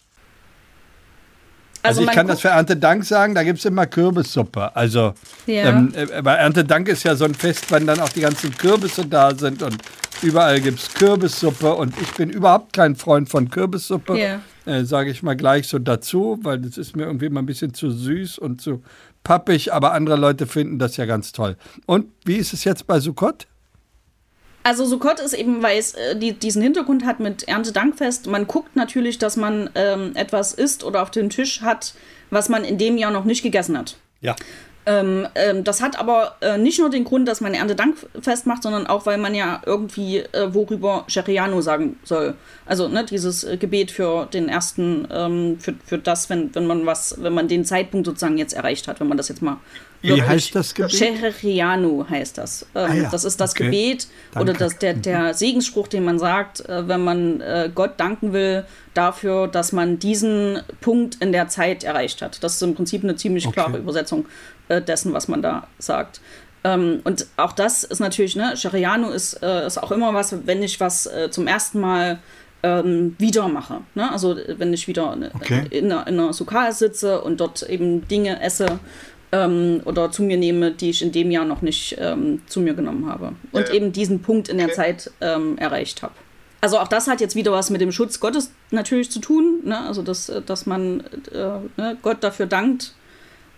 Also, 1.88 2.01
ich 2.01 2.07
man 2.07 2.14
kann 2.14 2.27
das 2.27 2.40
für 2.40 2.49
Erntedank 2.49 3.05
sagen, 3.05 3.35
da 3.35 3.42
gibt 3.42 3.59
es 3.59 3.64
immer 3.64 3.87
Kürbissuppe. 3.87 4.75
Also, 4.77 5.14
Ja. 5.46 5.70
ähm, 5.70 5.92
äh, 5.94 6.22
bei 6.22 6.35
Erntedank 6.35 6.88
ist 6.88 7.03
ja 7.05 7.14
so 7.16 7.25
ein 7.25 7.35
Fest, 7.35 7.70
wenn 7.70 7.87
dann 7.87 8.01
auch 8.01 8.09
die 8.09 8.20
ganzen 8.20 8.57
Kürbisse 8.57 9.07
da 9.07 9.35
sind 9.35 9.62
und 9.62 9.77
überall 10.22 10.61
gibt 10.61 10.79
es 10.81 10.92
Kürbissuppe. 10.94 11.75
Und 11.75 11.94
ich 12.01 12.12
bin 12.14 12.31
überhaupt 12.31 12.72
kein 12.72 12.96
Freund 12.96 13.29
von 13.29 13.51
Kürbissuppe, 13.51 14.18
Ja. 14.18 14.40
äh, 14.64 14.85
sage 14.85 15.11
ich 15.11 15.22
mal 15.22 15.37
gleich 15.37 15.68
so 15.68 15.79
dazu, 15.79 16.38
weil 16.42 16.59
das 16.61 16.79
ist 16.79 16.96
mir 16.96 17.05
irgendwie 17.05 17.29
mal 17.29 17.40
ein 17.40 17.46
bisschen 17.46 17.75
zu 17.75 17.90
süß 17.90 18.38
und 18.38 18.61
zu 18.61 18.83
pappig. 19.25 19.72
Aber 19.72 19.92
andere 19.92 20.16
Leute 20.16 20.46
finden 20.46 20.79
das 20.79 20.96
ja 20.96 21.05
ganz 21.07 21.33
toll. 21.33 21.57
Und 21.87 22.07
wie 22.25 22.37
ist 22.37 22.53
es 22.53 22.64
jetzt 22.64 22.87
bei 22.87 23.01
Sukkot? 23.01 23.46
Also 24.66 24.85
Sukkot 24.85 25.20
ist 25.20 25.33
eben, 25.33 25.62
weil 25.62 25.79
es 25.79 25.94
äh, 25.94 26.16
die, 26.16 26.33
diesen 26.33 26.61
Hintergrund 26.61 27.07
hat 27.07 27.20
mit 27.20 27.46
Erntedankfest. 27.46 28.26
Man 28.26 28.48
guckt 28.48 28.74
natürlich, 28.74 29.16
dass 29.16 29.37
man 29.37 29.70
ähm, 29.76 30.11
etwas 30.16 30.52
isst 30.52 30.83
oder 30.83 31.02
auf 31.02 31.12
dem 31.12 31.31
Tisch 31.31 31.62
hat, 31.62 31.94
was 32.31 32.48
man 32.48 32.64
in 32.64 32.76
dem 32.76 32.98
Jahr 32.98 33.12
noch 33.12 33.24
nicht 33.24 33.44
gegessen 33.44 33.79
hat. 33.79 33.96
Ja. 34.22 34.35
Ähm, 34.85 35.29
ähm, 35.37 35.62
das 35.62 35.81
hat 35.81 35.96
aber 35.96 36.35
äh, 36.40 36.59
nicht 36.59 36.81
nur 36.81 36.90
den 36.90 37.05
Grund, 37.05 37.29
dass 37.29 37.40
man 37.40 37.55
Erntedankfest 37.55 38.48
macht, 38.48 38.64
sondern 38.64 38.88
auch, 38.88 39.07
weil 39.07 39.18
man 39.18 39.37
ja 39.37 39.62
irgendwie 39.64 40.18
äh, 40.18 40.52
worüber 40.52 41.05
Sheriano 41.07 41.61
sagen 41.61 42.00
soll. 42.02 42.35
Also 42.64 42.88
ne, 42.88 43.05
dieses 43.05 43.44
äh, 43.44 43.57
Gebet 43.59 43.92
für 43.92 44.26
den 44.26 44.48
ersten, 44.48 45.07
ähm, 45.12 45.61
für, 45.61 45.74
für 45.85 45.98
das, 45.98 46.29
wenn, 46.29 46.52
wenn 46.57 46.66
man 46.66 46.87
was, 46.87 47.22
wenn 47.22 47.35
man 47.35 47.46
den 47.46 47.64
Zeitpunkt 47.64 48.07
sozusagen 48.07 48.37
jetzt 48.37 48.55
erreicht 48.55 48.88
hat, 48.88 48.98
wenn 48.98 49.07
man 49.07 49.16
das 49.16 49.29
jetzt 49.29 49.42
mal. 49.42 49.59
Wie 50.14 50.23
heißt 50.23 50.55
das 50.55 50.75
Gebet? 50.75 50.92
Sheherianu 50.92 52.05
heißt 52.09 52.38
das. 52.38 52.66
Ähm, 52.75 52.90
Ah 52.90 52.95
ja, 52.95 53.11
Das 53.11 53.25
ist 53.25 53.40
das 53.40 53.53
okay. 53.53 53.64
Gebet 53.64 54.07
oder 54.35 54.45
Danke. 54.47 54.59
das, 54.61 54.79
der, 54.79 54.95
der 54.95 55.35
Segensspruch, 55.35 55.88
den 55.88 56.05
man 56.05 56.19
sagt, 56.19 56.61
äh, 56.69 56.87
wenn 56.88 57.03
man 57.05 57.40
äh, 57.40 57.71
Gott 57.75 57.92
danken 57.99 58.33
will 58.33 58.64
dafür, 58.95 59.49
dass 59.49 59.73
man 59.73 59.99
diesen 59.99 60.61
Punkt 60.81 61.16
in 61.21 61.33
der 61.33 61.49
Zeit 61.49 61.85
erreicht 61.85 62.23
hat. 62.23 62.42
Das 62.42 62.55
ist 62.55 62.62
im 62.62 62.75
Prinzip 62.75 63.03
eine 63.05 63.16
ziemlich 63.16 63.47
Okay. 63.47 63.55
klare 63.55 63.79
Übersetzung 63.79 64.27
äh, 64.69 64.81
dessen, 64.81 65.12
was 65.12 65.29
man 65.29 65.42
da 65.42 65.66
sagt. 65.79 66.21
Ähm, 66.64 67.01
und 67.05 67.27
auch 67.37 67.53
das 67.53 67.85
ist 67.85 68.01
natürlich, 68.01 68.35
ne, 68.37 68.57
Shariano 68.57 69.11
ist, 69.11 69.42
äh, 69.42 69.66
ist 69.66 69.79
auch 69.83 69.92
immer 69.92 70.14
was, 70.14 70.35
wenn 70.47 70.62
ich 70.62 70.81
was 70.81 71.07
äh, 71.07 71.31
zum 71.31 71.47
ersten 71.47 71.79
Mal 71.81 72.19
ähm, 72.62 73.14
wieder 73.19 73.47
mache. 73.49 73.83
Ne? 73.95 74.11
Also 74.11 74.37
äh, 74.37 74.59
wenn 74.59 74.73
ich 74.73 74.88
wieder 74.88 75.16
Okay. 75.35 75.66
in, 75.71 75.92
einer, 75.92 76.07
in 76.09 76.19
einer 76.19 76.33
Sukkah 76.33 76.73
sitze 76.73 77.21
und 77.21 77.38
dort 77.38 77.62
eben 77.69 78.09
Dinge 78.09 78.40
esse 78.42 78.81
ähm, 79.33 79.81
oder 79.85 80.11
zu 80.11 80.23
mir 80.23 80.37
nehme, 80.37 80.73
die 80.73 80.91
ich 80.91 81.03
in 81.03 81.12
dem 81.12 81.31
Jahr 81.31 81.45
noch 81.45 81.62
nicht 81.62 81.97
ähm, 81.99 82.43
zu 82.47 82.61
mir 82.61 82.75
genommen 82.75 83.07
habe. 83.09 83.33
Und 83.53 83.71
eben 83.71 83.93
diesen 83.93 84.23
Punkt 84.23 84.49
in 84.49 84.59
der 84.59 84.73
Zeit 84.73 85.11
ähm, 85.21 85.59
erreicht 85.59 86.03
habe. 86.03 86.15
Also 86.61 86.79
auch 86.79 86.89
das 86.89 87.07
hat 87.07 87.21
jetzt 87.21 87.37
wieder 87.37 87.53
was 87.53 87.71
mit 87.71 87.81
dem 87.81 87.93
Schutz 87.93 88.19
Gottes 88.19 88.51
natürlich 88.71 89.11
zu 89.11 89.21
tun. 89.21 89.61
Ne? 89.65 89.79
Also 89.79 90.03
dass, 90.03 90.29
äh, 90.29 90.43
dass 90.43 90.67
man 90.67 91.01
äh, 91.33 91.59
ne, 91.77 91.97
Gott 92.03 92.25
dafür 92.25 92.47
dankt, 92.47 92.95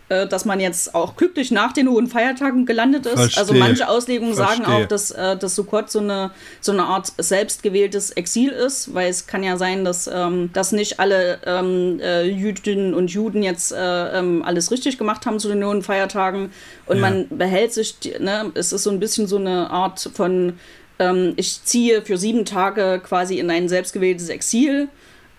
äh, 0.09 0.27
dass 0.27 0.45
man 0.45 0.61
jetzt 0.61 0.95
auch 0.95 1.17
glücklich 1.17 1.51
nach 1.51 1.73
den 1.73 1.89
hohen 1.89 2.07
Feiertagen 2.07 2.67
gelandet 2.67 3.07
ist. 3.07 3.15
Verstehe. 3.15 3.41
Also 3.41 3.55
manche 3.55 3.89
Auslegungen 3.89 4.35
sagen 4.35 4.65
Verstehe. 4.65 4.85
auch, 4.85 4.89
dass, 4.89 5.11
äh, 5.11 5.37
dass 5.37 5.55
Sukkot 5.55 5.91
so 5.91 5.99
eine, 6.01 6.31
so 6.61 6.73
eine 6.73 6.85
Art 6.85 7.13
selbstgewähltes 7.19 8.11
Exil 8.13 8.51
ist, 8.51 8.95
weil 8.95 9.11
es 9.11 9.27
kann 9.27 9.43
ja 9.43 9.57
sein, 9.57 9.85
dass, 9.85 10.09
ähm, 10.13 10.51
dass 10.53 10.73
nicht 10.73 11.01
alle 11.01 11.39
ähm, 11.47 12.01
äh, 12.01 12.25
Jüdinnen 12.25 12.95
und 12.95 13.11
Juden 13.11 13.43
jetzt 13.43 13.73
äh, 13.73 14.19
ähm, 14.19 14.43
alles 14.45 14.71
richtig 14.71 14.99
gemacht 14.99 15.27
haben 15.27 15.39
zu 15.39 15.49
den 15.49 15.65
hohen 15.65 15.83
Feiertagen 15.83 16.51
und 16.87 16.97
Ja. 16.97 17.03
man 17.03 17.27
behält 17.31 17.73
sich, 17.73 17.97
ne, 18.19 18.51
es 18.55 18.73
ist 18.73 18.83
so 18.85 18.91
ein 18.91 19.01
bisschen 19.01 19.27
so 19.27 19.37
eine 19.37 19.71
Art 19.71 20.11
von, 20.15 20.55
ähm, 20.99 21.35
ich 21.37 21.63
ziehe 21.65 22.03
für 22.03 22.17
sieben 22.17 22.45
Tage 22.45 23.01
quasi 23.05 23.39
in 23.39 23.51
ein 23.51 23.69
selbstgewähltes 23.69 24.29
Exil 24.31 24.89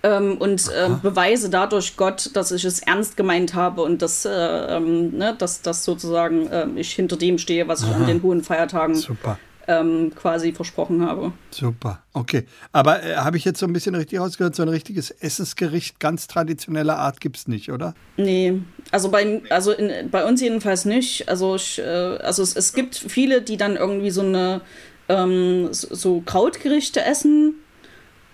ähm, 0.02 0.38
und 0.38 0.70
ähm, 0.76 1.02
beweise 1.02 1.50
dadurch 1.50 1.98
Gott, 1.98 2.32
dass 2.34 2.52
ich 2.52 2.64
es 2.64 2.80
ernst 2.80 3.18
gemeint 3.18 3.54
habe 3.54 3.82
und 3.82 4.02
dass, 4.02 4.26
äh, 4.26 4.30
ähm, 4.30 5.18
ne, 5.18 5.36
dass, 5.38 5.62
dass 5.62 5.84
sozusagen 5.84 6.48
ähm, 6.52 6.78
ich 6.78 6.94
hinter 6.94 7.18
dem 7.18 7.38
stehe, 7.38 7.68
was 7.68 7.84
ich 7.84 7.90
an 7.90 8.08
den 8.08 8.22
hohen 8.24 8.42
Feiertagen 8.42 8.96
Super. 8.96 9.38
ähm, 9.68 10.14
quasi 10.16 10.54
versprochen 10.54 11.06
habe. 11.06 11.34
Super, 11.52 12.02
okay. 12.14 12.46
Aber 12.72 13.04
äh, 13.04 13.16
habe 13.16 13.36
ich 13.36 13.44
jetzt 13.44 13.60
so 13.60 13.66
ein 13.66 13.74
bisschen 13.74 13.94
richtig 13.94 14.20
rausgehört, 14.20 14.56
so 14.56 14.64
ein 14.64 14.70
richtiges 14.70 15.12
Essensgericht 15.12 16.00
ganz 16.00 16.28
traditioneller 16.28 16.98
Art 16.98 17.20
gibt 17.20 17.36
es 17.36 17.50
nicht, 17.50 17.70
oder? 17.70 17.94
Nee, 18.16 18.62
also 18.92 19.10
bei, 19.10 19.42
also 19.50 19.74
in, 19.74 20.10
bei 20.10 20.24
uns 20.24 20.40
jedenfalls 20.40 20.86
nicht. 20.86 21.28
Also, 21.28 21.56
ich, 21.56 21.78
äh, 21.80 21.84
also 21.84 22.42
es, 22.42 22.56
es 22.56 22.72
gibt 22.72 22.96
viele, 22.96 23.42
die 23.42 23.58
dann 23.58 23.76
irgendwie 23.76 24.12
so 24.12 24.22
eine 24.22 24.62
ähm, 25.10 25.68
so 25.72 26.22
Krautgerichte 26.22 27.04
essen. 27.04 27.56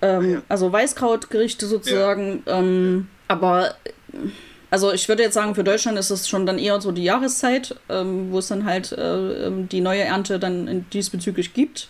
Ähm, 0.06 0.42
Also 0.48 0.72
Weißkrautgerichte 0.72 1.66
sozusagen. 1.68 2.44
Ähm, 2.48 3.08
aber 3.28 3.76
also 4.70 4.92
ich 4.92 5.08
würde 5.08 5.24
jetzt 5.24 5.36
sagen, 5.36 5.56
für 5.56 5.64
Deutschland 5.64 5.98
ist 5.98 6.10
es 6.10 6.28
schon 6.28 6.46
dann 6.46 6.60
eher 6.60 6.82
so 6.82 6.92
die 6.92 7.04
Jahreszeit, 7.04 7.76
ähm, 7.90 8.32
wo 8.32 8.40
es 8.40 8.48
dann 8.48 8.66
halt 8.66 8.92
äh, 8.92 9.48
ähm, 9.48 9.70
die 9.70 9.82
neue 9.82 10.02
Ernte 10.02 10.40
dann 10.40 10.86
diesbezüglich 10.92 11.54
gibt. 11.54 11.88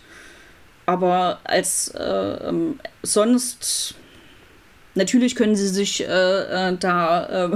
Aber 0.86 1.40
als 1.44 1.88
äh, 1.88 2.02
ähm, 2.48 2.78
sonst 3.02 3.94
natürlich 4.94 5.34
können 5.34 5.56
sie 5.56 5.68
sich 5.68 6.06
äh, 6.06 6.08
äh, 6.08 6.76
da 6.78 7.46
äh, 7.46 7.50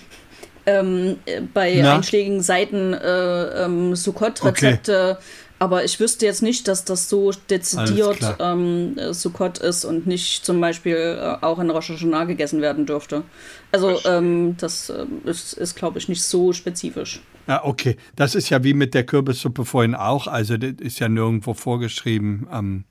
ähm, 0.66 1.18
äh, 1.26 1.40
bei 1.40 1.78
Na? 1.80 1.94
einschlägigen 1.94 2.40
Seiten 2.40 2.94
äh, 2.94 3.94
Sukkot-Rezepte, 3.94 5.18
aber 5.64 5.82
ich 5.82 5.98
wüsste 5.98 6.26
jetzt 6.26 6.42
nicht, 6.42 6.68
dass 6.68 6.84
das 6.84 7.08
so 7.08 7.32
dezidiert 7.48 8.18
ähm, 8.38 8.98
äh, 8.98 9.14
Sukkot 9.14 9.56
ist 9.56 9.86
und 9.86 10.06
nicht 10.06 10.44
zum 10.44 10.60
Beispiel 10.60 10.96
äh, 10.96 11.42
auch 11.42 11.58
in 11.58 11.70
Rosh 11.70 11.88
Hashanah 11.88 12.24
gegessen 12.24 12.60
werden 12.60 12.84
dürfte. 12.84 13.22
Also 13.72 13.98
ähm, 14.04 14.56
das 14.58 14.90
ähm, 14.90 15.22
ist, 15.24 15.54
ist 15.54 15.74
glaube 15.74 15.98
ich, 15.98 16.10
nicht 16.10 16.22
so 16.22 16.52
spezifisch. 16.52 17.22
Ja, 17.46 17.64
okay. 17.64 17.96
Das 18.14 18.34
ist 18.34 18.50
ja 18.50 18.62
wie 18.62 18.74
mit 18.74 18.92
der 18.92 19.04
Kürbissuppe 19.04 19.64
vorhin 19.64 19.94
auch. 19.94 20.26
Also, 20.26 20.58
das 20.58 20.74
ist 20.80 20.98
ja 20.98 21.08
nirgendwo 21.08 21.54
vorgeschrieben. 21.54 22.46
Ähm, 22.52 22.84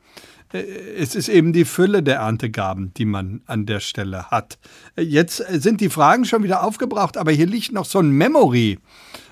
äh, 0.52 0.64
es 0.98 1.14
ist 1.14 1.30
eben 1.30 1.54
die 1.54 1.66
Fülle 1.66 2.02
der 2.02 2.18
Erntegaben, 2.18 2.92
die 2.96 3.06
man 3.06 3.42
an 3.46 3.68
der 3.68 3.82
Stelle 3.82 4.32
hat. 4.32 4.58
Äh, 4.96 5.04
Jetzt 5.04 5.42
äh, 5.42 5.60
sind 5.60 5.80
die 5.80 5.90
Fragen 5.90 6.26
schon 6.26 6.44
wieder 6.44 6.64
aufgebraucht, 6.64 7.18
aber 7.18 7.32
hier 7.32 7.48
liegt 7.48 7.72
noch 7.72 7.86
so 7.86 8.00
ein 8.00 8.10
Memory. 8.10 8.80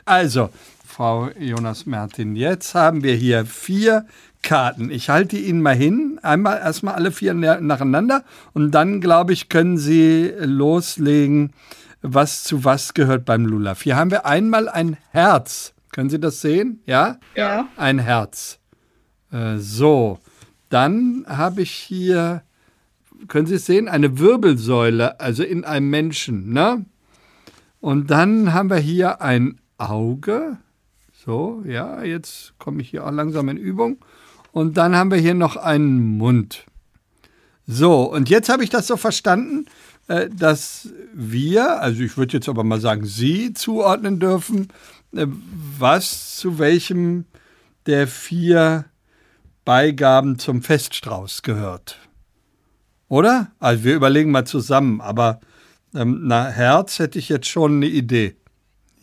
Also, 0.06 0.50
Frau 0.92 1.30
Jonas 1.40 1.86
Mertin, 1.86 2.36
jetzt 2.36 2.76
haben 2.76 3.02
wir 3.02 3.16
hier 3.16 3.46
vier 3.46 4.06
Karten. 4.42 4.92
Ich 4.92 5.10
halte 5.10 5.38
Ihnen 5.38 5.62
mal 5.62 5.74
hin. 5.74 6.20
Einmal 6.22 6.58
erstmal 6.58 6.96
alle 6.96 7.14
vier 7.14 7.34
na- 7.34 7.62
nacheinander 7.62 8.26
und 8.52 8.72
dann, 8.72 9.00
glaube 9.00 9.32
ich, 9.32 9.48
können 9.48 9.78
Sie 9.78 10.34
loslegen, 10.38 11.54
was 12.02 12.44
zu 12.44 12.66
was 12.66 12.94
gehört 12.94 13.24
beim 13.24 13.46
Lulaf. 13.46 13.84
Hier 13.84 13.96
haben 13.96 14.12
wir 14.12 14.26
einmal 14.26 14.68
ein 14.68 14.98
Herz. 15.12 15.74
Können 15.94 16.10
Sie 16.10 16.20
das 16.20 16.42
sehen? 16.42 16.82
Ja? 16.86 17.20
Ja. 17.36 17.70
Ein 17.78 17.98
Herz. 18.00 18.60
Äh, 19.32 19.60
so, 19.60 20.20
dann 20.68 21.24
habe 21.26 21.62
ich 21.62 21.72
hier, 21.72 22.44
können 23.30 23.48
Sie 23.48 23.56
es 23.56 23.66
sehen, 23.66 23.88
eine 23.88 24.20
Wirbelsäule, 24.20 25.22
also 25.22 25.44
in 25.44 25.64
einem 25.64 25.90
Menschen. 25.90 26.52
Ne? 26.52 26.86
Und 27.80 28.12
dann 28.12 28.52
haben 28.54 28.70
wir 28.70 28.78
hier 28.78 29.22
ein 29.22 29.62
Auge. 29.78 30.58
So, 31.24 31.62
ja, 31.68 32.04
jetzt 32.04 32.58
komme 32.58 32.82
ich 32.82 32.90
hier 32.90 33.06
auch 33.06 33.12
langsam 33.12 33.48
in 33.50 33.58
Übung. 33.58 33.98
Und 34.52 34.78
dann 34.78 34.96
haben 34.96 35.12
wir 35.12 35.20
hier 35.20 35.36
noch 35.36 35.56
einen 35.56 36.18
Mund. 36.18 36.66
So, 37.68 38.12
und 38.12 38.28
jetzt 38.28 38.50
habe 38.50 38.64
ich 38.64 38.72
das 38.72 38.88
so 38.88 38.98
verstanden, 38.98 39.68
äh, 40.08 40.30
dass 40.30 40.90
wir, 41.14 41.80
also 41.80 42.02
ich 42.02 42.18
würde 42.18 42.38
jetzt 42.38 42.50
aber 42.50 42.64
mal 42.64 42.82
sagen, 42.82 43.06
Sie 43.06 43.54
zuordnen 43.54 44.20
dürfen, 44.20 44.70
äh, 45.16 45.28
was 45.78 46.38
zu 46.38 46.58
welchem 46.58 47.26
der 47.86 48.08
vier 48.08 48.86
Beigaben 49.64 50.40
zum 50.40 50.64
Feststrauß 50.64 51.44
gehört. 51.44 52.00
Oder? 53.10 53.52
Also 53.60 53.84
wir 53.84 53.94
überlegen 53.94 54.32
mal 54.32 54.46
zusammen, 54.46 55.02
aber 55.02 55.40
ähm, 55.94 56.22
na, 56.24 56.48
Herz 56.48 56.98
hätte 56.98 57.20
ich 57.20 57.30
jetzt 57.30 57.48
schon 57.48 57.76
eine 57.76 57.88
Idee. 57.88 58.36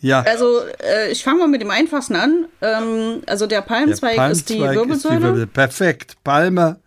Ja, 0.00 0.20
Also 0.22 0.60
äh, 0.82 1.10
ich 1.10 1.24
fange 1.24 1.40
mal 1.40 1.48
mit 1.48 1.60
dem 1.60 1.70
einfachsten 1.70 2.14
an. 2.16 2.46
Ähm, 2.62 3.22
also 3.26 3.46
der 3.46 3.62
Palmzweig, 3.62 4.30
ist 4.30 4.48
die 4.48 4.60
Wirbelsäule. 4.60 5.20
Wirbel- 5.34 5.46
Perfekt. 5.46 6.16
Palme 6.22 6.78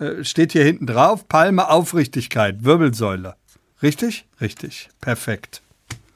äh, 0.00 0.24
steht 0.24 0.52
hier 0.52 0.64
hinten 0.64 0.86
drauf. 0.86 1.28
Palme 1.28 1.68
Aufrichtigkeit, 1.70 2.64
Wirbelsäule. 2.64 3.34
Richtig? 3.82 4.26
Richtig. 4.40 4.88
Perfekt. 5.00 5.62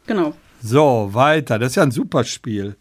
Genau. 0.06 0.34
So, 0.62 1.10
weiter. 1.12 1.58
Das 1.60 1.70
ist 1.72 1.76
ja 1.76 1.84
ein 1.84 1.90
super 1.92 2.24
Spiel. 2.24 2.76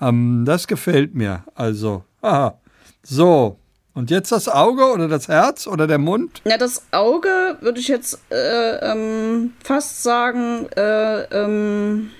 Ähm, 0.00 0.44
das 0.46 0.66
gefällt 0.66 1.14
mir. 1.14 1.44
Also, 1.54 2.04
aha. 2.20 2.58
So. 3.02 3.58
Und 3.94 4.10
jetzt 4.10 4.30
das 4.30 4.48
Auge 4.48 4.84
oder 4.92 5.08
das 5.08 5.26
Herz 5.28 5.66
oder 5.66 5.86
der 5.88 5.98
Mund? 5.98 6.40
Ja, 6.44 6.56
das 6.56 6.82
Auge 6.92 7.56
würde 7.62 7.80
ich 7.80 7.88
jetzt 7.88 8.20
äh, 8.30 8.76
ähm, 8.92 9.54
fast 9.64 10.02
sagen, 10.04 10.66
äh, 10.76 11.22
ähm, 11.34 12.10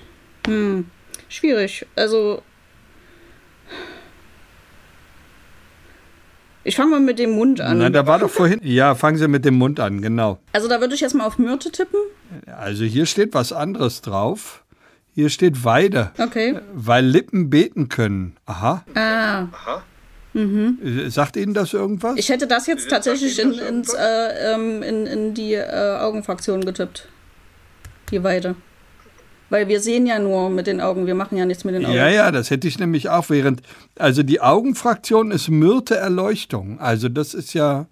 hm, 0.48 0.90
schwierig. 1.28 1.86
Also, 1.96 2.42
ich 6.64 6.76
fange 6.76 6.90
mal 6.90 7.00
mit 7.00 7.18
dem 7.18 7.30
Mund 7.30 7.60
an. 7.60 7.78
Nein, 7.78 7.92
da 7.92 8.06
war 8.06 8.18
doch 8.18 8.30
vorhin. 8.30 8.60
Ja, 8.62 8.94
fangen 8.94 9.16
Sie 9.16 9.28
mit 9.28 9.44
dem 9.44 9.54
Mund 9.54 9.80
an, 9.80 10.02
genau. 10.02 10.38
also, 10.52 10.68
da 10.68 10.80
würde 10.80 10.94
ich 10.94 11.00
jetzt 11.00 11.14
mal 11.14 11.26
auf 11.26 11.38
Myrte 11.38 11.70
tippen. 11.70 12.00
Also 12.58 12.84
hier 12.84 13.06
steht 13.06 13.32
was 13.32 13.52
anderes 13.52 14.02
drauf. 14.02 14.62
Hier 15.14 15.30
steht 15.30 15.64
Weide, 15.64 16.12
Okay. 16.18 16.58
weil 16.74 17.04
Lippen 17.06 17.48
beten 17.50 17.88
können. 17.88 18.36
Aha. 18.46 18.84
Ah, 18.94 19.46
Äh, 20.34 21.08
Sagt 21.08 21.36
Ihnen 21.36 21.54
das 21.54 21.72
irgendwas? 21.72 22.16
ich 22.16 22.28
hätte 22.28 22.46
das 22.46 22.66
jetzt 22.66 22.88
tatsächlich 22.90 23.38
in, 23.40 23.52
ins, 23.54 23.92
äh, 23.94 24.52
ähm, 24.54 24.82
in, 24.82 25.06
in 25.06 25.34
die 25.34 25.54
äh, 25.54 25.96
Augenfraktion 25.98 26.60
getippt. 26.64 27.08
Die 28.10 28.22
Weide. 28.22 28.54
Weil 29.50 29.68
wir 29.68 29.80
sehen 29.80 30.06
ja 30.06 30.18
nur 30.18 30.50
mit 30.50 30.66
den 30.66 30.80
Augen, 30.80 31.06
wir 31.06 31.14
machen 31.14 31.38
ja 31.38 31.46
nichts 31.46 31.64
mit 31.64 31.74
den 31.74 31.86
Augen. 31.86 31.94
Ja, 31.94 32.08
ja, 32.08 32.30
das 32.30 32.50
hätte 32.50 32.68
ich 32.68 32.78
nämlich 32.78 33.08
auch 33.08 33.30
während. 33.30 33.62
Also 33.98 34.22
die 34.22 34.40
Augenfraktion 34.40 35.30
ist 35.30 35.48
Myrte 35.48 35.96
Erleuchtung. 35.96 36.80
Also 36.80 37.08
das 37.08 37.34
ist 37.34 37.54
ja 37.54 37.86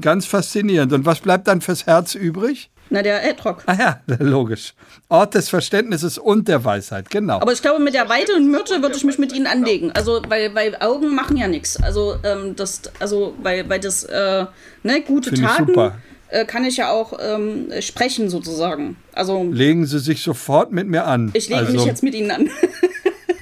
ganz 0.00 0.26
faszinierend. 0.26 0.92
Und 0.92 1.04
was 1.04 1.20
bleibt 1.20 1.48
dann 1.48 1.60
fürs 1.60 1.86
Herz 1.86 2.14
übrig? 2.14 2.70
Na, 2.90 3.02
der 3.02 3.28
Edrock. 3.28 3.62
Ah 3.66 3.74
ja, 3.74 4.00
logisch. 4.18 4.74
Ort 5.08 5.34
des 5.34 5.48
Verständnisses 5.48 6.18
und 6.18 6.48
der 6.48 6.64
Weisheit, 6.64 7.10
genau. 7.10 7.40
Aber 7.40 7.52
ich 7.52 7.62
glaube, 7.62 7.82
mit 7.82 7.94
der 7.94 8.08
Weide 8.08 8.34
und 8.34 8.50
Myrte 8.50 8.82
würde 8.82 8.96
ich 8.96 9.04
mich 9.04 9.18
mit 9.18 9.32
ihnen 9.32 9.46
anlegen. 9.46 9.90
Also, 9.92 10.20
weil, 10.28 10.54
weil 10.54 10.76
Augen 10.80 11.14
machen 11.14 11.36
ja 11.36 11.48
nichts. 11.48 11.82
Also, 11.82 12.16
ähm, 12.22 12.54
das, 12.56 12.82
also, 13.00 13.34
weil, 13.42 13.68
weil 13.68 13.80
das, 13.80 14.04
äh, 14.04 14.46
ne, 14.82 15.00
gute 15.00 15.30
Finde 15.30 15.42
ich 15.42 15.48
Taten 15.48 15.66
super. 15.66 15.96
Äh, 16.34 16.44
kann 16.44 16.64
ich 16.64 16.76
ja 16.76 16.90
auch 16.90 17.12
ähm, 17.20 17.68
sprechen, 17.80 18.28
sozusagen. 18.28 18.96
Also, 19.12 19.44
Legen 19.44 19.86
Sie 19.86 20.00
sich 20.00 20.22
sofort 20.22 20.72
mit 20.72 20.88
mir 20.88 21.06
an. 21.06 21.30
ich 21.34 21.48
lege 21.48 21.60
also, 21.60 21.72
mich 21.72 21.84
jetzt 21.84 22.02
mit 22.02 22.14
ihnen 22.14 22.30
an. 22.30 22.50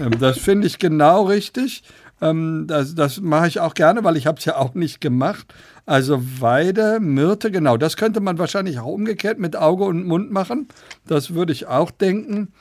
Ähm, 0.00 0.12
Das 0.18 0.38
finde 0.38 0.66
ich 0.66 0.78
genau 0.78 1.24
richtig. 1.24 1.82
Ähm, 2.20 2.64
Das, 2.66 2.94
das 2.94 3.20
mache 3.20 3.46
ich 3.48 3.60
auch 3.60 3.74
gerne, 3.74 4.04
weil 4.04 4.16
ich 4.16 4.26
habe 4.26 4.38
es 4.38 4.44
ja 4.46 4.56
auch 4.56 4.74
nicht 4.74 5.00
gemacht. 5.00 5.52
Also 5.84 6.22
Weide, 6.40 6.98
Myrte, 7.00 7.50
genau. 7.50 7.76
Das 7.76 7.96
könnte 7.96 8.20
man 8.20 8.38
wahrscheinlich 8.38 8.78
auch 8.78 8.86
umgekehrt 8.86 9.38
mit 9.38 9.54
Auge 9.54 9.84
und 9.84 10.06
Mund 10.06 10.30
machen. 10.30 10.68
Das 11.06 11.34
würde 11.34 11.52
ich 11.52 11.66
auch 11.66 11.90
denken. 11.90 12.52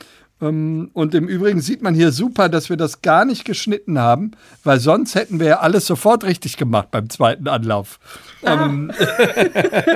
Ähm, 0.41 0.89
Und 0.93 1.13
im 1.13 1.27
Übrigen 1.27 1.61
sieht 1.61 1.81
man 1.81 1.93
hier 1.93 2.11
super, 2.11 2.49
dass 2.49 2.69
wir 2.69 2.77
das 2.77 3.01
gar 3.01 3.25
nicht 3.25 3.45
geschnitten 3.45 3.99
haben, 3.99 4.31
weil 4.63 4.79
sonst 4.79 5.15
hätten 5.15 5.39
wir 5.39 5.47
ja 5.47 5.59
alles 5.59 5.85
sofort 5.85 6.23
richtig 6.23 6.57
gemacht 6.57 6.89
beim 6.91 7.09
zweiten 7.09 7.47
Anlauf. 7.47 7.99
Ähm, 8.43 8.91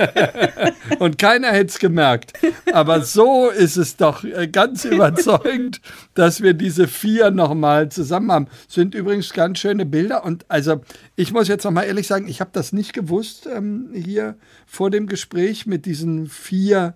und 1.00 1.18
keiner 1.18 1.48
hätte 1.48 1.66
es 1.66 1.78
gemerkt. 1.78 2.34
Aber 2.72 3.02
so 3.02 3.48
ist 3.48 3.76
es 3.76 3.96
doch 3.96 4.22
äh, 4.22 4.46
ganz 4.46 4.84
überzeugend, 4.84 5.80
dass 6.14 6.42
wir 6.42 6.54
diese 6.54 6.86
vier 6.86 7.30
nochmal 7.30 7.88
zusammen 7.88 8.30
haben. 8.30 8.46
Sind 8.68 8.94
übrigens 8.94 9.32
ganz 9.32 9.58
schöne 9.58 9.84
Bilder. 9.84 10.24
Und 10.24 10.44
also, 10.48 10.80
ich 11.16 11.32
muss 11.32 11.48
jetzt 11.48 11.64
nochmal 11.64 11.86
ehrlich 11.86 12.06
sagen, 12.06 12.28
ich 12.28 12.40
habe 12.40 12.50
das 12.52 12.72
nicht 12.72 12.92
gewusst 12.92 13.48
ähm, 13.52 13.90
hier 13.92 14.36
vor 14.66 14.90
dem 14.90 15.06
Gespräch 15.08 15.66
mit 15.66 15.86
diesen 15.86 16.28
vier 16.28 16.94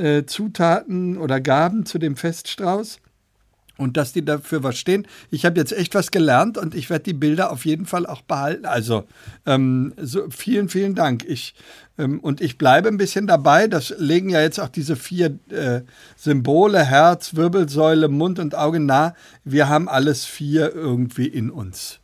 äh, 0.00 0.24
Zutaten 0.26 1.18
oder 1.18 1.40
Gaben 1.40 1.84
zu 1.84 1.98
dem 1.98 2.16
Feststrauß 2.16 2.98
und 3.80 3.96
dass 3.96 4.12
die 4.12 4.24
dafür 4.24 4.62
was 4.62 4.78
stehen. 4.78 5.06
Ich 5.30 5.44
habe 5.44 5.58
jetzt 5.58 5.72
echt 5.72 5.94
was 5.94 6.10
gelernt 6.10 6.58
und 6.58 6.74
ich 6.74 6.90
werde 6.90 7.04
die 7.04 7.14
Bilder 7.14 7.50
auf 7.50 7.64
jeden 7.64 7.86
Fall 7.86 8.06
auch 8.06 8.22
behalten. 8.22 8.66
Also 8.66 9.04
ähm, 9.46 9.94
so, 9.96 10.28
vielen, 10.30 10.68
vielen 10.68 10.94
Dank. 10.94 11.24
Ich, 11.26 11.54
ähm, 11.98 12.20
und 12.20 12.40
ich 12.40 12.58
bleibe 12.58 12.88
ein 12.88 12.98
bisschen 12.98 13.26
dabei. 13.26 13.66
Das 13.66 13.94
legen 13.98 14.28
ja 14.28 14.42
jetzt 14.42 14.60
auch 14.60 14.68
diese 14.68 14.96
vier 14.96 15.38
äh, 15.50 15.80
Symbole, 16.16 16.84
Herz, 16.84 17.34
Wirbelsäule, 17.34 18.08
Mund 18.08 18.38
und 18.38 18.54
Auge 18.54 18.80
nah. 18.80 19.14
Wir 19.44 19.68
haben 19.68 19.88
alles 19.88 20.26
vier 20.26 20.74
irgendwie 20.74 21.26
in 21.26 21.50
uns. 21.50 22.00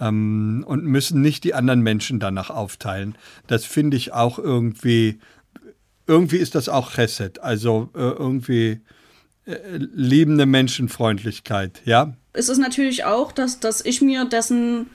Ähm, 0.00 0.64
und 0.66 0.84
müssen 0.84 1.22
nicht 1.22 1.44
die 1.44 1.54
anderen 1.54 1.82
Menschen 1.82 2.18
danach 2.18 2.50
aufteilen. 2.50 3.14
Das 3.46 3.64
finde 3.64 3.96
ich 3.96 4.12
auch 4.12 4.40
irgendwie, 4.40 5.20
irgendwie 6.06 6.38
ist 6.38 6.54
das 6.54 6.68
auch 6.68 6.92
Chesed. 6.92 7.40
Also 7.42 7.90
äh, 7.94 7.98
irgendwie 8.00 8.80
äh, 9.46 9.56
liebende 9.76 10.46
Menschenfreundlichkeit, 10.46 11.82
ja? 11.84 12.14
es 12.34 12.48
ist 12.48 12.58
natürlich 12.58 13.04
auch, 13.04 13.32
dass, 13.32 13.60
dass 13.60 13.84
ich 13.84 14.00
mir 14.00 14.24
dessen 14.24 14.88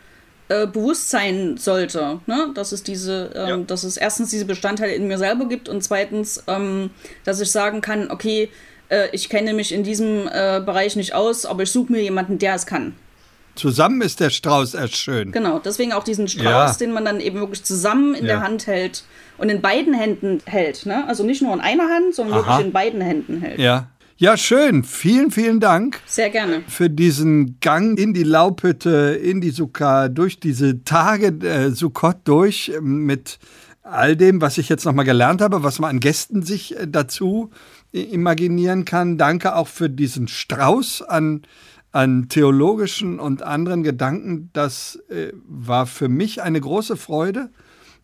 äh, 0.49 0.65
bewusst 0.65 1.09
sein 1.09 1.57
sollte, 1.57 2.19
ne? 2.25 2.51
dass 2.55 2.71
es 2.71 2.81
diese, 2.83 3.31
ähm, 3.35 3.67
dass 3.67 3.83
es 3.83 3.97
erstens 3.97 4.29
diese 4.31 4.45
Bestandteile 4.45 4.93
in 4.95 5.07
mir 5.07 5.17
selber 5.17 5.45
gibt 5.47 5.69
und 5.69 5.83
zweitens, 5.83 6.43
ähm, 6.47 6.89
dass 7.25 7.39
ich 7.41 7.51
sagen 7.51 7.81
kann, 7.81 8.09
okay, 8.09 8.49
äh, 8.89 9.09
ich 9.11 9.29
kenne 9.29 9.53
mich 9.53 9.71
in 9.73 9.83
diesem 9.83 10.27
äh, 10.27 10.61
Bereich 10.65 10.95
nicht 10.95 11.13
aus, 11.13 11.45
aber 11.45 11.63
ich 11.63 11.71
suche 11.71 11.91
mir 11.91 12.01
jemanden, 12.01 12.39
der 12.39 12.55
es 12.55 12.65
kann. 12.65 12.95
Zusammen 13.55 14.01
ist 14.01 14.19
der 14.19 14.29
Strauß 14.29 14.75
erst 14.75 14.95
schön. 14.97 15.31
Genau, 15.31 15.59
deswegen 15.59 15.91
auch 15.91 16.03
diesen 16.03 16.27
Strauß, 16.27 16.43
Ja. 16.45 16.73
den 16.79 16.91
man 16.91 17.05
dann 17.05 17.19
eben 17.19 17.39
wirklich 17.39 17.63
zusammen 17.63 18.13
in 18.15 18.25
Ja. 18.25 18.35
der 18.35 18.41
Hand 18.41 18.67
hält 18.67 19.03
und 19.37 19.49
in 19.49 19.61
beiden 19.61 19.93
Händen 19.93 20.41
hält. 20.45 20.85
Ne? 20.85 21.07
Also 21.07 21.23
nicht 21.23 21.41
nur 21.41 21.53
in 21.53 21.59
einer 21.59 21.89
Hand, 21.89 22.15
sondern 22.15 22.39
Aha. 22.39 22.47
wirklich 22.47 22.67
in 22.67 22.73
beiden 22.73 23.01
Händen 23.01 23.41
hält. 23.41 23.59
Ja. 23.59 23.87
Ja, 24.19 24.35
schön. 24.35 24.83
Vielen, 24.83 25.29
vielen 25.29 25.59
Dank 25.59 26.01
Sehr 26.07 26.31
gerne. 26.31 26.63
für 26.67 26.89
diesen 26.89 27.59
Gang 27.59 27.99
in 27.99 28.15
die 28.15 28.23
Laubhütte, 28.23 29.19
in 29.21 29.41
die 29.41 29.51
Sukkah, 29.51 30.09
durch 30.09 30.39
diese 30.39 30.83
Tage 30.83 31.27
äh, 31.47 31.69
Sukkot 31.69 32.17
durch 32.23 32.69
äh, 32.69 32.81
mit 32.81 33.37
all 33.83 34.15
dem, 34.15 34.41
was 34.41 34.57
ich 34.57 34.69
jetzt 34.69 34.85
nochmal 34.85 35.05
gelernt 35.05 35.39
habe, 35.39 35.61
was 35.61 35.77
man 35.77 35.91
an 35.91 35.99
Gästen 35.99 36.41
sich 36.41 36.75
äh, 36.75 36.87
dazu 36.87 37.51
äh, 37.93 38.01
imaginieren 38.01 38.85
kann. 38.85 39.19
Danke 39.19 39.55
auch 39.55 39.67
für 39.67 39.87
diesen 39.87 40.27
Strauß 40.27 41.03
an, 41.03 41.43
an 41.91 42.27
theologischen 42.27 43.19
und 43.19 43.43
anderen 43.43 43.83
Gedanken. 43.83 44.49
Das 44.53 44.99
äh, 45.09 45.31
war 45.47 45.85
für 45.85 46.09
mich 46.09 46.41
eine 46.41 46.59
große 46.59 46.97
Freude 46.97 47.51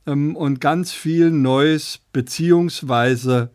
ähm, 0.07 0.35
und 0.35 0.59
ganz 0.61 0.91
viel 0.91 1.31
Neues, 1.31 1.99
beziehungsweise 2.11 3.51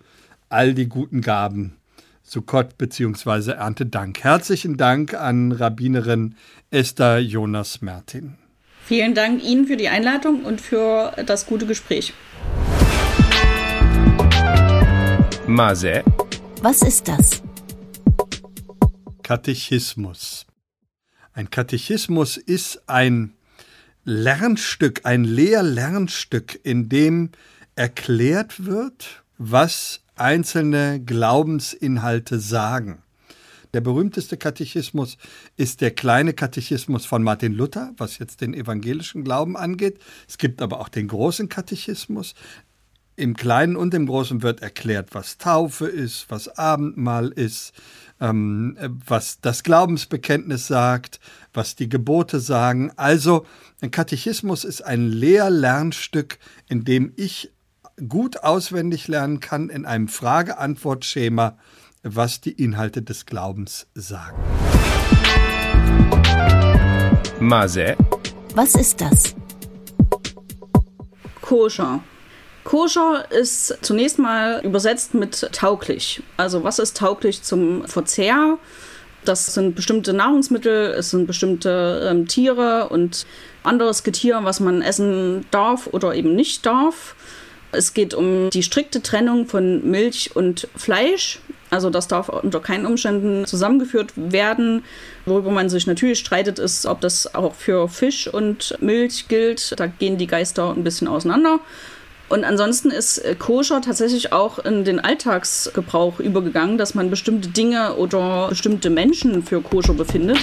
all 0.49 0.75
die 0.75 0.89
guten 0.89 1.21
Gaben. 1.21 1.77
Sukkot 2.23 2.77
bzw. 2.77 3.53
Erntedank. 3.53 4.23
Herzlichen 4.23 4.77
Dank 4.77 5.15
an 5.15 5.53
Rabbinerin 5.53 6.35
Esther 6.71 7.19
Jonas 7.19 7.81
Mertin. 7.81 8.37
Vielen 8.85 9.15
Dank 9.15 9.43
Ihnen 9.43 9.67
für 9.67 9.77
die 9.77 9.89
Einladung 9.89 10.45
und 10.45 10.61
für 10.61 11.13
das 11.25 11.47
gute 11.47 11.67
Gespräch. 11.67 12.13
Mase, 15.47 16.05
Was 16.61 16.83
ist 16.83 17.09
das? 17.09 17.43
Katechismus. 19.23 20.47
Ein 21.33 21.51
Katechismus 21.51 22.37
ist 22.37 22.83
ein 22.89 23.35
Lernstück, 24.11 25.03
ein 25.05 25.25
Lehr-Lernstück, 25.25 26.59
in 26.63 26.89
dem 26.89 27.29
erklärt 27.77 28.65
wird, 28.65 29.23
was 29.37 30.01
einzelne 30.17 30.99
Glaubensinhalte 30.99 32.41
sagen. 32.41 33.03
Der 33.75 33.83
berühmteste 33.83 34.39
Katechismus 34.39 35.19
ist 35.59 35.83
der 35.83 35.91
kleine 35.91 36.33
Katechismus 36.33 37.05
von 37.05 37.23
Martin 37.23 37.53
Luther, 37.53 37.93
was 37.99 38.17
jetzt 38.17 38.41
den 38.41 38.55
evangelischen 38.55 39.25
Glauben 39.25 39.59
angeht. 39.59 39.99
Es 40.27 40.39
gibt 40.39 40.63
aber 40.63 40.81
auch 40.81 40.89
den 40.89 41.09
großen 41.09 41.51
Katechismus. 41.51 42.35
Im 43.15 43.37
Kleinen 43.37 43.77
und 43.77 43.93
im 43.93 44.07
Großen 44.07 44.43
wird 44.43 44.63
erklärt, 44.63 45.11
was 45.13 45.37
Taufe 45.37 45.87
ist, 45.87 46.31
was 46.31 46.49
Abendmahl 46.57 47.29
ist, 47.29 47.75
ähm, 48.21 48.77
äh, 48.79 48.89
was 49.07 49.41
das 49.41 49.63
Glaubensbekenntnis 49.63 50.67
sagt, 50.67 51.21
was 51.53 51.77
die 51.77 51.89
Gebote 51.89 52.41
sagen. 52.41 52.93
Also 52.97 53.47
ein 53.81 53.91
Katechismus 53.91 54.65
ist 54.65 54.83
ein 54.83 55.09
Lehr-Lernstück, 55.09 56.39
in 56.69 56.85
dem 56.85 57.13
ich 57.17 57.53
gut 58.09 58.43
auswendig 58.45 59.09
lernen 59.09 59.41
kann 59.41 59.71
in 59.71 59.85
einem 59.85 60.09
Frage-Antwort-Schema, 60.09 61.59
was 62.03 62.41
die 62.41 62.53
Inhalte 62.53 63.03
des 63.03 63.27
Glaubens 63.27 63.89
sagen. 63.95 64.37
Mase, 67.41 67.97
Was 68.55 68.75
ist 68.75 69.01
das? 69.01 69.35
Koscher. 71.41 72.01
Koscher 72.69 73.25
ist 73.31 73.79
zunächst 73.81 74.19
mal 74.19 74.61
übersetzt 74.63 75.15
mit 75.15 75.49
tauglich. 75.53 76.23
Also 76.37 76.65
was 76.65 76.79
ist 76.79 76.99
tauglich 76.99 77.43
zum 77.43 77.89
Verzehr? 77.89 78.59
Das 79.25 79.55
sind 79.55 79.75
bestimmte 79.75 80.13
Nahrungsmittel, 80.13 80.91
es 80.91 81.09
sind 81.09 81.27
bestimmte 81.27 82.07
ähm, 82.11 82.29
Tiere 82.29 82.91
und 82.91 83.25
anderes 83.63 84.03
Getier, 84.03 84.41
was 84.43 84.61
man 84.61 84.83
essen 84.83 85.47
darf 85.51 85.87
oder 85.87 86.15
eben 86.15 86.37
nicht 86.37 86.67
darf. 86.67 87.17
Es 87.73 87.95
geht 87.95 88.13
um 88.13 88.51
die 88.51 88.63
strikte 88.63 89.03
Trennung 89.03 89.47
von 89.47 89.91
Milch 89.91 90.37
und 90.37 90.69
Fleisch. 90.77 91.41
Also 91.71 91.89
das 91.89 92.07
darf 92.07 92.29
unter 92.29 92.61
keinen 92.61 92.85
Umständen 92.85 93.47
zusammengeführt 93.47 94.13
werden. 94.15 94.85
Worüber 95.25 95.51
man 95.51 95.71
sich 95.71 95.87
natürlich 95.87 96.19
streitet, 96.19 96.59
ist, 96.59 96.85
ob 96.85 97.01
das 97.01 97.35
auch 97.35 97.55
für 97.55 97.89
Fisch 97.89 98.29
und 98.29 98.77
Milch 98.83 99.29
gilt. 99.29 99.73
Da 99.81 99.87
gehen 99.87 100.19
die 100.19 100.27
Geister 100.27 100.71
ein 100.71 100.85
bisschen 100.85 101.09
auseinander. 101.09 101.61
Und 102.29 102.45
ansonsten 102.45 102.91
ist 102.91 103.23
Koscher 103.39 103.81
tatsächlich 103.81 104.33
auch 104.33 104.59
in 104.59 104.85
den 104.85 105.01
Alltagsgebrauch 105.01 106.21
übergegangen, 106.21 106.77
dass 106.77 106.95
man 106.95 107.09
bestimmte 107.09 107.49
Dinge 107.49 107.95
oder 107.95 108.49
bestimmte 108.51 108.91
Menschen 108.91 109.43
für 109.43 109.63
Koscher 109.63 109.95
befindet. 109.95 110.39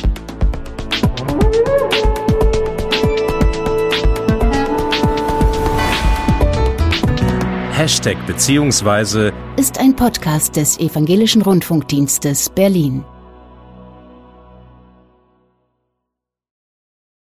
Hashtag 7.72 8.18
beziehungsweise 8.26 9.32
Ist 9.58 9.80
ein 9.80 9.96
Podcast 9.96 10.56
des 10.56 10.80
Evangelischen 10.80 11.44
Rundfunkdienstes 11.44 12.50
Berlin. 12.50 13.04